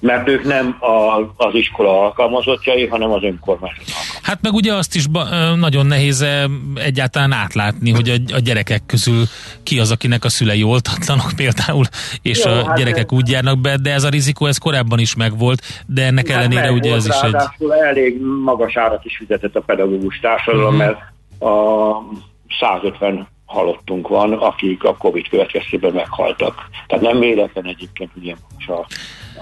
mert 0.00 0.28
ők 0.28 0.44
nem 0.44 0.76
a, 0.80 1.18
az 1.36 1.54
iskola 1.54 2.00
alkalmazottjai, 2.02 2.86
hanem 2.86 3.10
az 3.10 3.22
önkormányzat 3.22 3.84
Hát 4.22 4.38
meg 4.42 4.52
ugye 4.52 4.74
azt 4.74 4.94
is 4.94 5.06
ba, 5.06 5.54
nagyon 5.54 5.86
nehéz 5.86 6.26
egyáltalán 6.74 7.32
átlátni, 7.32 7.90
hogy 7.90 8.08
a, 8.08 8.34
a 8.34 8.38
gyerekek 8.38 8.82
közül 8.86 9.24
ki 9.62 9.78
az, 9.78 9.90
akinek 9.90 10.24
a 10.24 10.28
szülei 10.28 10.62
oltatlanok 10.62 11.30
például, 11.36 11.84
és 12.22 12.44
Jó, 12.44 12.50
a 12.52 12.66
hát 12.66 12.76
gyerekek 12.76 13.12
úgy 13.12 13.28
járnak 13.28 13.58
be, 13.58 13.76
de 13.76 13.92
ez 13.92 14.04
a 14.04 14.08
rizikó 14.08 14.46
ez 14.46 14.58
korábban 14.58 14.98
is 14.98 15.14
megvolt, 15.14 15.62
de 15.86 16.04
ennek 16.04 16.28
hát 16.28 16.36
ellenére 16.36 16.72
ugye 16.72 16.94
ez 16.94 17.06
is 17.06 17.20
egy... 17.22 17.34
elég 17.84 18.20
magas 18.44 18.76
árat 18.76 19.04
is 19.04 19.16
fizetett 19.16 19.56
a 19.56 19.60
pedagógus 19.60 20.20
társadalom, 20.20 20.74
uh-huh. 20.74 20.78
mert 20.78 20.98
a 21.38 21.94
150 22.60 23.28
halottunk 23.46 24.08
van, 24.08 24.32
akik 24.32 24.84
a 24.84 24.96
Covid 24.96 25.28
következtében 25.28 25.92
meghaltak. 25.92 26.68
Tehát 26.86 27.04
nem 27.04 27.18
véletlen 27.18 27.66
egyébként 27.66 28.10
ugye 28.14 28.34
most 28.54 28.68
a 28.68 28.86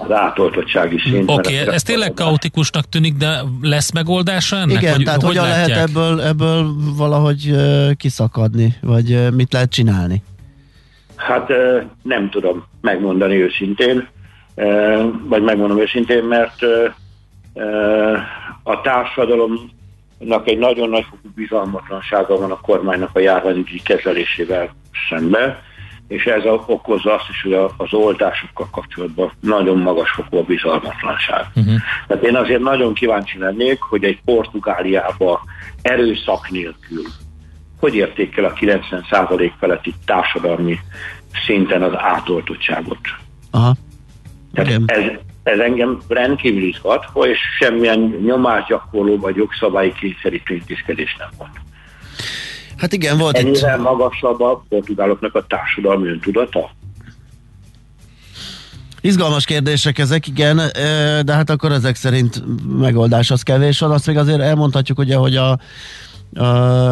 az 0.03 0.11
átoltottsági 0.11 0.99
szint. 0.99 1.31
Oké, 1.31 1.61
okay, 1.61 1.73
ez 1.73 1.83
tényleg 1.83 2.13
kaotikusnak 2.13 2.89
tűnik, 2.89 3.13
de 3.13 3.41
lesz 3.61 3.91
megoldása 3.91 4.55
ennek? 4.55 4.81
Igen, 4.81 4.93
vagy, 4.95 5.03
tehát 5.03 5.21
hogy 5.21 5.37
hogyan 5.37 5.47
lehet 5.47 5.69
ebből, 5.69 6.21
ebből 6.21 6.73
valahogy 6.97 7.55
kiszakadni, 7.97 8.75
vagy 8.81 9.33
mit 9.33 9.53
lehet 9.53 9.69
csinálni? 9.69 10.23
Hát 11.15 11.47
nem 12.01 12.29
tudom 12.29 12.65
megmondani 12.81 13.41
őszintén, 13.41 14.07
vagy 15.23 15.41
megmondom 15.41 15.79
őszintén, 15.79 16.23
mert 16.23 16.61
a 18.63 18.81
társadalomnak 18.81 20.47
egy 20.47 20.57
nagyon 20.57 20.89
nagy 20.89 21.05
fokú 21.09 21.29
bizalmatlansága 21.35 22.37
van 22.37 22.51
a 22.51 22.59
kormánynak 22.59 23.09
a 23.13 23.19
járványügyi 23.19 23.81
kezelésével 23.83 24.75
szemben 25.09 25.57
és 26.07 26.25
ez 26.25 26.43
okozza 26.65 27.13
azt 27.13 27.29
is, 27.29 27.41
hogy 27.41 27.53
az 27.77 27.93
oltásokkal 27.93 28.67
kapcsolatban 28.71 29.31
nagyon 29.39 29.77
magas 29.77 30.09
fokú 30.09 30.37
a 30.37 30.43
bizalmatlanság. 30.43 31.45
Uh-huh. 31.55 31.75
Tehát 32.07 32.23
én 32.23 32.35
azért 32.35 32.61
nagyon 32.61 32.93
kíváncsi 32.93 33.37
lennék, 33.37 33.81
hogy 33.81 34.03
egy 34.03 34.21
Portugáliába 34.25 35.43
erőszak 35.81 36.49
nélkül 36.49 37.03
hogy 37.83 37.95
értékel 37.95 38.43
a 38.43 38.53
90% 38.53 39.51
feletti 39.59 39.93
társadalmi 40.05 40.79
szinten 41.45 41.81
az 41.83 41.93
átoltottságot. 41.95 42.99
Aha. 43.51 43.75
Tehát 44.53 44.81
ez, 44.85 45.03
ez 45.43 45.59
engem 45.59 46.01
rendkívül 46.07 46.63
izgat, 46.63 47.05
és 47.21 47.39
semmilyen 47.59 47.99
nyomásgyakorló 47.99 49.17
vagy 49.17 49.35
jogszabályi 49.35 49.93
kényszerítő 49.93 50.53
intézkedés 50.53 51.15
nem 51.19 51.29
volt. 51.37 51.51
Hát 52.83 52.93
igen, 52.93 53.17
volt 53.17 53.37
Ennyivel 53.37 53.77
itt... 53.77 53.83
magasabb 53.83 54.41
a 54.41 54.63
portugáloknak 54.69 55.35
a 55.35 55.45
társadalmi 55.47 56.07
öntudata? 56.07 56.69
Izgalmas 59.01 59.45
kérdések 59.45 59.97
ezek, 59.97 60.27
igen, 60.27 60.61
de 61.25 61.33
hát 61.33 61.49
akkor 61.49 61.71
ezek 61.71 61.95
szerint 61.95 62.43
megoldás 62.79 63.31
az 63.31 63.41
kevés 63.41 63.79
van. 63.79 63.91
Azt 63.91 64.07
még 64.07 64.17
azért 64.17 64.39
elmondhatjuk, 64.39 64.99
ugye, 64.99 65.15
hogy 65.15 65.35
a, 65.35 65.59
a, 66.35 66.47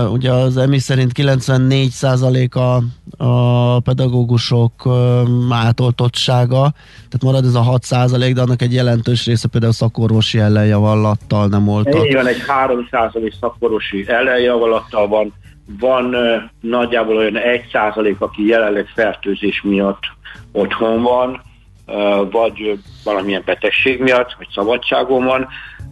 ugye 0.08 0.32
az 0.32 0.58
EMI 0.58 0.80
szerint 0.80 1.12
94% 1.16 2.52
a, 2.52 2.84
a 3.24 3.80
pedagógusok 3.80 4.90
átoltottsága, 5.50 6.74
tehát 7.10 7.22
marad 7.22 7.46
ez 7.46 7.56
a 7.56 7.64
6%, 7.64 8.32
de 8.34 8.42
annak 8.42 8.62
egy 8.62 8.74
jelentős 8.74 9.26
része 9.26 9.48
például 9.48 9.74
szakorvosi 9.74 10.40
ellenjavallattal 10.40 11.48
nem 11.48 11.68
oltott. 11.68 12.06
Igen, 12.06 12.28
egy 12.28 12.44
3% 12.68 13.34
szakorvosi 13.40 14.06
ellenjavallattal 14.08 15.08
van, 15.08 15.34
van 15.66 16.16
nagyjából 16.60 17.16
olyan 17.16 17.38
egy 17.38 17.68
százalék, 17.72 18.22
aki 18.22 18.46
jelenleg 18.48 18.88
fertőzés 18.96 19.62
miatt 19.62 20.04
otthon 20.52 21.02
van, 21.02 21.42
vagy 22.32 22.80
valamilyen 23.04 23.42
betegség 23.46 24.00
miatt, 24.02 24.34
vagy 24.38 24.48
szabadságon 24.54 25.26
van, 25.26 25.48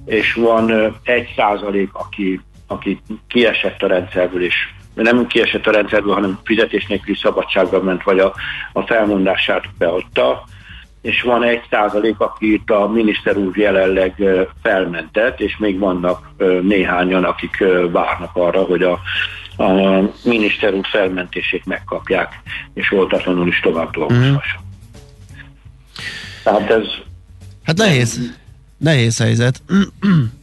és 0.05 0.33
van 0.33 0.97
egy 1.03 1.33
százalék, 1.35 1.89
aki, 1.93 2.41
aki 2.67 3.01
kiesett 3.27 3.81
a 3.81 3.87
rendszerből, 3.87 4.43
és 4.43 4.55
nem 4.93 5.27
kiesett 5.27 5.67
a 5.67 5.71
rendszerből, 5.71 6.13
hanem 6.13 6.39
fizetés 6.43 6.85
nélküli 6.87 7.15
szabadságban 7.15 7.83
ment, 7.83 8.03
vagy 8.03 8.19
a, 8.19 8.33
a 8.73 8.81
felmondását 8.81 9.63
beadta, 9.77 10.43
és 11.01 11.21
van 11.21 11.43
egy 11.43 11.61
százalék, 11.69 12.19
akit 12.19 12.71
a 12.71 12.87
miniszter 12.87 13.37
úr 13.37 13.57
jelenleg 13.57 14.23
felmentett, 14.63 15.39
és 15.39 15.57
még 15.57 15.79
vannak 15.79 16.29
néhányan, 16.61 17.23
akik 17.23 17.63
várnak 17.91 18.35
arra, 18.35 18.61
hogy 18.61 18.83
a 18.83 18.99
a 19.59 20.09
miniszter 20.23 20.73
úr 20.73 20.85
felmentését 20.91 21.65
megkapják, 21.65 22.41
és 22.73 22.91
oltatlanul 22.91 23.47
is 23.47 23.59
tovább 23.59 23.91
dolgozhasson. 23.91 24.61
Mm. 24.61 24.67
Tehát 26.43 26.71
ez... 26.71 26.85
Hát 27.63 27.77
nehéz. 27.77 28.37
Nehéz 28.77 29.17
helyzet. 29.17 29.61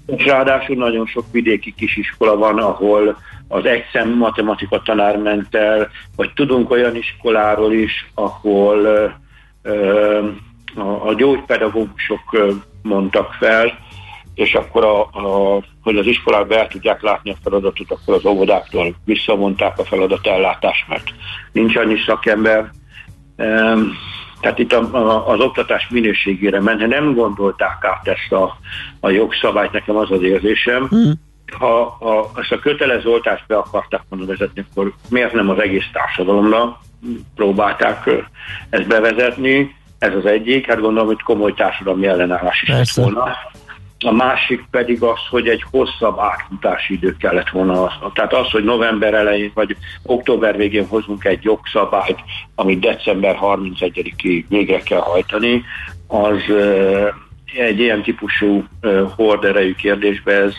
És 0.06 0.24
ráadásul 0.24 0.76
nagyon 0.76 1.06
sok 1.06 1.24
vidéki 1.32 1.74
kisiskola 1.76 2.36
van, 2.36 2.58
ahol 2.58 3.18
az 3.48 3.64
egyszem 3.64 4.16
matematika 4.16 4.82
tanár 4.82 5.16
ment 5.16 5.54
el, 5.54 5.90
vagy 6.16 6.32
tudunk 6.34 6.70
olyan 6.70 6.96
iskoláról 6.96 7.72
is, 7.72 8.10
ahol 8.14 8.78
ö, 9.62 10.18
a 11.04 11.14
gyógypedagógusok 11.14 12.54
mondtak 12.82 13.32
fel, 13.32 13.78
és 14.36 14.54
akkor, 14.54 14.84
a, 14.84 15.00
a, 15.00 15.62
hogy 15.82 15.96
az 15.96 16.06
iskolába 16.06 16.54
el 16.54 16.68
tudják 16.68 17.02
látni 17.02 17.30
a 17.30 17.36
feladatot, 17.42 17.90
akkor 17.90 18.14
az 18.14 18.26
óvodáktól 18.26 18.94
visszavonták 19.04 19.78
a 19.78 19.84
feladatellátást, 19.84 20.88
mert 20.88 21.10
nincs 21.52 21.76
annyi 21.76 21.96
szakember. 22.06 22.70
Tehát 24.40 24.58
itt 24.58 24.72
a, 24.72 24.94
a, 24.94 25.28
az 25.28 25.40
oktatás 25.40 25.88
minőségére 25.90 26.60
ment, 26.60 26.86
nem 26.86 27.14
gondolták 27.14 27.84
át 27.84 28.08
ezt 28.08 28.32
a, 28.32 28.58
a 29.00 29.10
jogszabályt, 29.10 29.72
nekem 29.72 29.96
az 29.96 30.10
az 30.10 30.22
érzésem. 30.22 30.88
Mm. 30.94 31.10
Ha 31.58 31.80
a, 31.82 32.40
ezt 32.40 32.52
a 32.52 32.58
kötelező 32.58 33.08
oltást 33.08 33.46
be 33.46 33.56
akarták 33.56 34.02
volna 34.08 34.26
vezetni, 34.26 34.64
akkor 34.70 34.92
miért 35.10 35.32
nem 35.32 35.50
az 35.50 35.58
egész 35.58 35.86
társadalomra 35.92 36.80
próbálták 37.34 38.10
ezt 38.70 38.86
bevezetni? 38.86 39.74
Ez 39.98 40.14
az 40.14 40.26
egyik, 40.26 40.66
hát 40.66 40.80
gondolom, 40.80 41.06
hogy 41.06 41.22
komoly 41.22 41.54
társadalmi 41.54 42.06
ellenállás 42.06 42.62
is 42.62 42.68
lett 42.68 42.90
volna 42.90 43.36
a 44.06 44.12
másik 44.12 44.64
pedig 44.70 45.02
az, 45.02 45.18
hogy 45.30 45.48
egy 45.48 45.64
hosszabb 45.70 46.18
átfutási 46.18 46.94
idő 46.94 47.16
kellett 47.16 47.48
volna. 47.48 47.92
Tehát 48.14 48.32
az, 48.32 48.50
hogy 48.50 48.64
november 48.64 49.14
elején 49.14 49.50
vagy 49.54 49.76
október 50.02 50.56
végén 50.56 50.86
hozunk 50.86 51.24
egy 51.24 51.44
jogszabályt, 51.44 52.18
amit 52.54 52.80
december 52.80 53.38
31-ig 53.42 54.44
végre 54.48 54.80
kell 54.80 55.00
hajtani, 55.00 55.64
az 56.06 56.40
egy 57.56 57.80
ilyen 57.80 58.02
típusú 58.02 58.64
horderejű 59.16 59.74
kérdésbe 59.74 60.32
ez, 60.32 60.54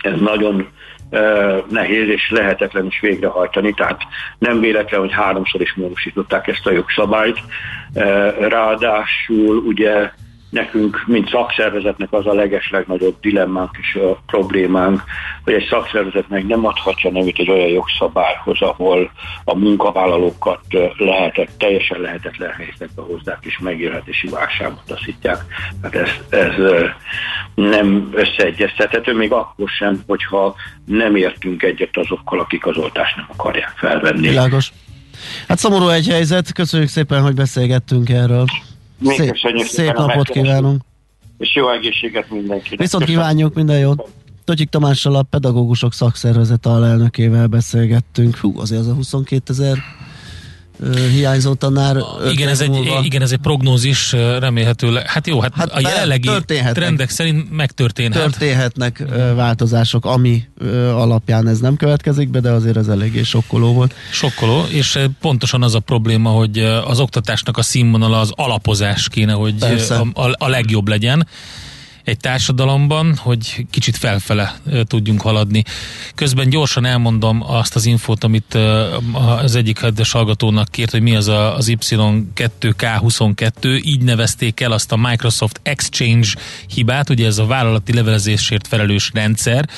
ez 0.00 0.20
nagyon 0.20 0.68
nehéz 1.68 2.08
és 2.08 2.30
lehetetlen 2.30 2.86
is 2.86 3.00
végrehajtani, 3.00 3.72
tehát 3.72 4.00
nem 4.38 4.60
véletlen, 4.60 5.00
hogy 5.00 5.12
háromszor 5.12 5.60
is 5.60 5.74
módosították 5.74 6.46
ezt 6.46 6.66
a 6.66 6.72
jogszabályt. 6.72 7.38
Ráadásul 8.38 9.56
ugye 9.56 10.10
nekünk, 10.50 11.04
mint 11.06 11.28
szakszervezetnek 11.28 12.12
az 12.12 12.26
a 12.26 12.32
legeslegnagyobb 12.32 13.16
dilemmánk 13.20 13.76
és 13.80 13.94
a 13.94 14.22
problémánk, 14.26 15.02
hogy 15.44 15.52
egy 15.52 15.66
szakszervezet 15.70 16.28
meg 16.28 16.46
nem 16.46 16.66
adhatja 16.66 17.10
nevét 17.10 17.38
egy 17.38 17.50
olyan 17.50 17.68
jogszabályhoz, 17.68 18.60
ahol 18.60 19.10
a 19.44 19.54
munkavállalókat 19.54 20.60
lehetett, 20.96 21.50
teljesen 21.58 22.00
lehetetlen 22.00 22.50
helyzetbe 22.50 23.02
hozzák 23.02 23.38
és 23.40 23.58
megélhetési 23.58 24.28
válságot 24.28 24.82
taszítják. 24.86 25.44
Hát 25.82 25.94
ez, 25.94 26.10
ez 26.28 26.52
nem 27.54 28.08
összeegyeztethető, 28.12 29.14
még 29.14 29.32
akkor 29.32 29.68
sem, 29.68 30.02
hogyha 30.06 30.54
nem 30.84 31.16
értünk 31.16 31.62
egyet 31.62 31.96
azokkal, 31.96 32.40
akik 32.40 32.66
az 32.66 32.76
oltást 32.76 33.16
nem 33.16 33.26
akarják 33.36 33.72
felvenni. 33.76 34.28
Világos. 34.28 34.72
Hát 35.48 35.58
szomorú 35.58 35.88
egy 35.88 36.08
helyzet, 36.08 36.52
köszönjük 36.52 36.88
szépen, 36.88 37.22
hogy 37.22 37.34
beszélgettünk 37.34 38.08
erről. 38.08 38.44
Szép, 39.04 39.36
szép 39.64 39.92
napot 39.92 40.28
kívánunk. 40.28 40.82
És 41.38 41.54
jó 41.54 41.70
egészséget 41.70 42.30
mindenkinek. 42.30 42.78
Viszont 42.78 43.04
Köszönöm. 43.04 43.06
kívánjuk 43.06 43.54
minden 43.54 43.78
jót. 43.78 44.08
Totyik 44.44 44.68
Tamással 44.68 45.14
a 45.14 45.22
pedagógusok 45.22 45.92
szakszervezet 45.92 46.66
alelnökével 46.66 47.46
beszélgettünk. 47.46 48.36
Hú, 48.36 48.58
azért 48.60 48.80
az 48.80 48.88
a 48.88 48.94
22 48.94 49.52
ezer 49.52 49.76
hiányzó 51.10 51.54
tanár. 51.54 51.96
Igen 52.30 52.48
ez, 52.48 52.60
egy, 52.60 52.90
igen, 53.02 53.22
ez 53.22 53.32
egy 53.32 53.38
prognózis, 53.38 54.12
remélhetőleg. 54.38 55.06
Hát 55.06 55.26
jó, 55.26 55.40
hát, 55.40 55.54
Hát 55.54 55.72
a 55.72 55.80
jelenlegi 55.80 56.30
trendek 56.72 57.10
szerint 57.10 57.50
megtörténhet. 57.52 58.22
Történhetnek 58.22 59.04
változások, 59.34 60.04
ami 60.04 60.48
alapján 60.92 61.48
ez 61.48 61.58
nem 61.58 61.76
következik 61.76 62.30
be, 62.30 62.40
de 62.40 62.50
azért 62.50 62.76
ez 62.76 62.88
eléggé 62.88 63.22
sokkoló 63.22 63.72
volt. 63.72 63.94
Sokkoló, 64.12 64.64
és 64.68 64.98
pontosan 65.20 65.62
az 65.62 65.74
a 65.74 65.80
probléma, 65.80 66.30
hogy 66.30 66.58
az 66.84 67.00
oktatásnak 67.00 67.56
a 67.56 67.62
színvonala, 67.62 68.20
az 68.20 68.32
alapozás 68.34 69.08
kéne, 69.08 69.32
hogy 69.32 69.54
Persze. 69.54 69.96
a, 70.12 70.34
a 70.38 70.48
legjobb 70.48 70.88
legyen 70.88 71.26
egy 72.08 72.16
társadalomban, 72.16 73.16
hogy 73.16 73.66
kicsit 73.70 73.96
felfele 73.96 74.60
tudjunk 74.86 75.20
haladni. 75.20 75.64
Közben 76.14 76.48
gyorsan 76.48 76.84
elmondom 76.84 77.42
azt 77.46 77.76
az 77.76 77.86
infót, 77.86 78.24
amit 78.24 78.58
az 79.12 79.54
egyik 79.54 79.78
hedves 79.78 80.12
hallgatónak 80.12 80.68
kért, 80.70 80.90
hogy 80.90 81.02
mi 81.02 81.16
az 81.16 81.28
a, 81.28 81.56
az 81.56 81.72
Y2K22, 81.80 83.84
így 83.84 84.02
nevezték 84.02 84.60
el 84.60 84.72
azt 84.72 84.92
a 84.92 84.96
Microsoft 84.96 85.60
Exchange 85.62 86.28
hibát, 86.74 87.10
ugye 87.10 87.26
ez 87.26 87.38
a 87.38 87.46
vállalati 87.46 87.94
levelezésért 87.94 88.66
felelős 88.66 89.10
rendszer, 89.14 89.68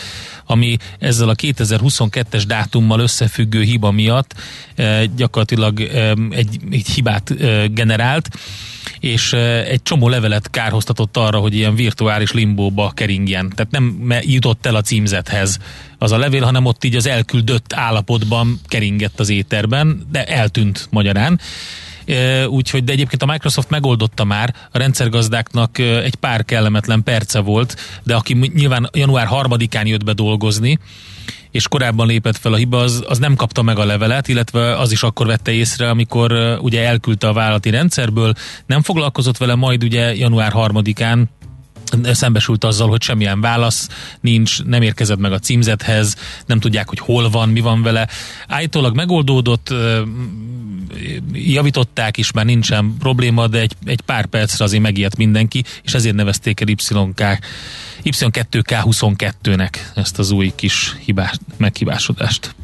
ami 0.45 0.77
ezzel 0.99 1.29
a 1.29 1.35
2022-es 1.35 2.43
dátummal 2.47 3.01
összefüggő 3.01 3.63
hiba 3.63 3.91
miatt 3.91 4.35
gyakorlatilag 5.17 5.81
egy, 6.31 6.59
egy 6.71 6.89
hibát 6.89 7.35
generált, 7.75 8.29
és 9.01 9.33
egy 9.33 9.83
csomó 9.83 10.09
levelet 10.09 10.51
kárhoztatott 10.51 11.17
arra, 11.17 11.39
hogy 11.39 11.55
ilyen 11.55 11.75
virtuális 11.75 12.33
limbóba 12.33 12.91
keringjen. 12.95 13.53
Tehát 13.55 13.73
nem 13.73 14.15
jutott 14.21 14.67
el 14.67 14.75
a 14.75 14.81
címzethez 14.81 15.59
az 15.99 16.13
a 16.13 16.19
levél, 16.19 16.43
hanem 16.43 16.65
ott 16.65 16.85
így 16.85 16.97
az 16.97 17.07
elküldött 17.07 17.73
állapotban 17.73 18.61
keringett 18.67 19.21
az 19.21 19.29
éterben, 19.29 20.07
de 20.13 20.25
eltűnt 20.25 20.87
magyarán. 20.91 21.41
Úgyhogy, 22.49 22.85
de 22.85 22.93
egyébként 22.93 23.23
a 23.23 23.27
Microsoft 23.27 23.71
megoldotta 23.71 24.25
már, 24.25 24.55
a 24.73 24.79
rendszergazdáknak 24.79 25.79
egy 25.79 26.15
pár 26.15 26.45
kellemetlen 26.45 27.03
perce 27.03 27.39
volt, 27.39 27.77
de 28.03 28.15
aki 28.15 28.51
nyilván 28.55 28.91
január 28.93 29.29
3-án 29.31 29.87
jött 29.87 30.05
be 30.05 30.13
dolgozni, 30.13 30.79
és 31.51 31.69
korábban 31.69 32.07
lépett 32.07 32.37
fel 32.37 32.53
a 32.53 32.57
hiba, 32.57 32.79
az, 32.79 33.05
az 33.09 33.19
nem 33.19 33.35
kapta 33.35 33.63
meg 33.63 33.79
a 33.79 33.85
levelet, 33.85 34.29
illetve 34.29 34.79
az 34.79 34.93
is 34.93 35.03
akkor 35.03 35.27
vette 35.27 35.53
észre, 35.53 35.89
amikor 35.89 36.33
e, 36.33 36.59
ugye 36.59 36.87
elküldte 36.87 37.29
a 37.29 37.33
vállalati 37.33 37.71
rendszerből, 37.71 38.33
nem 38.67 38.83
foglalkozott 38.83 39.37
vele, 39.37 39.55
majd 39.55 39.85
ugye 39.85 40.15
január 40.15 40.53
3-án 40.55 41.25
szembesült 42.13 42.65
azzal, 42.65 42.89
hogy 42.89 43.03
semmilyen 43.03 43.41
válasz 43.41 43.89
nincs, 44.21 44.63
nem 44.63 44.83
érkezett 44.83 45.19
meg 45.19 45.33
a 45.33 45.39
címzethez, 45.39 46.17
nem 46.47 46.61
tudják, 46.61 46.89
hogy 46.89 46.99
hol 46.99 47.31
van, 47.31 47.49
mi 47.49 47.61
van 47.61 47.83
vele. 47.83 48.09
Állítólag 48.49 48.95
megoldódott, 48.95 49.75
javították 51.33 52.17
is, 52.17 52.33
már 52.33 52.45
nincsen 52.45 52.95
probléma, 52.99 53.47
de 53.47 53.61
egy, 53.61 53.73
egy 53.85 54.01
pár 54.01 54.27
percre 54.27 54.65
azért 54.65 54.83
megijedt 54.83 55.17
mindenki, 55.17 55.65
és 55.83 55.95
ezért 55.95 56.15
nevezték 56.15 56.61
el 56.61 56.69
YK, 56.69 57.39
Y2K22-nek 58.03 59.75
ezt 59.95 60.19
az 60.19 60.31
új 60.31 60.53
kis 60.55 60.97
hibás, 61.05 61.33
meghibásodást. 61.57 62.55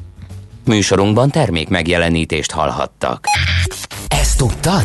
Műsorunkban 0.65 1.31
termék 1.31 1.69
megjelenítést 1.69 2.51
hallhattak. 2.51 3.25
Ezt 4.09 4.37
tudtad? 4.37 4.85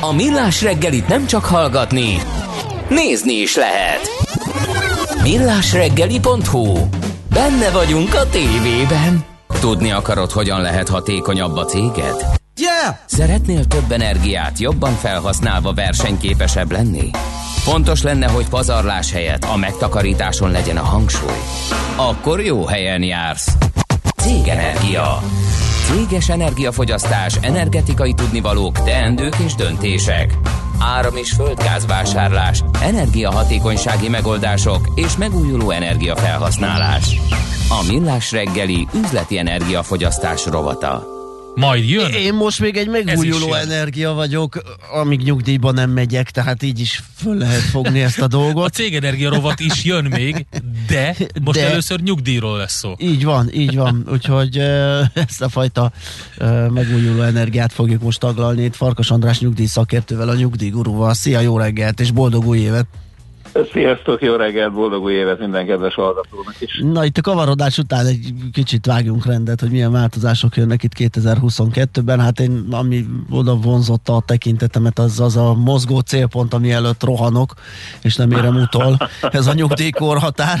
A 0.00 0.12
Millás 0.12 0.62
reggelit 0.62 1.08
nem 1.08 1.26
csak 1.26 1.44
hallgatni, 1.44 2.18
nézni 2.88 3.32
is 3.32 3.56
lehet. 3.56 4.00
Millásreggeli.hu 5.22 6.88
Benne 7.32 7.70
vagyunk 7.70 8.14
a 8.14 8.28
tévében. 8.28 9.24
Tudni 9.60 9.90
akarod, 9.90 10.30
hogyan 10.30 10.60
lehet 10.60 10.88
hatékonyabb 10.88 11.56
a 11.56 11.64
céged? 11.64 12.38
Yeah! 12.56 12.96
Szeretnél 13.06 13.64
több 13.64 13.90
energiát 13.90 14.58
jobban 14.58 14.94
felhasználva 14.94 15.72
versenyképesebb 15.72 16.72
lenni? 16.72 17.10
Fontos 17.62 18.02
lenne, 18.02 18.28
hogy 18.28 18.48
pazarlás 18.48 19.12
helyett 19.12 19.44
a 19.44 19.56
megtakarításon 19.56 20.50
legyen 20.50 20.76
a 20.76 20.82
hangsúly. 20.82 21.38
Akkor 21.96 22.40
jó 22.40 22.66
helyen 22.66 23.02
jársz. 23.02 23.56
Cégenergia. 24.16 25.22
Céges 25.86 26.28
energiafogyasztás, 26.28 27.36
energetikai 27.40 28.14
tudnivalók, 28.14 28.82
teendők 28.82 29.36
és 29.44 29.54
döntések. 29.54 30.38
Áram- 30.78 31.16
és 31.18 31.32
földgázvásárlás, 31.32 32.62
energiahatékonysági 32.82 34.08
megoldások 34.08 34.92
és 34.94 35.16
megújuló 35.16 35.70
energiafelhasználás. 35.70 37.16
A 37.68 37.84
Millás 37.92 38.32
reggeli 38.32 38.86
üzleti 38.94 39.38
energiafogyasztás 39.38 40.46
rovata. 40.46 41.19
Majd 41.54 41.88
jön? 41.88 42.10
Én 42.12 42.34
most 42.34 42.60
még 42.60 42.76
egy 42.76 42.88
megújuló 42.88 43.54
energia 43.54 44.12
vagyok, 44.12 44.62
amíg 44.92 45.20
nyugdíjba 45.20 45.70
nem 45.70 45.90
megyek, 45.90 46.30
tehát 46.30 46.62
így 46.62 46.80
is 46.80 47.02
föl 47.16 47.36
lehet 47.36 47.60
fogni 47.60 48.00
ezt 48.02 48.18
a 48.20 48.24
A 48.24 48.26
dolgot. 48.26 48.72
cégenergia 48.72 49.30
rovat 49.30 49.60
is 49.60 49.84
jön 49.84 50.04
még, 50.04 50.46
de 50.88 51.16
most 51.44 51.58
De- 51.58 51.68
először 51.70 52.00
nyugdíjról 52.00 52.56
lesz 52.56 52.78
szó. 52.78 52.94
Így 52.98 53.24
van, 53.24 53.50
így 53.54 53.76
van. 53.76 54.06
Úgyhogy 54.12 54.56
ezt 55.14 55.42
a 55.42 55.48
fajta 55.48 55.92
megújuló 56.68 57.22
energiát 57.22 57.72
fogjuk 57.72 58.02
most 58.02 58.20
taglalni 58.20 58.62
itt 58.64 58.76
Farkas 58.76 59.10
András 59.10 59.38
nyugdíj 59.40 59.66
szakértővel, 59.66 60.28
a 60.28 60.34
nyugdíjgurúval. 60.34 61.14
Szia, 61.14 61.40
jó 61.40 61.58
reggelt 61.58 62.00
és 62.00 62.10
boldog 62.10 62.46
új 62.46 62.58
évet! 62.58 62.86
Sziasztok, 63.72 64.22
jó 64.22 64.34
reggelt, 64.34 64.72
boldog 64.72 65.02
új 65.02 65.12
évet 65.12 65.38
minden 65.38 65.66
kedves 65.66 65.94
hallgatónak 65.94 66.54
is. 66.58 66.80
Na 66.82 67.04
itt 67.04 67.16
a 67.16 67.20
kavarodás 67.20 67.78
után 67.78 68.06
egy 68.06 68.32
kicsit 68.52 68.86
vágjunk 68.86 69.26
rendet, 69.26 69.60
hogy 69.60 69.70
milyen 69.70 69.92
változások 69.92 70.56
jönnek 70.56 70.82
itt 70.82 70.92
2022-ben. 70.98 72.20
Hát 72.20 72.40
én, 72.40 72.66
ami 72.70 73.04
oda 73.30 73.56
vonzotta 73.56 74.16
a 74.16 74.22
tekintetemet, 74.26 74.98
az 74.98 75.20
az 75.20 75.36
a 75.36 75.54
mozgó 75.54 75.98
célpont, 76.00 76.54
ami 76.54 76.72
előtt 76.72 77.04
rohanok, 77.04 77.52
és 78.02 78.16
nem 78.16 78.30
érem 78.30 78.56
utol. 78.56 78.96
Ez 79.20 79.46
a 79.46 79.52
nyugdíjkorhatár 79.52 80.58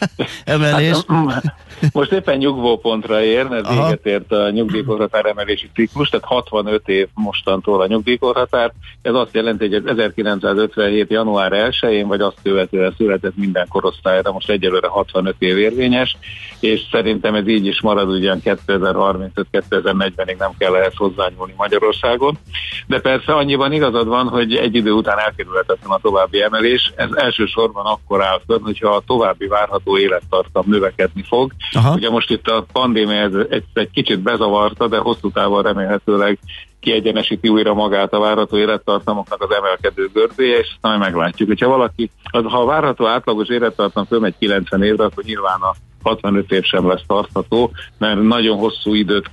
emelés. 0.44 0.96
Hát, 1.28 1.54
most 1.92 2.12
éppen 2.12 2.36
nyugvópontra 2.36 3.22
ér, 3.22 3.48
mert 3.48 3.64
Aha. 3.64 3.84
véget 3.84 4.06
ért 4.06 4.32
a 4.32 4.50
nyugdíjkorhatár 4.50 5.26
emelési 5.26 5.70
ciklus, 5.74 6.08
tehát 6.08 6.26
65 6.26 6.88
év 6.88 7.08
mostantól 7.14 7.80
a 7.80 7.86
nyugdíjkorhatár. 7.86 8.72
Ez 9.02 9.14
azt 9.14 9.34
jelenti, 9.34 9.68
hogy 9.68 9.82
1957. 9.86 11.10
január 11.10 11.52
1-én, 11.54 12.06
vagy 12.06 12.20
azt 12.32 12.42
követően 12.42 12.94
született 12.96 13.36
minden 13.36 13.66
korosztályra, 13.68 14.32
most 14.32 14.50
egyelőre 14.50 14.88
65 14.88 15.34
év 15.38 15.58
érvényes, 15.58 16.16
és 16.60 16.80
szerintem 16.90 17.34
ez 17.34 17.48
így 17.48 17.66
is 17.66 17.80
marad, 17.80 18.08
ugyan 18.08 18.40
2035-2040-ig 18.44 20.38
nem 20.38 20.50
kell 20.58 20.74
ehhez 20.74 20.96
hozzányúlni 20.96 21.54
Magyarországon. 21.56 22.38
De 22.86 23.00
persze 23.00 23.32
annyiban 23.32 23.72
igazad 23.72 24.06
van, 24.06 24.28
hogy 24.28 24.54
egy 24.54 24.74
idő 24.74 24.92
után 24.92 25.18
elkerülhetetlen 25.18 25.90
a 25.90 25.98
további 25.98 26.42
emelés. 26.42 26.92
Ez 26.96 27.08
elsősorban 27.12 27.86
akkor 27.86 28.24
áll 28.24 28.40
fönn, 28.46 28.62
hogyha 28.62 28.88
a 28.88 29.02
további 29.06 29.46
várható 29.46 29.98
élettartam 29.98 30.64
növekedni 30.66 31.24
fog. 31.28 31.52
Aha. 31.72 31.94
Ugye 31.94 32.10
most 32.10 32.30
itt 32.30 32.46
a 32.48 32.64
pandémia 32.72 33.20
ez 33.20 33.32
egy, 33.50 33.64
egy 33.72 33.90
kicsit 33.90 34.20
bezavarta, 34.20 34.88
de 34.88 34.98
hosszú 34.98 35.30
távon 35.30 35.62
remélhetőleg 35.62 36.38
kiegyenesíti 36.82 37.48
újra 37.48 37.74
magát 37.74 38.12
a 38.12 38.18
várható 38.18 38.56
élettartamoknak 38.56 39.42
az 39.42 39.56
emelkedő 39.56 40.10
görbéje, 40.12 40.58
és 40.58 40.68
aztán 40.74 40.98
majd 40.98 41.12
meglátjuk. 41.12 41.48
Hogyha 41.48 41.68
valaki, 41.68 42.10
az, 42.22 42.44
ha 42.44 42.60
a 42.60 42.64
várható 42.64 43.06
átlagos 43.06 43.48
élettartam 43.48 44.04
fölmegy 44.04 44.34
90 44.38 44.82
évre, 44.82 45.04
akkor 45.04 45.24
nyilván 45.24 45.60
a 45.60 45.74
65 46.02 46.52
év 46.52 46.62
sem 46.62 46.88
lesz 46.88 47.02
tartható, 47.06 47.70
mert 47.98 48.22
nagyon 48.22 48.58
hosszú 48.58 48.94
időt 48.94 49.30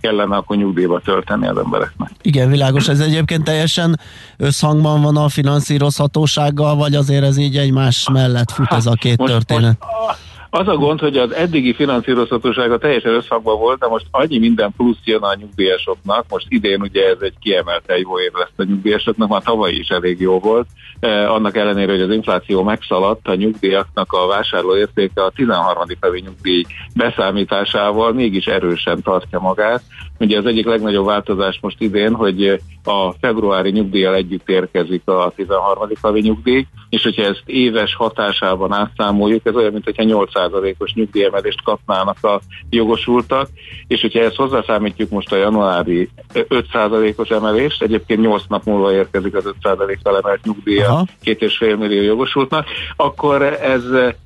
kellene 0.00 0.36
akkor 0.36 0.56
nyugdíjba 0.56 1.00
tölteni 1.00 1.46
az 1.46 1.56
embereknek. 1.56 2.10
Igen, 2.22 2.50
világos. 2.50 2.88
Ez 2.88 3.00
egyébként 3.00 3.44
teljesen 3.44 4.00
összhangban 4.36 5.02
van 5.02 5.16
a 5.16 5.28
finanszírozhatósággal, 5.28 6.76
vagy 6.76 6.94
azért 6.94 7.24
ez 7.24 7.36
így 7.36 7.56
egymás 7.56 8.08
mellett 8.12 8.50
fut 8.50 8.72
ez 8.72 8.86
a 8.86 8.92
két 8.92 9.18
Most- 9.18 9.32
történet? 9.32 9.78
Most, 9.80 10.18
Az 10.56 10.68
a 10.68 10.76
gond, 10.76 11.00
hogy 11.00 11.16
az 11.16 11.32
eddigi 11.32 11.74
finanszírozhatósága 11.74 12.78
teljesen 12.78 13.14
összhangban 13.14 13.58
volt, 13.58 13.78
de 13.78 13.86
most 13.86 14.06
annyi 14.10 14.38
minden 14.38 14.72
plusz 14.76 14.98
jön 15.04 15.22
a 15.22 15.34
nyugdíjasoknak. 15.34 16.24
Most 16.28 16.46
idén 16.48 16.80
ugye 16.80 17.06
ez 17.06 17.16
egy 17.20 17.34
kiemelt 17.40 17.92
jó 18.02 18.20
év 18.20 18.32
lesz 18.32 18.52
a 18.56 18.62
nyugdíjasoknak, 18.62 19.28
már 19.28 19.42
tavaly 19.42 19.72
is 19.72 19.88
elég 19.88 20.20
jó 20.20 20.38
volt. 20.38 20.66
Eh, 21.00 21.32
annak 21.32 21.56
ellenére, 21.56 21.92
hogy 21.92 22.00
az 22.00 22.10
infláció 22.10 22.62
megszaladt, 22.62 23.28
a 23.28 23.34
nyugdíjaknak 23.34 24.12
a 24.12 24.26
vásárlóértéke 24.26 25.24
a 25.24 25.30
13. 25.30 25.82
havi 26.00 26.20
nyugdíj 26.20 26.64
beszámításával 26.94 28.12
mégis 28.12 28.46
erősen 28.46 29.02
tartja 29.02 29.38
magát. 29.38 29.82
Ugye 30.18 30.38
az 30.38 30.46
egyik 30.46 30.66
legnagyobb 30.66 31.06
változás 31.06 31.58
most 31.60 31.80
idén, 31.80 32.14
hogy 32.14 32.60
a 32.84 33.12
februári 33.20 33.70
nyugdíjjal 33.70 34.14
együtt 34.14 34.48
érkezik 34.48 35.08
a 35.08 35.32
13. 35.36 35.88
havi 36.02 36.20
nyugdíj, 36.20 36.66
és 36.88 37.02
hogyha 37.02 37.22
ezt 37.22 37.42
éves 37.46 37.94
hatásában 37.94 38.72
átszámoljuk, 38.72 39.46
ez 39.46 39.54
olyan, 39.54 39.72
mintha 39.72 39.92
8%-os 39.96 40.92
nyugdíjemelést 40.94 41.62
kapnának 41.62 42.24
a 42.24 42.40
jogosultak, 42.70 43.48
és 43.86 44.00
hogyha 44.00 44.20
ezt 44.20 44.36
hozzászámítjuk 44.36 45.10
most 45.10 45.32
a 45.32 45.36
januári 45.36 46.08
5%-os 46.32 47.28
emelést, 47.28 47.82
egyébként 47.82 48.20
8 48.20 48.42
nap 48.48 48.64
múlva 48.64 48.92
érkezik 48.92 49.34
az 49.34 49.54
5%-kal 49.62 50.16
emelt 50.22 50.44
nyugdíja 50.44 51.04
két 51.20 51.42
és 51.42 51.56
fél 51.56 51.76
millió 51.76 52.02
jogosultnak, 52.02 52.66
akkor 52.96 53.42
ez 53.42 53.82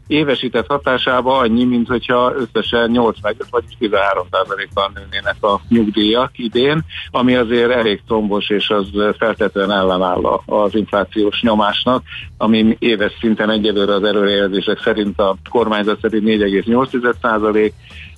évesített 0.07 0.67
hatásába 0.67 1.39
annyi, 1.39 1.65
mint 1.65 1.89
hogyha 1.89 2.33
összesen 2.37 2.91
8 2.91 3.17
meg 3.23 3.37
vagy 3.51 3.65
13 3.79 4.27
kal 4.75 4.91
nőnének 4.95 5.45
a 5.45 5.61
nyugdíjak 5.79 6.39
idén, 6.39 6.81
ami 7.11 7.35
azért 7.35 7.71
elég 7.71 8.01
tombos, 8.07 8.49
és 8.49 8.71
az 8.71 8.87
feltétlenül 9.19 9.73
ellenáll 9.73 10.41
az 10.47 10.75
inflációs 10.75 11.43
nyomásnak, 11.43 12.03
ami 12.37 12.77
éves 12.79 13.13
szinten 13.21 13.51
egyelőre 13.51 13.95
az 13.95 14.05
előrejelzések 14.05 14.81
szerint 14.83 15.19
a 15.19 15.37
kormányzat 15.51 16.01
szerint 16.01 16.25
4,8 16.25 16.93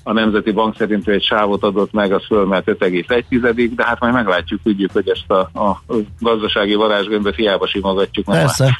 a 0.02 0.12
Nemzeti 0.12 0.50
Bank 0.50 0.76
szerint 0.76 1.08
egy 1.08 1.22
sávot 1.22 1.62
adott 1.62 1.92
meg, 1.92 2.12
az 2.12 2.24
fölmelt 2.26 2.64
5,1, 2.66 3.70
de 3.76 3.84
hát 3.86 4.00
majd 4.00 4.12
meglátjuk, 4.12 4.60
tudjuk, 4.62 4.92
hogy 4.92 5.08
ezt 5.08 5.30
a, 5.30 5.60
a 5.60 5.82
gazdasági 6.20 6.74
varázsgömböt 6.74 7.34
hiába 7.34 7.66
simogatjuk. 7.66 8.26
Persze, 8.26 8.78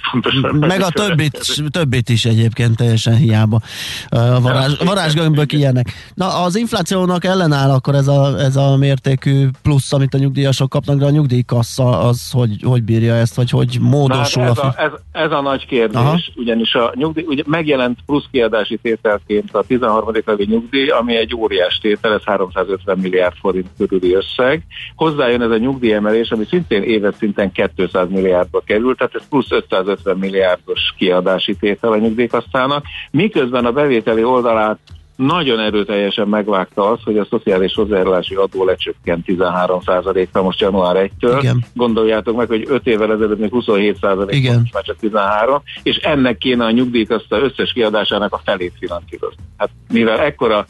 meg 0.61 0.81
a 0.81 0.91
többit, 0.91 1.63
többit 1.71 2.09
is 2.09 2.25
egyébként 2.25 2.77
teljesen 2.77 3.17
hiába. 3.17 3.61
A 4.09 4.41
varázs, 4.41 4.79
varázsgömbök 4.85 5.53
ilyenek. 5.53 5.87
Na, 6.15 6.43
az 6.43 6.57
inflációnak 6.57 7.25
ellenáll 7.25 7.71
akkor 7.71 7.95
ez 7.95 8.09
a, 8.09 8.39
ez 8.39 8.57
a 8.57 8.77
mértékű 8.77 9.49
plusz, 9.63 9.93
amit 9.93 10.15
a 10.15 10.19
nyugdíjasok 10.19 10.69
kapnak, 10.69 10.99
de 10.99 11.05
a 11.05 11.11
nyugdíjkassa 11.11 11.99
az, 11.99 12.31
hogy, 12.31 12.63
hogy 12.63 12.83
bírja 12.83 13.15
ezt, 13.15 13.35
vagy 13.35 13.51
hogy 13.51 13.79
módosul 13.81 14.43
ez 14.43 14.59
a, 14.59 14.67
a 14.67 14.75
ez, 14.77 14.91
ez 15.13 15.33
a 15.33 15.41
nagy 15.41 15.67
kérdés, 15.67 16.01
Aha. 16.01 16.19
ugyanis 16.35 16.75
a 16.75 16.93
nyugdíj, 16.95 17.25
ugye 17.27 17.43
megjelent 17.47 17.99
plusz 18.07 18.25
kiadási 18.31 18.79
tételként 18.83 19.55
a 19.55 19.63
13. 19.67 20.15
havi 20.27 20.47
nyugdíj, 20.49 20.89
ami 20.89 21.10
egy 21.17 21.35
óriás 21.37 21.79
tétel, 21.79 22.13
ez 22.13 22.25
350 22.25 22.99
milliárd 22.99 23.35
forint 23.41 23.69
körüli 23.79 24.15
összeg. 24.15 24.63
Hozzájön 24.95 25.43
ez 25.43 25.51
a 25.51 25.57
nyugdíjemelés, 25.57 26.31
ami 26.31 26.45
szintén 26.49 26.83
éves 26.83 27.15
szinten 27.19 27.53
200 27.77 28.09
milliárdba 28.09 28.63
került, 28.67 28.99
tehát 28.99 29.15
ez 29.15 29.29
plusz 29.29 29.51
550 29.51 30.19
milliárdos 30.19 30.95
kiadási 30.97 31.55
tétel 31.55 31.93
a 31.93 31.99
nyugdíjkasszának, 31.99 32.85
miközben 33.11 33.65
a 33.65 33.73
bevételi 33.73 34.25
oldalát 34.25 34.79
nagyon 35.27 35.61
erőteljesen 35.61 36.29
megvágta 36.29 36.91
az, 36.91 36.99
hogy 37.05 37.19
a 37.19 37.27
szociális 37.31 37.75
hozzájárulási 37.75 38.35
adó 38.35 38.65
lecsökkent 38.65 39.25
13%-ra 39.27 40.43
most 40.43 40.61
január 40.61 41.11
1-től. 41.21 41.39
Igen. 41.41 41.65
Gondoljátok 41.75 42.37
meg, 42.37 42.49
hogy 42.49 42.65
5 42.69 42.87
évvel 42.87 43.13
ezelőtt 43.13 43.39
még 43.39 43.51
27% 43.53 44.27
Igen. 44.29 44.59
most 44.59 44.73
már 44.73 44.83
csak 44.83 44.97
13, 44.97 45.63
és 45.83 45.97
ennek 45.97 46.39
kéne 46.39 46.65
a 46.65 46.71
nyugdíjkaszta 46.71 47.39
összes 47.39 47.73
kiadásának 47.73 48.33
a 48.33 48.41
felét 48.45 48.73
finanszírozni. 48.79 49.43
Hát 49.57 49.71
mivel 49.93 50.19
ekkora 50.19 50.67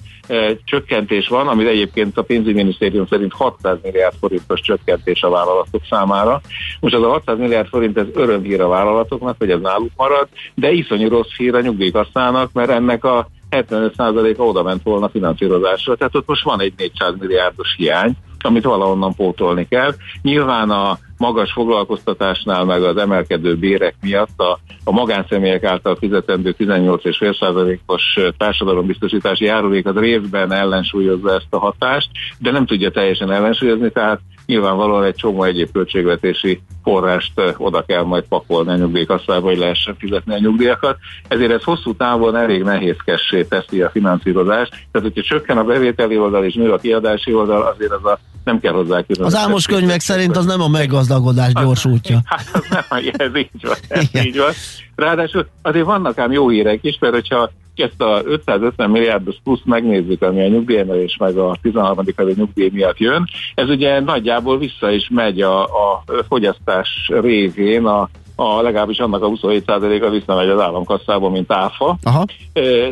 csökkentés 0.64 1.28
van, 1.28 1.49
amit 1.49 1.68
egyébként 1.68 2.18
a 2.18 2.22
pénzügyminisztérium 2.22 3.07
szerint 3.07 3.33
600 3.33 3.78
milliárd 3.83 4.14
forintos 4.20 4.61
csökkentés 4.61 5.22
a 5.22 5.31
vállalatok 5.31 5.83
számára. 5.91 6.41
Most 6.81 6.95
az 6.95 7.03
a 7.03 7.09
600 7.09 7.39
milliárd 7.39 7.68
forint 7.68 7.99
ez 7.99 8.07
örömhír 8.14 8.61
a 8.61 8.68
vállalatoknak, 8.68 9.35
hogy 9.39 9.51
ez 9.51 9.61
náluk 9.61 9.91
marad, 9.97 10.28
de 10.55 10.70
iszonyú 10.70 11.09
rossz 11.09 11.37
hír 11.37 11.55
a 11.55 11.61
nyugdíjkasszának, 11.61 12.53
mert 12.53 12.70
ennek 12.70 13.05
a 13.05 13.28
75%-a 13.51 14.43
oda 14.43 14.62
ment 14.62 14.83
volna 14.83 15.09
finanszírozásra, 15.09 15.97
tehát 15.97 16.14
ott 16.16 16.26
most 16.26 16.45
van 16.45 16.61
egy 16.61 16.72
400 16.76 17.14
milliárdos 17.18 17.74
hiány, 17.76 18.16
amit 18.45 18.64
valahonnan 18.64 19.14
pótolni 19.14 19.68
kell. 19.68 19.95
Nyilván 20.22 20.70
a 20.70 20.99
magas 21.20 21.53
foglalkoztatásnál, 21.53 22.64
meg 22.64 22.82
az 22.82 22.97
emelkedő 22.97 23.57
bérek 23.57 23.95
miatt 24.03 24.41
a, 24.41 24.59
a 24.84 24.93
magánszemélyek 24.93 25.64
által 25.64 25.97
fizetendő 25.97 26.55
18,5%-os 26.59 28.18
társadalombiztosítási 28.38 29.45
járulék 29.45 29.86
az 29.86 29.97
részben 29.97 30.53
ellensúlyozza 30.53 31.34
ezt 31.34 31.47
a 31.51 31.59
hatást, 31.59 32.11
de 32.38 32.51
nem 32.51 32.66
tudja 32.66 32.91
teljesen 32.91 33.30
ellensúlyozni, 33.30 33.91
tehát 33.91 34.20
nyilvánvalóan 34.47 35.05
egy 35.05 35.14
csomó 35.14 35.43
egyéb 35.43 35.72
költségvetési 35.72 36.61
forrást 36.82 37.32
oda 37.57 37.82
kell 37.82 38.03
majd 38.03 38.24
pakolni 38.28 38.70
a 38.70 38.76
nyugdíjkasszába, 38.76 39.49
hogy 39.49 39.59
lehessen 39.59 39.97
fizetni 39.99 40.34
a 40.34 40.38
nyugdíjakat. 40.38 40.97
Ezért 41.28 41.53
ez 41.53 41.62
hosszú 41.62 41.95
távon 41.95 42.36
elég 42.36 42.62
nehézkessé 42.62 43.45
teszi 43.45 43.82
a 43.82 43.91
finanszírozást. 43.91 44.70
Tehát, 44.70 45.09
hogyha 45.09 45.22
csökken 45.22 45.59
a 45.59 45.64
bevételi 45.64 46.18
oldal 46.18 46.45
és 46.45 46.55
nő 46.55 46.72
a 46.72 46.78
kiadási 46.78 47.34
oldal, 47.34 47.62
azért 47.62 47.93
az 47.93 48.05
a 48.05 48.18
nem 48.45 48.61
kell 48.61 48.72
hozzá 48.72 49.05
Az 49.18 49.34
álmos 49.36 49.66
könyvek 49.66 50.01
szerint 50.01 50.36
az 50.36 50.45
nem 50.45 50.61
a 50.61 50.68
meggazdagodás 50.68 51.53
gyors 51.53 51.84
útja. 51.84 52.20
Hát 52.24 52.49
az 52.53 52.66
nem, 52.70 52.84
ez 53.26 53.36
így 53.36 53.51
van. 53.62 53.76
Ez 53.88 54.24
így 54.24 54.36
van. 54.36 54.53
Ráadásul 54.95 55.47
azért 55.62 55.84
vannak 55.84 56.18
ám 56.18 56.32
jó 56.32 56.49
hírek 56.49 56.78
is, 56.82 56.99
mert 57.01 57.14
hogyha 57.14 57.51
ezt 57.80 58.01
a 58.01 58.22
550 58.24 58.91
milliárdos 58.91 59.36
plusz 59.45 59.61
megnézzük, 59.64 60.22
ami 60.22 60.41
a 60.45 60.49
nyugdíjemelés 60.49 61.16
meg 61.16 61.36
a 61.36 61.57
13. 61.62 62.05
havi 62.16 62.34
nyugdíj 62.36 62.70
miatt 62.72 62.99
jön, 62.99 63.28
ez 63.55 63.68
ugye 63.68 64.01
nagyjából 64.01 64.59
vissza 64.59 64.91
is 64.91 65.09
megy 65.11 65.41
a, 65.41 65.62
a 65.62 66.05
fogyasztás 66.28 67.11
révén 67.20 67.84
a 67.84 68.09
a, 68.41 68.62
legalábbis 68.62 68.99
annak 68.99 69.22
a 69.22 69.28
27%-a 69.28 70.11
visszamegy 70.11 70.49
az 70.49 70.61
államkasszába, 70.61 71.28
mint 71.30 71.53
áfa. 71.53 71.99
Aha. 72.03 72.24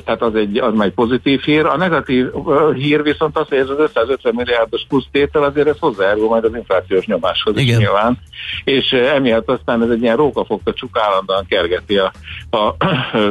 Tehát 0.04 0.22
az 0.22 0.34
egy, 0.34 0.58
az 0.58 0.80
egy 0.80 0.92
pozitív 0.92 1.40
hír. 1.40 1.64
A 1.64 1.76
negatív 1.76 2.26
hír 2.74 3.02
viszont 3.02 3.38
az, 3.38 3.48
hogy 3.48 3.58
ez 3.58 3.68
az 3.68 3.78
550 3.78 4.34
milliárdos 4.34 4.84
plusz 4.88 5.06
tétel 5.12 5.42
azért 5.42 5.68
ez 5.68 5.78
hozzájárul 5.78 6.28
majd 6.28 6.44
az 6.44 6.54
inflációs 6.54 7.06
nyomáshoz 7.06 7.56
Igen. 7.56 7.66
is 7.66 7.76
nyilván. 7.76 8.18
És 8.64 8.92
emiatt 8.92 9.48
aztán 9.48 9.82
ez 9.82 9.90
egy 9.90 10.02
ilyen 10.02 10.16
rókafogta 10.16 10.72
csuk 10.72 10.98
állandóan 10.98 11.46
kergeti 11.48 11.98
a, 11.98 12.12
a 12.50 12.76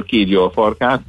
kígyó 0.05 0.43
a 0.43 0.51
farkát 0.51 1.01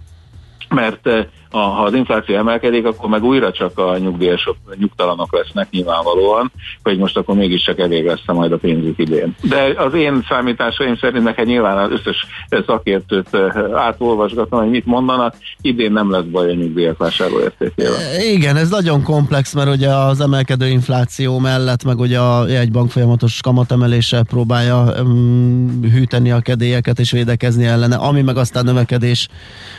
mert 0.68 1.08
a, 1.50 1.58
ha 1.58 1.82
az 1.82 1.94
infláció 1.94 2.36
emelkedik, 2.36 2.86
akkor 2.86 3.08
meg 3.08 3.24
újra 3.24 3.52
csak 3.52 3.78
a 3.78 3.98
nyugdíjasok 3.98 4.56
nyugtalanok 4.78 5.32
lesznek 5.32 5.70
nyilvánvalóan, 5.70 6.52
hogy 6.82 6.98
most 6.98 7.16
akkor 7.16 7.36
mégiscsak 7.36 7.78
elég 7.78 8.04
lesz 8.04 8.20
majd 8.26 8.52
a 8.52 8.56
pénzük 8.56 8.98
idén. 8.98 9.34
De 9.42 9.74
az 9.76 9.94
én 9.94 10.24
számításaim 10.28 10.96
szerint 10.96 11.24
neked 11.24 11.46
nyilván 11.46 11.78
az 11.78 11.90
összes 11.90 12.26
szakértőt 12.66 13.34
eh, 13.34 13.74
átolvasgatom, 13.74 14.60
hogy 14.60 14.70
mit 14.70 14.86
mondanak, 14.86 15.34
idén 15.60 15.92
nem 15.92 16.10
lesz 16.10 16.24
baj 16.24 16.50
a 16.50 16.54
nyugdíjak 16.54 16.98
vásárlóértékével. 16.98 18.22
Igen, 18.32 18.56
ez 18.56 18.68
nagyon 18.68 19.02
komplex, 19.02 19.54
mert 19.54 19.68
ugye 19.68 19.88
az 19.88 20.20
emelkedő 20.20 20.66
infláció 20.66 21.38
mellett, 21.38 21.84
meg 21.84 21.98
ugye 21.98 22.18
a 22.18 22.48
jegybank 22.48 22.90
folyamatos 22.90 23.40
kamatemelése 23.40 24.22
próbálja 24.22 24.94
um, 25.00 25.80
hűteni 25.92 26.30
a 26.30 26.40
kedélyeket 26.40 26.98
és 26.98 27.10
védekezni 27.10 27.64
ellene, 27.64 27.96
ami 27.96 28.22
meg 28.22 28.36
aztán 28.36 28.64
növekedés 28.64 29.28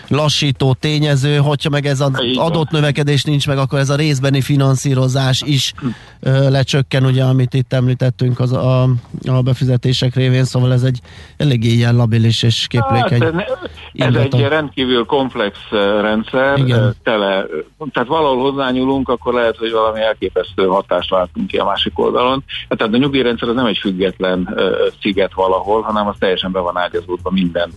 lassító 0.07 0.73
tényező, 0.73 1.37
hogyha 1.61 1.69
meg 1.69 1.85
ez 1.85 2.01
az 2.01 2.11
adott 2.35 2.69
növekedés 2.69 3.23
nincs 3.23 3.47
meg, 3.47 3.57
akkor 3.57 3.79
ez 3.79 3.89
a 3.89 3.95
részbeni 3.95 4.41
finanszírozás 4.41 5.41
is 5.45 5.73
ö, 6.19 6.49
lecsökken, 6.49 7.05
ugye, 7.05 7.23
amit 7.23 7.53
itt 7.53 7.73
említettünk 7.73 8.39
az 8.39 8.53
a, 8.53 8.83
a 9.27 9.41
befizetések 9.43 10.15
révén, 10.15 10.43
szóval 10.43 10.73
ez 10.73 10.83
egy 10.83 10.99
eléggé 11.37 11.69
ilyen 11.69 11.95
labilis 11.95 12.43
és 12.43 12.67
képlékeny. 12.67 13.21
Hát, 13.21 13.59
ez 13.93 14.15
egy 14.15 14.39
rendkívül 14.47 15.05
komplex 15.05 15.57
rendszer, 16.01 16.57
Igen. 16.57 16.95
tele, 17.03 17.45
tehát 17.91 18.09
valahol 18.09 18.51
hozzányúlunk, 18.51 19.09
akkor 19.09 19.33
lehet, 19.33 19.57
hogy 19.57 19.71
valami 19.71 20.01
elképesztő 20.01 20.65
hatást 20.65 21.09
látunk 21.09 21.47
ki 21.47 21.57
a 21.57 21.65
másik 21.65 21.99
oldalon. 21.99 22.43
Tehát 22.67 22.93
a 22.93 22.97
nyugdíjrendszer 22.97 23.49
az 23.49 23.55
nem 23.55 23.65
egy 23.65 23.77
független 23.77 24.57
sziget 25.01 25.33
valahol, 25.33 25.81
hanem 25.81 26.07
az 26.07 26.15
teljesen 26.19 26.51
be 26.51 26.59
van 26.59 26.77
ágyazódva 26.77 27.31
minden 27.31 27.71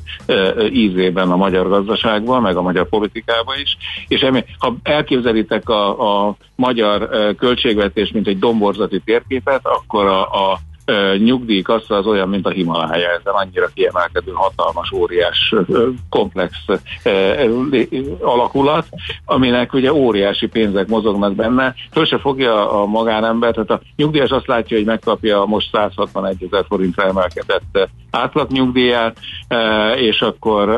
ízében 0.72 1.30
a 1.30 1.36
magyar 1.36 1.68
gazdaságban, 1.68 2.42
meg 2.42 2.56
a 2.56 2.62
magyar 2.62 2.88
politikában 2.88 3.58
is. 3.58 3.71
És 4.08 4.20
emi, 4.20 4.44
ha 4.58 4.76
elképzelitek 4.82 5.68
a, 5.68 6.26
a 6.28 6.36
magyar 6.54 7.08
költségvetés, 7.36 8.12
mint 8.12 8.26
egy 8.26 8.38
domborzati 8.38 9.00
térképet, 9.04 9.60
akkor 9.62 10.06
a, 10.06 10.50
a 10.52 10.60
nyugdíjkassa 11.18 11.94
az 11.94 12.06
olyan, 12.06 12.28
mint 12.28 12.46
a 12.46 12.50
Himalája, 12.50 13.08
ez 13.08 13.20
annyira 13.24 13.66
kiemelkedő, 13.74 14.32
hatalmas, 14.34 14.92
óriás, 14.92 15.54
komplex 16.08 16.52
alakulat, 18.20 18.86
aminek 19.24 19.72
ugye 19.72 19.92
óriási 19.92 20.46
pénzek 20.46 20.88
mozognak 20.88 21.34
benne. 21.34 21.74
Föl 21.90 22.04
se 22.04 22.18
fogja 22.18 22.80
a 22.82 22.86
magánember, 22.86 23.52
tehát 23.54 23.70
a 23.70 23.80
nyugdíjas 23.96 24.30
azt 24.30 24.46
látja, 24.46 24.76
hogy 24.76 24.86
megkapja 24.86 25.44
most 25.44 25.70
161 25.72 26.46
ezer 26.50 26.64
forintra 26.68 27.04
emelkedett 27.04 27.88
átlagnyugdíját, 28.10 29.18
és 29.96 30.20
akkor 30.20 30.68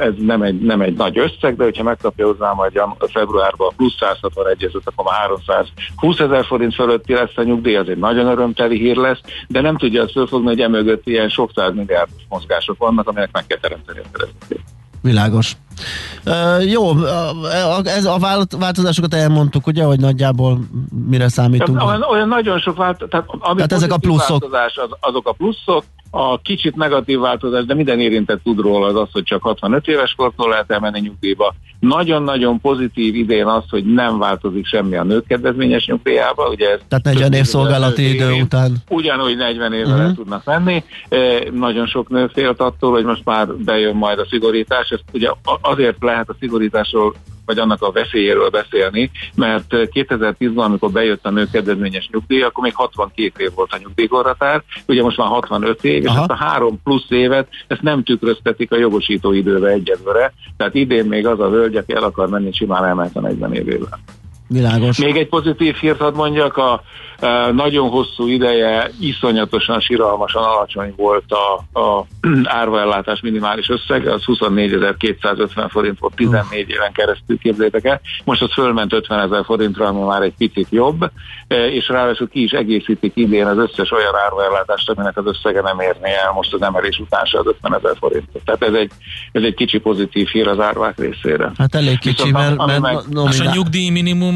ez 0.00 0.12
nem 0.18 0.42
egy, 0.42 0.60
nem 0.60 0.80
egy 0.80 0.94
nagy 0.94 1.18
összeg, 1.18 1.56
de 1.56 1.64
hogyha 1.64 1.82
megkapja 1.82 2.26
hozzá 2.26 2.52
majd 2.52 2.80
februárban 2.98 3.68
a 3.68 3.74
plusz 3.76 3.96
161 3.98 4.64
ezer, 4.64 4.80
akkor 4.84 5.04
már 5.04 5.20
320 5.20 6.18
ezer 6.18 6.44
forint 6.44 6.74
fölötti 6.74 7.12
lesz 7.12 7.36
a 7.36 7.42
nyugdíj, 7.42 7.76
az 7.76 7.88
egy 7.88 7.98
nagyon 7.98 8.26
örömteli 8.26 8.78
hír 8.78 8.96
lesz, 8.96 9.20
de 9.48 9.60
nem 9.60 9.76
tudja 9.76 10.02
azt 10.02 10.12
fölfogni, 10.12 10.46
hogy 10.46 10.60
emögött 10.60 11.06
ilyen 11.06 11.28
sok 11.28 11.50
milliárdos 11.54 12.22
mozgások 12.28 12.78
vannak, 12.78 13.08
amelyek 13.08 13.30
meg 13.32 13.46
kell 13.46 13.58
teremteni 13.58 13.98
a 13.98 14.18
Világos. 15.02 15.56
Uh, 16.26 16.70
jó, 16.70 16.90
ez 17.84 18.04
a 18.04 18.18
változásokat 18.58 19.14
elmondtuk, 19.14 19.66
ugye, 19.66 19.84
hogy 19.84 20.00
nagyjából 20.00 20.58
mire 21.08 21.28
számítunk? 21.28 21.82
Olyan, 21.82 22.02
olyan 22.02 22.28
nagyon 22.28 22.58
sok 22.58 22.76
változás, 22.76 23.10
tehát, 23.10 23.56
tehát 23.56 23.72
ezek 23.72 23.92
a 23.92 23.96
pluszok. 23.96 24.40
Változás, 24.40 24.76
az, 24.76 24.96
azok 25.00 25.28
a 25.28 25.32
pluszok, 25.32 25.84
a 26.14 26.40
kicsit 26.40 26.76
negatív 26.76 27.18
változás, 27.18 27.64
de 27.64 27.74
minden 27.74 28.00
érintett 28.00 28.42
tud 28.42 28.58
róla 28.58 28.86
az 28.86 28.96
az, 28.96 29.08
hogy 29.12 29.22
csak 29.22 29.42
65 29.42 29.88
éves 29.88 30.14
kortól 30.14 30.48
lehet 30.48 30.70
elmenni 30.70 31.00
nyugdíjba. 31.00 31.54
Nagyon-nagyon 31.80 32.60
pozitív 32.60 33.14
idén 33.14 33.46
az, 33.46 33.64
hogy 33.68 33.84
nem 33.84 34.18
változik 34.18 34.66
semmi 34.66 34.96
a 34.96 35.02
nők 35.02 35.26
kedvezményes 35.26 35.86
nyugdíjába. 35.86 36.48
Ugye 36.48 36.70
ez 36.70 36.80
Tehát 36.88 37.04
40 37.04 37.32
év 37.32 37.44
szolgálati 37.44 38.14
idő 38.14 38.32
év, 38.32 38.42
után. 38.42 38.76
Ugyanúgy 38.88 39.36
40 39.36 39.72
évre 39.72 39.94
uh-huh. 39.94 40.14
tudnak 40.14 40.44
menni. 40.44 40.84
E, 41.08 41.18
nagyon 41.52 41.86
sok 41.86 42.08
nő 42.08 42.30
félt 42.32 42.60
attól, 42.60 42.90
hogy 42.90 43.04
most 43.04 43.24
már 43.24 43.48
bejön 43.54 43.94
majd 43.94 44.18
a 44.18 44.26
szigorítás. 44.30 44.90
Ez 44.90 45.00
ugye 45.12 45.30
azért 45.60 45.96
lehet 46.00 46.28
a 46.28 46.36
szigorításról 46.40 47.14
vagy 47.46 47.58
annak 47.58 47.82
a 47.82 47.92
veszélyéről 47.92 48.48
beszélni, 48.48 49.10
mert 49.34 49.64
2010-ben, 49.68 50.64
amikor 50.64 50.90
bejött 50.90 51.26
a 51.26 51.30
nő 51.30 51.46
kedvezményes 51.52 52.08
nyugdíj, 52.12 52.42
akkor 52.42 52.64
még 52.64 52.74
62 52.74 53.44
év 53.44 53.50
volt 53.54 53.72
a 53.72 53.78
nyugdíjkorhatár, 53.78 54.62
ugye 54.86 55.02
most 55.02 55.16
már 55.16 55.28
65 55.28 55.84
év, 55.84 56.06
Aha. 56.06 56.14
és 56.14 56.20
ezt 56.20 56.30
a 56.30 56.44
három 56.44 56.82
plusz 56.82 57.06
évet, 57.08 57.48
ezt 57.66 57.82
nem 57.82 58.02
tükröztetik 58.02 58.72
a 58.72 58.78
jogosító 58.78 59.32
időbe 59.32 59.68
egyedülre, 59.68 60.32
tehát 60.56 60.74
idén 60.74 61.04
még 61.04 61.26
az 61.26 61.40
a 61.40 61.48
hölgy, 61.48 61.76
aki 61.76 61.94
el 61.94 62.02
akar 62.02 62.28
menni, 62.28 62.52
simán 62.52 62.84
elment 62.84 63.16
a 63.16 63.20
40 63.20 63.54
évével. 63.54 63.98
Világos. 64.52 64.98
Még 64.98 65.16
egy 65.16 65.28
pozitív 65.28 65.74
hírt 65.74 65.98
hadd 65.98 66.14
mondjak, 66.14 66.56
a, 66.56 66.72
a 66.72 66.82
nagyon 67.52 67.88
hosszú 67.88 68.26
ideje 68.26 68.90
iszonyatosan, 69.00 69.80
siralmasan 69.80 70.42
alacsony 70.42 70.92
volt 70.96 71.24
a, 71.32 71.80
a 71.80 72.06
árvaellátás 72.60 73.20
minimális 73.20 73.68
összeg, 73.68 74.06
az 74.06 74.22
24.250 74.26 75.66
forint 75.70 75.98
volt 75.98 76.14
14 76.14 76.68
éven 76.68 76.92
keresztül, 76.92 77.38
képzeljétek 77.38 77.84
el. 77.84 78.00
Most 78.24 78.42
az 78.42 78.52
fölment 78.52 78.92
50 78.92 79.20
ezer 79.20 79.44
forintra, 79.44 79.86
ami 79.86 80.00
már 80.00 80.22
egy 80.22 80.34
picit 80.38 80.66
jobb, 80.70 81.10
e, 81.48 81.70
és 81.70 81.88
ráadásul 81.88 82.28
ki 82.28 82.42
is 82.42 82.50
egészítik 82.50 83.12
idén 83.14 83.46
az 83.46 83.58
összes 83.58 83.90
olyan 83.90 84.14
árvaellátást, 84.24 84.90
aminek 84.90 85.16
az 85.16 85.26
összege 85.26 85.60
nem 85.60 85.80
érné 85.80 86.10
el 86.24 86.32
most 86.34 86.54
az 86.54 86.62
emelés 86.62 86.98
után 86.98 87.24
se 87.24 87.38
az 87.38 87.46
50 87.46 87.74
ezer 87.74 87.96
forintot. 87.98 88.42
Tehát 88.44 88.62
ez 88.62 88.74
egy, 88.74 88.90
ez 89.32 89.42
egy 89.42 89.54
kicsi 89.54 89.78
pozitív 89.78 90.26
hír 90.26 90.48
az 90.48 90.60
árvák 90.60 90.98
részére. 90.98 91.52
Hát 91.58 91.74
elég 91.74 91.98
kicsi, 91.98 92.22
Viszont, 92.24 92.56
mert, 92.56 92.66
mert 92.66 92.80
meg, 92.80 93.28
és 93.30 93.40
a 93.40 93.50
nyugdíj 93.54 93.90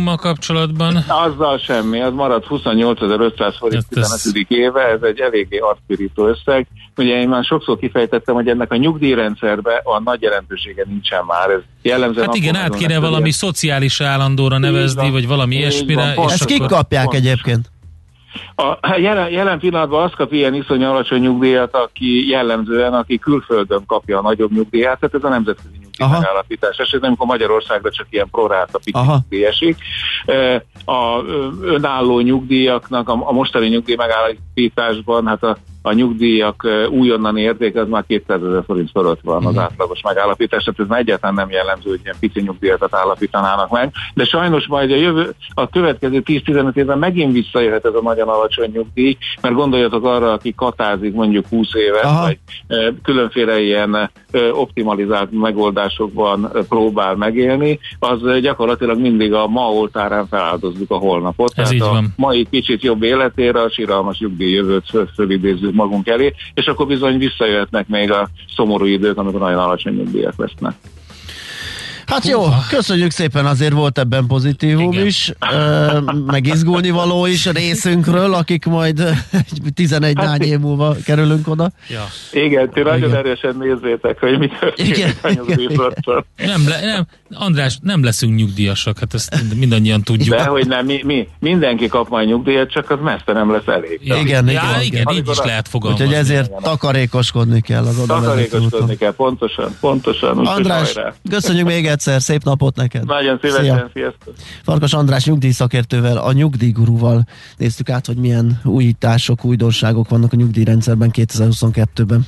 minimummal 0.07 0.17
kapcsolatban? 0.17 1.05
Azzal 1.09 1.59
semmi, 1.59 2.01
az 2.01 2.13
marad 2.13 2.45
28.500 2.49 3.55
forint 3.59 3.89
15. 3.89 4.47
éve, 4.49 4.81
ez 4.81 5.03
egy 5.03 5.21
eléggé 5.21 5.59
arcpirító 5.59 6.27
összeg. 6.27 6.67
Ugye 6.97 7.21
én 7.21 7.29
már 7.29 7.45
sokszor 7.45 7.79
kifejtettem, 7.79 8.35
hogy 8.35 8.49
ennek 8.49 8.73
a 8.73 8.77
nyugdíjrendszerbe 8.77 9.81
a 9.85 10.01
nagy 10.01 10.23
jelentősége 10.23 10.85
nincsen 10.89 11.25
már. 11.25 11.51
Ez 11.51 11.61
jellemzően 11.83 12.27
hát 12.27 12.35
igen, 12.35 12.57
át 12.57 12.75
kéne 12.75 12.99
valami 12.99 13.19
ilyen. 13.19 13.31
szociális 13.31 14.01
állandóra 14.01 14.59
nevezni, 14.59 15.03
van, 15.03 15.13
vagy 15.13 15.27
valami 15.27 15.57
ilyesmire. 15.57 16.15
Ezt 16.29 16.45
kik 16.45 16.67
kapják 16.67 17.05
pont. 17.05 17.17
egyébként? 17.17 17.71
A 18.57 18.97
jelen, 18.99 19.31
jelen 19.31 19.59
pillanatban 19.59 20.03
az 20.03 20.13
kap 20.17 20.33
ilyen 20.33 20.55
iszony 20.55 20.85
alacsony 20.85 21.21
nyugdíjat, 21.21 21.75
aki 21.75 22.29
jellemzően, 22.29 22.95
aki 22.95 23.19
külföldön 23.19 23.87
kapja 23.87 24.19
a 24.19 24.23
nagyobb 24.23 24.53
nyugdíjat, 24.53 25.01
tehát 25.01 25.15
ez 25.15 25.25
a 25.25 25.29
nemzetközi 25.29 25.79
megállapítás 25.99 26.77
esetben, 26.77 27.09
amikor 27.09 27.27
Magyarországra 27.27 27.91
csak 27.91 28.07
ilyen 28.11 28.31
proráta 28.31 28.81
nyugdíj 28.93 29.45
esik. 29.45 29.77
A 30.85 31.23
önálló 31.63 32.21
nyugdíjaknak, 32.21 33.09
a 33.09 33.33
mostani 33.33 33.69
nyugdíj 33.69 33.95
megállapításban, 33.97 35.27
hát 35.27 35.43
a 35.43 35.57
a 35.87 35.93
nyugdíjak 35.93 36.67
újonnan 36.91 37.37
érték, 37.37 37.77
az 37.77 37.89
már 37.89 38.05
200 38.07 38.43
ezer 38.43 38.63
forint 38.67 38.91
fölött 38.91 39.21
van 39.23 39.47
az 39.47 39.55
mhm. 39.55 39.63
átlagos 39.63 40.01
megállapítás, 40.03 40.65
tehát 40.65 40.81
ez 40.81 40.87
már 40.87 41.01
egyáltalán 41.01 41.35
nem 41.35 41.51
jellemző, 41.51 41.91
hogy 41.91 42.01
ilyen 42.03 42.17
pici 42.21 42.41
nyugdíjakat 42.41 42.95
állapítanának 42.95 43.71
meg, 43.71 43.93
de 44.15 44.25
sajnos 44.25 44.67
majd 44.67 44.91
a, 44.91 44.97
jövő, 44.97 45.35
a 45.55 45.69
következő 45.69 46.23
10-15 46.25 46.77
évben 46.77 46.99
megint 46.99 47.33
visszajöhet 47.33 47.85
ez 47.85 47.95
a 47.95 48.03
nagyon 48.03 48.29
alacsony 48.29 48.71
nyugdíj, 48.73 49.17
mert 49.41 49.55
gondoljatok 49.55 50.05
arra, 50.05 50.33
aki 50.33 50.55
katázik 50.55 51.15
mondjuk 51.15 51.47
20 51.47 51.75
évet, 51.75 52.05
Aha. 52.05 52.23
vagy 52.23 52.39
különféle 53.03 53.61
ilyen 53.61 54.11
optimalizált 54.53 55.33
megoldásokban 55.33 56.51
próbál 56.69 57.15
megélni, 57.15 57.79
az 57.99 58.41
gyakorlatilag 58.41 59.01
mindig 59.01 59.33
a 59.33 59.47
ma 59.47 59.73
oltárán 59.73 60.27
feláldozzuk 60.27 60.91
a 60.91 60.97
holnapot. 60.97 61.53
Ez 61.57 61.69
Tehát 61.69 61.89
a 61.89 61.93
van. 61.93 62.13
mai 62.17 62.47
kicsit 62.51 62.83
jobb 62.83 63.03
életére 63.03 63.61
a 63.61 63.71
síralmas 63.71 64.19
nyugdíj 64.19 64.51
jövőt 64.51 64.85
fölidézzük 65.15 65.75
magunk 65.77 66.09
elé, 66.09 66.35
és 66.55 66.67
akkor 66.67 66.87
bizony 66.87 67.19
visszajöhetnek 67.19 67.89
még 67.89 68.11
a 68.11 68.29
szomorú 68.57 68.85
idők, 68.85 69.19
amikor 69.19 69.41
nagyon 69.41 69.59
alacsony 69.59 69.95
nyugdíjak 69.95 70.35
lesznek. 70.37 70.75
Hát 72.07 72.27
jó, 72.27 72.43
köszönjük 72.69 73.11
szépen, 73.11 73.47
azért 73.47 73.73
volt 73.73 73.99
ebben 73.99 74.27
pozitívum 74.27 74.93
Igen. 74.93 75.07
is, 75.07 75.33
meg 76.27 76.47
izgulni 76.47 76.91
való 76.91 77.27
is 77.27 77.47
a 77.47 77.53
részünkről, 77.53 78.35
akik 78.35 78.65
majd 78.65 79.03
11 79.75 80.15
hát, 80.19 80.45
év 80.45 80.59
múlva 80.59 80.97
kerülünk 81.05 81.49
oda. 81.49 81.71
Ja. 81.89 82.07
Igen, 82.33 82.71
ti 82.71 82.81
nagyon 82.81 83.15
erősen 83.15 83.57
nézzétek, 83.59 84.21
hogy 84.21 84.39
mit 84.39 84.59
történik 84.59 85.81
a 85.81 86.25
nem, 86.37 86.69
le, 86.69 86.81
nem, 86.85 87.07
András, 87.31 87.79
nem 87.83 88.05
leszünk 88.05 88.37
nyugdíjasak, 88.37 88.99
hát 88.99 89.15
ezt 89.15 89.37
mindannyian 89.55 90.03
tudjuk. 90.03 90.37
De 90.37 90.45
hogy 90.45 90.67
nem, 90.67 90.87
mi, 90.87 91.01
mi, 91.05 91.29
mindenki 91.39 91.87
kap 91.87 92.09
majd 92.09 92.29
nyugdíjat, 92.29 92.71
csak 92.71 92.91
az 92.91 92.99
messze 93.03 93.33
nem 93.33 93.53
lesz 93.53 93.67
elég. 93.67 94.01
Igen, 94.03 94.19
igen, 94.19 94.49
ja, 94.49 94.63
igen, 94.83 94.83
igen 94.83 95.15
így 95.15 95.29
is 95.29 95.39
lehet 95.39 95.69
fogalmazni. 95.69 96.05
Úgyhogy 96.05 96.21
ezért 96.21 96.53
takarékoskodni 96.63 97.61
kell 97.61 97.85
az 97.85 97.99
oda 97.99 98.21
Takarékoskodni 98.21 98.97
kell, 98.97 99.15
pontosan, 99.15 99.77
pontosan. 99.81 100.39
András, 100.39 100.95
köszönjük 101.31 101.67
még 101.67 101.87
egyszer, 101.87 101.96
szép 102.01 102.45
napot 102.45 102.77
neked. 102.77 103.05
Nagyon 103.07 103.39
szívesen, 103.43 103.65
Szia. 103.65 103.91
sziasztok. 103.93 104.35
Farkas 104.63 104.93
András 104.93 105.25
nyugdíjszakértővel, 105.25 106.17
a 106.17 106.33
nyugdíjgurúval 106.33 107.27
néztük 107.57 107.91
át, 107.91 108.07
hogy 108.07 108.17
milyen 108.17 108.61
újítások, 108.65 109.45
újdonságok 109.45 110.09
vannak 110.09 110.33
a 110.33 110.37
nyugdíjrendszerben 110.37 111.11
2022-ben. 111.13 112.27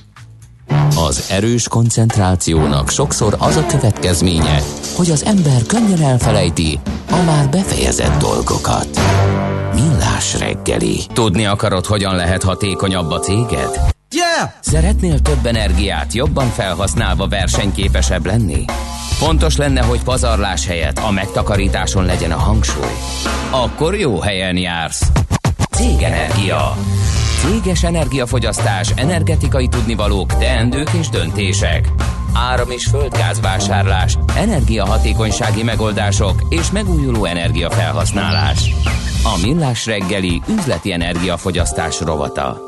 Az 0.97 1.27
erős 1.31 1.69
koncentrációnak 1.69 2.89
sokszor 2.91 3.37
az 3.39 3.57
a 3.57 3.67
következménye, 3.67 4.59
hogy 4.97 5.11
az 5.11 5.25
ember 5.25 5.63
könnyen 5.67 6.03
elfelejti 6.03 6.79
a 7.11 7.23
már 7.27 7.49
befejezett 7.49 8.19
dolgokat. 8.21 8.89
Millás 9.75 10.39
reggeli. 10.39 11.01
Tudni 11.13 11.47
akarod, 11.47 11.87
hogyan 11.87 12.15
lehet 12.17 12.43
hatékonyabb 12.43 13.11
a 13.11 13.19
céged? 13.19 13.97
Yeah! 14.11 14.51
Szeretnél 14.61 15.19
több 15.21 15.47
energiát 15.47 16.13
jobban 16.13 16.49
felhasználva 16.49 17.29
versenyképesebb 17.29 18.27
lenni? 18.27 18.65
Fontos 19.19 19.57
lenne, 19.57 19.83
hogy 19.83 20.03
pazarlás 20.03 20.67
helyett 20.67 20.99
a 20.99 21.11
megtakarításon 21.11 22.05
legyen 22.05 22.33
a 22.33 22.37
hangsúly. 22.37 22.93
Akkor 23.51 23.95
jó 23.95 24.21
helyen 24.21 24.57
jársz. 24.57 25.11
Cégenergia. 25.71 26.77
Céges 27.39 27.83
energiafogyasztás, 27.83 28.93
energetikai 28.97 29.69
tudnivalók, 29.69 30.39
teendők 30.39 30.91
és 30.99 31.09
döntések. 31.09 31.89
Áram- 32.35 32.73
és 32.73 32.87
földgázvásárlás, 32.87 34.19
energiahatékonysági 34.37 35.63
megoldások 35.63 36.43
és 36.49 36.71
megújuló 36.71 37.25
energiafelhasználás. 37.25 38.71
A 39.23 39.47
Millás 39.47 39.87
reggeli 39.87 40.43
üzleti 40.49 40.93
energiafogyasztás 40.93 42.01
rovata. 42.01 42.68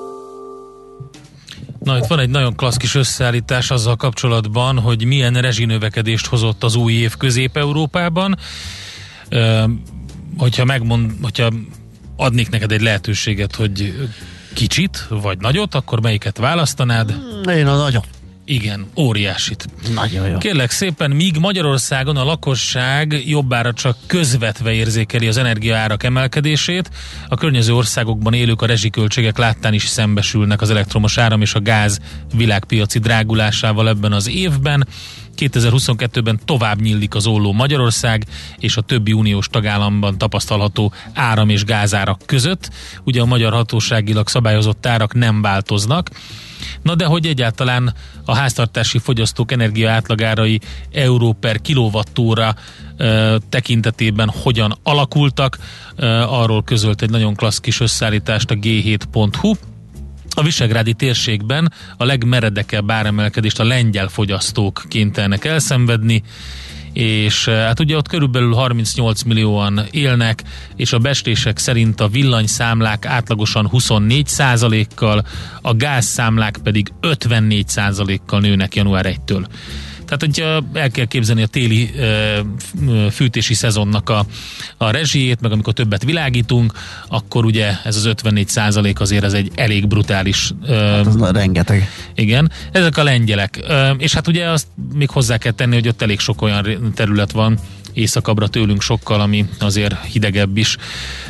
Na, 1.91 1.97
itt 1.97 2.07
van 2.07 2.19
egy 2.19 2.29
nagyon 2.29 2.57
klassz 2.57 2.77
kis 2.77 2.95
összeállítás 2.95 3.71
azzal 3.71 3.97
kapcsolatban, 3.97 4.79
hogy 4.79 5.05
milyen 5.05 5.35
rezsinövekedést 5.35 6.27
hozott 6.27 6.65
az 6.65 6.75
új 6.75 6.93
év 6.93 7.17
Közép-Európában. 7.17 8.39
Hogyha 10.37 10.65
megmond, 10.65 11.13
hogyha 11.23 11.53
adnék 12.17 12.51
neked 12.51 12.73
egy 12.73 12.81
lehetőséget, 12.81 13.55
hogy 13.55 14.09
kicsit, 14.55 15.07
vagy 15.09 15.39
nagyot, 15.39 15.75
akkor 15.75 16.01
melyiket 16.01 16.39
választanád? 16.39 17.15
Én 17.49 17.67
a 17.67 17.77
nagyot. 17.77 18.07
Igen, 18.51 18.87
óriásit. 18.97 19.67
Nagyon 19.95 20.29
jó. 20.29 20.39
Kérlek 20.39 20.71
szépen, 20.71 21.11
míg 21.11 21.37
Magyarországon 21.37 22.17
a 22.17 22.25
lakosság 22.25 23.23
jobbára 23.27 23.73
csak 23.73 23.97
közvetve 24.07 24.73
érzékeli 24.73 25.27
az 25.27 25.37
energiaárak 25.37 26.03
emelkedését, 26.03 26.91
a 27.29 27.37
környező 27.37 27.75
országokban 27.75 28.33
élők 28.33 28.63
a 28.63 28.67
rezsiköltségek 28.67 29.39
láttán 29.39 29.73
is 29.73 29.87
szembesülnek 29.87 30.61
az 30.61 30.71
elektromos 30.71 31.19
áram 31.19 31.41
és 31.41 31.55
a 31.55 31.61
gáz 31.61 31.99
világpiaci 32.35 32.99
drágulásával 32.99 33.89
ebben 33.89 34.13
az 34.13 34.29
évben. 34.29 34.87
2022-ben 35.41 36.41
tovább 36.45 36.81
nyílik 36.81 37.15
az 37.15 37.27
olló 37.27 37.53
Magyarország 37.53 38.27
és 38.59 38.77
a 38.77 38.81
többi 38.81 39.13
uniós 39.13 39.49
tagállamban 39.49 40.19
tapasztalható 40.19 40.93
áram 41.15 41.49
és 41.49 41.65
gázárak 41.65 42.23
között. 42.27 42.71
Ugye 43.05 43.21
a 43.21 43.25
magyar 43.25 43.53
hatóságilag 43.53 44.29
szabályozott 44.29 44.87
árak 44.87 45.15
nem 45.15 45.43
változnak. 45.43 46.11
Na 46.83 46.95
de 46.95 47.05
hogy 47.05 47.27
egyáltalán 47.27 47.95
a 48.25 48.35
háztartási 48.35 48.99
fogyasztók 48.99 49.53
energia 49.53 49.91
átlagárai 49.91 50.61
euró 50.93 51.33
per 51.33 51.61
kilovattóra 51.61 52.55
e, 52.97 53.39
tekintetében 53.49 54.29
hogyan 54.43 54.79
alakultak, 54.83 55.59
e, 55.97 56.23
arról 56.23 56.63
közölt 56.63 57.03
egy 57.03 57.11
nagyon 57.11 57.35
klassz 57.35 57.61
kis 57.61 57.81
összeállítást 57.81 58.51
a 58.51 58.55
g7.hu. 58.55 59.70
A 60.41 60.43
visegrádi 60.43 60.93
térségben 60.93 61.73
a 61.97 62.05
legmeredekebb 62.05 62.91
áremelkedést 62.91 63.61
a 63.61 63.65
lengyel 63.65 64.09
fogyasztók 64.09 64.85
kénytelenek 64.89 65.45
elszenvedni, 65.45 66.23
és 66.93 67.49
hát 67.49 67.81
ugye 67.81 67.97
ott 67.97 68.09
körülbelül 68.09 68.55
38 68.55 69.23
millióan 69.23 69.81
élnek, 69.91 70.43
és 70.77 70.93
a 70.93 70.99
bestések 70.99 71.59
szerint 71.59 72.01
a 72.01 72.09
villanyszámlák 72.09 73.07
átlagosan 73.07 73.69
24 73.69 74.29
kal 74.95 75.27
a 75.63 75.75
gázszámlák 75.75 76.59
pedig 76.63 76.93
54 77.01 77.67
kal 78.27 78.41
nőnek 78.41 78.75
január 78.75 79.07
1-től. 79.09 79.47
Tehát, 80.11 80.21
hogy 80.21 80.63
el 80.81 80.91
kell 80.91 81.05
képzelni 81.05 81.43
a 81.43 81.47
téli 81.47 81.91
fűtési 83.11 83.55
szezonnak 83.55 84.09
a, 84.11 84.27
a 84.77 84.91
rezsijét, 84.91 85.41
meg 85.41 85.53
amikor 85.53 85.73
többet 85.73 86.05
világítunk, 86.05 86.73
akkor 87.09 87.45
ugye 87.45 87.73
ez 87.85 87.97
az 87.97 88.05
54 88.05 88.49
százalék 88.49 89.01
azért 89.01 89.25
ez 89.25 89.33
egy 89.33 89.51
elég 89.55 89.89
brutális. 89.89 90.53
Hát 90.69 91.07
az 91.07 91.31
rengeteg. 91.33 91.89
Igen. 92.15 92.51
Ezek 92.73 92.97
a 92.97 93.03
lengyelek. 93.03 93.61
És 93.99 94.15
hát 94.15 94.29
ugye 94.29 94.49
azt 94.49 94.67
még 94.95 95.11
hozzá 95.11 95.39
kell 95.39 95.53
tenni, 95.53 95.75
hogy 95.75 95.89
ott 95.89 96.03
elég 96.03 96.19
sok 96.19 96.43
olyan 96.43 96.93
terület 96.95 97.33
van, 97.33 97.59
északabbra 97.93 98.49
tőlünk 98.49 98.83
sokkal, 98.83 99.21
ami 99.21 99.47
azért 99.59 100.05
hidegebb 100.05 100.57
is. 100.57 100.77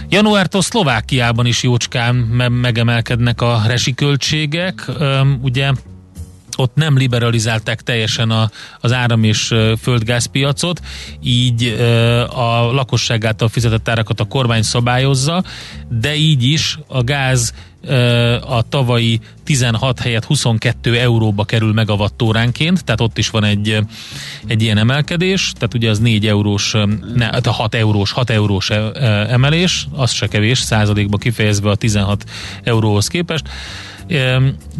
Januártól 0.08 0.62
Szlovákiában 0.62 1.46
is 1.46 1.62
jócskán 1.62 2.14
me- 2.14 2.60
megemelkednek 2.60 3.40
a 3.40 3.62
rezsiköltségek. 3.66 4.90
Ugye 5.40 5.72
ott 6.60 6.74
nem 6.74 6.96
liberalizálták 6.96 7.80
teljesen 7.80 8.30
a, 8.30 8.50
az 8.80 8.92
áram 8.92 9.24
és 9.24 9.54
földgázpiacot, 9.80 10.80
így 11.22 11.64
a 12.34 12.72
lakosság 12.72 13.24
által 13.24 13.48
fizetett 13.48 13.88
árakat 13.88 14.20
a 14.20 14.24
kormány 14.24 14.62
szabályozza, 14.62 15.44
de 15.88 16.14
így 16.14 16.42
is 16.42 16.78
a 16.86 17.02
gáz 17.02 17.54
a 18.46 18.68
tavalyi 18.68 19.20
16 19.44 20.00
helyett 20.00 20.24
22 20.24 20.98
euróba 20.98 21.44
kerül 21.44 21.72
megawattóránként, 21.72 22.84
tehát 22.84 23.00
ott 23.00 23.18
is 23.18 23.30
van 23.30 23.44
egy, 23.44 23.78
egy 24.46 24.62
ilyen 24.62 24.78
emelkedés, 24.78 25.52
tehát 25.54 25.74
ugye 25.74 25.90
az 25.90 25.98
4 25.98 26.26
eurós, 26.26 26.76
ne, 27.14 27.26
a 27.26 27.50
6 27.50 27.74
eurós, 27.74 28.12
6 28.12 28.30
eurós 28.30 28.70
emelés, 29.28 29.86
az 29.92 30.10
se 30.10 30.26
kevés, 30.26 30.58
százalékba 30.58 31.16
kifejezve 31.16 31.70
a 31.70 31.74
16 31.74 32.24
euróhoz 32.62 33.06
képest, 33.06 33.48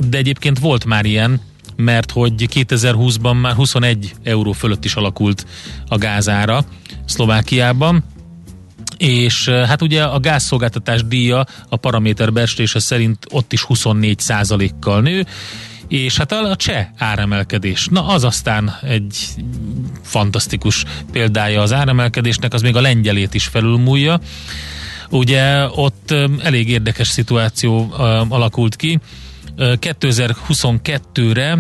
de 0.09 0.19
egyébként 0.19 0.59
volt 0.59 0.85
már 0.85 1.05
ilyen, 1.05 1.41
mert 1.81 2.11
hogy 2.11 2.49
2020-ban 2.55 3.41
már 3.41 3.55
21 3.55 4.15
euró 4.23 4.53
fölött 4.53 4.85
is 4.85 4.95
alakult 4.95 5.47
a 5.89 5.99
gázára 5.99 6.65
Szlovákiában, 7.05 8.05
és 8.97 9.49
hát 9.49 9.83
ugye 9.83 10.03
a 10.03 10.21
gázszolgáltatás 10.21 11.05
díja 11.05 11.47
a 11.69 11.77
paraméter 11.77 12.33
beestése 12.33 12.79
szerint 12.79 13.27
ott 13.31 13.53
is 13.53 13.63
24 13.63 14.23
kal 14.81 15.01
nő, 15.01 15.27
és 15.89 16.17
hát 16.17 16.33
a 16.33 16.57
cseh 16.57 16.87
áremelkedés, 16.99 17.87
na 17.91 18.07
az 18.07 18.25
aztán 18.25 18.77
egy 18.83 19.17
fantasztikus 20.03 20.85
példája 21.13 21.63
az 21.63 21.73
áremelkedésnek, 21.73 22.55
az 22.55 22.63
még 22.63 22.77
a 22.77 22.81
lengyelét 22.81 23.35
is 23.35 23.45
felülmúlja. 23.45 24.21
Ugye 25.11 25.67
ott 25.69 26.15
elég 26.43 26.69
érdekes 26.69 27.09
szituáció 27.09 27.95
alakult 28.29 28.77
ki, 28.77 29.01
2022-re 29.61 31.59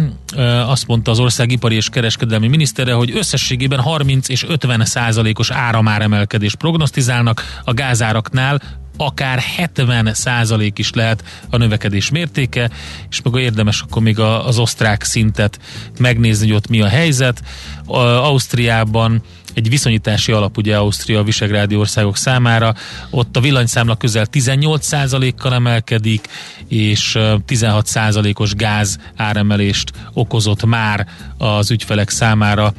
azt 0.66 0.86
mondta 0.86 1.10
az 1.10 1.18
ország 1.18 1.50
ipari 1.50 1.74
és 1.74 1.88
kereskedelmi 1.88 2.48
minisztere, 2.48 2.92
hogy 2.92 3.16
összességében 3.16 3.80
30 3.80 4.28
és 4.28 4.44
50 4.48 4.84
százalékos 4.84 5.50
áramáremelkedést 5.50 6.56
prognosztizálnak 6.56 7.60
a 7.64 7.72
gázáraknál, 7.72 8.62
akár 8.96 9.38
70 9.38 10.14
százalék 10.14 10.78
is 10.78 10.92
lehet 10.92 11.24
a 11.50 11.56
növekedés 11.56 12.10
mértéke, 12.10 12.70
és 13.10 13.22
meg 13.22 13.42
érdemes 13.42 13.80
akkor 13.80 14.02
még 14.02 14.18
az 14.18 14.58
osztrák 14.58 15.02
szintet 15.02 15.58
megnézni, 15.98 16.46
hogy 16.46 16.56
ott 16.56 16.68
mi 16.68 16.80
a 16.80 16.88
helyzet. 16.88 17.42
Ausztriában 17.86 19.22
egy 19.54 19.68
viszonyítási 19.68 20.32
alap 20.32 20.56
ugye 20.56 20.76
Ausztria 20.76 21.22
visegrádi 21.22 21.76
országok 21.76 22.16
számára. 22.16 22.74
Ott 23.10 23.36
a 23.36 23.40
villanyszámla 23.40 23.94
közel 23.96 24.26
18%-kal 24.32 25.54
emelkedik, 25.54 26.28
és 26.68 27.12
16%-os 27.18 28.54
gáz 28.54 28.98
áremelést 29.16 29.92
okozott 30.12 30.64
már 30.64 31.06
az 31.38 31.70
ügyfelek 31.70 32.10
számára 32.10 32.72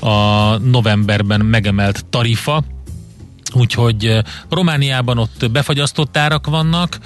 a 0.00 0.56
novemberben 0.58 1.40
megemelt 1.40 2.04
tarifa, 2.10 2.64
Úgyhogy 3.54 4.18
Romániában 4.48 5.18
ott 5.18 5.50
befagyasztott 5.50 6.16
árak 6.16 6.46
vannak, 6.46 6.98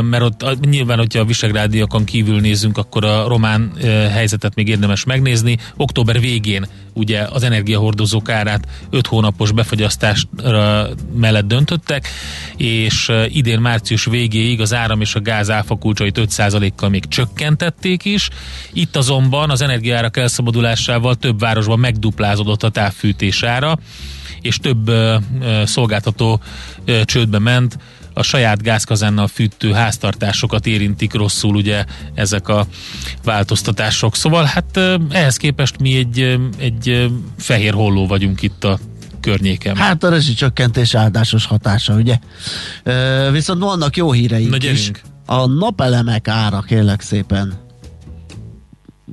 mert 0.00 0.22
ott 0.22 0.60
nyilván, 0.60 0.98
hogyha 0.98 1.20
a 1.20 1.24
visegrádiakon 1.24 2.04
kívül 2.04 2.40
nézzünk, 2.40 2.78
akkor 2.78 3.04
a 3.04 3.28
román 3.28 3.72
helyzetet 4.10 4.54
még 4.54 4.68
érdemes 4.68 5.04
megnézni. 5.04 5.58
Október 5.76 6.20
végén 6.20 6.66
ugye 6.92 7.20
az 7.20 7.42
energiahordozók 7.42 8.28
árát 8.28 8.68
5 8.90 9.06
hónapos 9.06 9.52
befagyasztás 9.52 10.26
mellett 11.14 11.46
döntöttek, 11.46 12.08
és 12.56 13.12
idén 13.28 13.60
március 13.60 14.04
végéig 14.04 14.60
az 14.60 14.74
áram 14.74 15.00
és 15.00 15.14
a 15.14 15.20
gáz 15.20 15.50
áfakulcsait 15.50 16.18
5%-kal 16.20 16.88
még 16.88 17.08
csökkentették 17.08 18.04
is. 18.04 18.28
Itt 18.72 18.96
azonban 18.96 19.50
az 19.50 19.60
energiárak 19.60 20.16
elszabadulásával 20.16 21.14
több 21.14 21.38
városban 21.38 21.78
megduplázódott 21.78 22.62
a 22.62 22.68
távfűtés 22.68 23.42
ára, 23.42 23.78
és 24.42 24.56
több 24.56 24.88
ö, 24.88 25.16
ö, 25.40 25.62
szolgáltató 25.66 26.40
ö, 26.84 27.04
csődbe 27.04 27.38
ment, 27.38 27.78
a 28.14 28.22
saját 28.22 28.62
gázkazánnal 28.62 29.26
fűtő 29.26 29.72
háztartásokat 29.72 30.66
érintik 30.66 31.14
rosszul 31.14 31.54
ugye 31.54 31.84
ezek 32.14 32.48
a 32.48 32.66
változtatások. 33.24 34.16
Szóval 34.16 34.44
hát 34.44 34.80
ehhez 35.10 35.36
képest 35.36 35.80
mi 35.80 35.96
egy, 35.96 36.38
egy 36.58 37.10
fehér 37.38 37.72
holló 37.72 38.06
vagyunk 38.06 38.42
itt 38.42 38.64
a 38.64 38.78
környéken. 39.20 39.76
Hát 39.76 40.04
a 40.04 40.08
rezsicsökkentés 40.08 40.94
áldásos 40.94 41.46
hatása, 41.46 41.94
ugye? 41.94 42.18
viszont 43.30 43.62
vannak 43.62 43.96
jó 43.96 44.12
híreink 44.12 44.64
is. 44.64 44.90
A 45.26 45.46
napelemek 45.46 46.28
ára 46.28 46.60
kérlek 46.60 47.00
szépen 47.00 47.61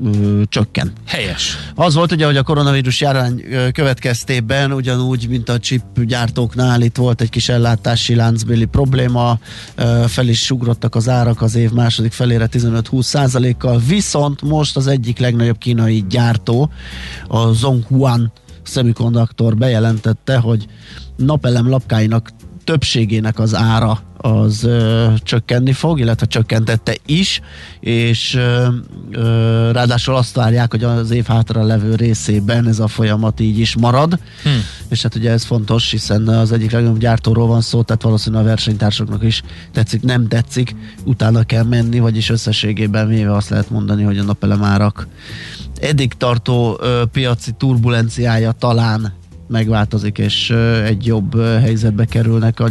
ö, 0.04 0.42
csökken. 0.50 0.92
Helyes. 1.06 1.58
Az 1.76 1.94
volt 1.94 2.12
ugye, 2.12 2.26
hogy 2.26 2.38
a 2.38 2.44
koronavírus 2.44 3.02
járvány 3.02 3.44
következtében 3.72 4.72
ugyanúgy, 4.72 5.28
mint 5.30 5.50
a 5.50 5.60
chip 5.60 5.84
gyártóknál 6.04 6.82
itt 6.82 6.96
volt 6.96 7.22
egy 7.22 7.30
kis 7.30 7.50
ellátási 7.50 8.16
láncbéli 8.16 8.66
probléma, 8.66 9.40
ö, 9.76 10.04
fel 10.08 10.28
is 10.28 10.46
sugrottak 10.46 10.96
az 10.96 11.10
árak 11.10 11.42
az 11.42 11.56
év 11.56 11.72
második 11.72 12.12
felére 12.12 12.48
15-20 12.52 13.02
százalékkal, 13.02 13.82
viszont 13.88 14.42
most 14.42 14.78
az 14.78 14.88
egyik 14.88 15.20
legnagyobb 15.20 15.58
kínai 15.58 16.06
gyártó, 16.10 16.72
a 17.28 17.52
Zhonghuan 17.54 18.32
Semiconductor 18.64 19.58
bejelentette, 19.58 20.38
hogy 20.38 20.66
napelem 21.16 21.70
lapkáinak 21.70 22.32
többségének 22.70 23.40
az 23.40 23.56
ára 23.56 24.00
az 24.18 24.64
ö, 24.64 25.08
csökkenni 25.18 25.72
fog, 25.72 26.00
illetve 26.00 26.26
csökkentette 26.26 26.96
is, 27.06 27.42
és 27.80 28.36
ö, 28.36 28.68
ö, 29.12 29.72
ráadásul 29.72 30.16
azt 30.16 30.36
várják, 30.36 30.72
hogy 30.72 30.84
az 30.84 31.12
év 31.12 31.26
hátra 31.26 31.64
levő 31.64 31.96
részében 31.96 32.68
ez 32.68 32.80
a 32.80 32.88
folyamat 32.88 33.40
így 33.40 33.60
is 33.60 33.76
marad, 33.76 34.20
hmm. 34.44 34.62
és 34.90 35.02
hát 35.02 35.16
ugye 35.16 35.32
ez 35.32 35.44
fontos, 35.44 35.92
hiszen 35.92 36.28
az 36.28 36.52
egyik 36.52 36.72
legnagyobb 36.72 37.00
gyártóról 37.00 37.48
van 37.48 37.62
szó, 37.62 37.82
tehát 37.82 38.02
valószínűleg 38.02 38.46
a 38.46 38.48
versenytársaknak 38.48 39.24
is 39.24 39.42
tetszik, 39.72 40.02
nem 40.02 40.28
tetszik, 40.28 40.76
utána 41.04 41.44
kell 41.44 41.64
menni, 41.64 42.00
vagyis 42.00 42.30
összességében 42.30 43.08
véve 43.08 43.36
azt 43.36 43.50
lehet 43.50 43.70
mondani, 43.70 44.04
hogy 44.04 44.18
a 44.18 44.24
napelemárak 44.24 45.08
eddig 45.82 46.14
tartó 46.14 46.80
ö, 46.82 47.04
piaci 47.12 47.52
turbulenciája 47.58 48.52
talán 48.52 49.14
megváltozik, 49.50 50.18
és 50.18 50.50
egy 50.86 51.14
ö, 51.34 51.58
helyzetbe 51.60 52.06
kerülnek 52.06 52.60
a 52.60 52.70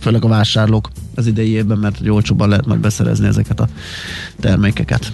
főleg 0.00 0.24
a 0.24 0.28
vásárlók 0.28 0.90
az 1.14 1.26
idei 1.26 1.50
évben, 1.50 1.78
mert 1.78 1.98
hogy 1.98 2.10
olcsóban 2.10 2.48
lehet 2.48 2.66
majd 2.66 2.80
beszerezni 2.80 3.26
ezeket 3.26 3.60
a 3.60 3.68
termékeket. 4.40 5.12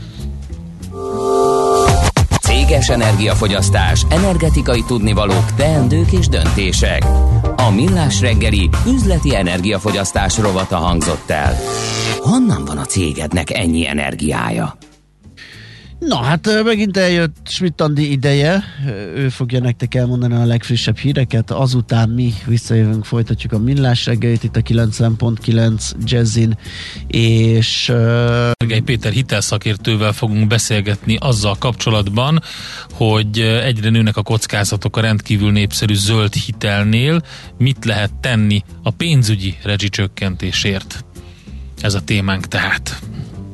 Céges 2.40 2.88
energiafogyasztás, 2.88 4.06
energetikai 4.08 4.84
tudnivalók, 4.86 5.54
teendők 5.56 6.12
és 6.12 6.28
döntések. 6.28 7.04
A 7.56 7.70
Millás 7.74 8.20
reggeli 8.20 8.70
üzleti 8.86 9.36
energiafogyasztás 9.36 10.38
rovata 10.38 10.76
hangzott 10.76 11.30
el. 11.30 11.54
Honnan 12.18 12.64
van 12.64 12.78
a 12.78 12.84
cégednek 12.84 13.50
ennyi 13.50 13.88
energiája? 13.88 14.76
Na 16.06 16.22
hát 16.22 16.62
megint 16.64 16.96
eljött 16.96 17.36
Schmidt-Andi 17.44 18.10
ideje, 18.10 18.64
ő 19.14 19.28
fogja 19.28 19.60
nektek 19.60 19.94
elmondani 19.94 20.34
a 20.34 20.44
legfrissebb 20.44 20.96
híreket, 20.96 21.50
azután 21.50 22.08
mi 22.08 22.32
visszajövünk, 22.46 23.04
folytatjuk 23.04 23.52
a 23.52 23.58
millás 23.58 24.06
reggelit 24.06 24.44
itt 24.44 24.56
a 24.56 24.60
90.9 24.60 25.92
Jazzin, 26.04 26.58
és... 27.06 27.86
Gergely 28.56 28.80
Péter 28.80 29.12
hitelszakértővel 29.12 30.12
fogunk 30.12 30.46
beszélgetni 30.46 31.16
azzal 31.20 31.56
kapcsolatban, 31.58 32.42
hogy 32.92 33.40
egyre 33.40 33.90
nőnek 33.90 34.16
a 34.16 34.22
kockázatok 34.22 34.96
a 34.96 35.00
rendkívül 35.00 35.52
népszerű 35.52 35.94
zöld 35.94 36.34
hitelnél, 36.34 37.22
mit 37.58 37.84
lehet 37.84 38.14
tenni 38.14 38.62
a 38.82 38.90
pénzügyi 38.90 39.56
rezsicsökkentésért. 39.62 41.04
Ez 41.80 41.94
a 41.94 42.00
témánk 42.00 42.48
tehát. 42.48 43.00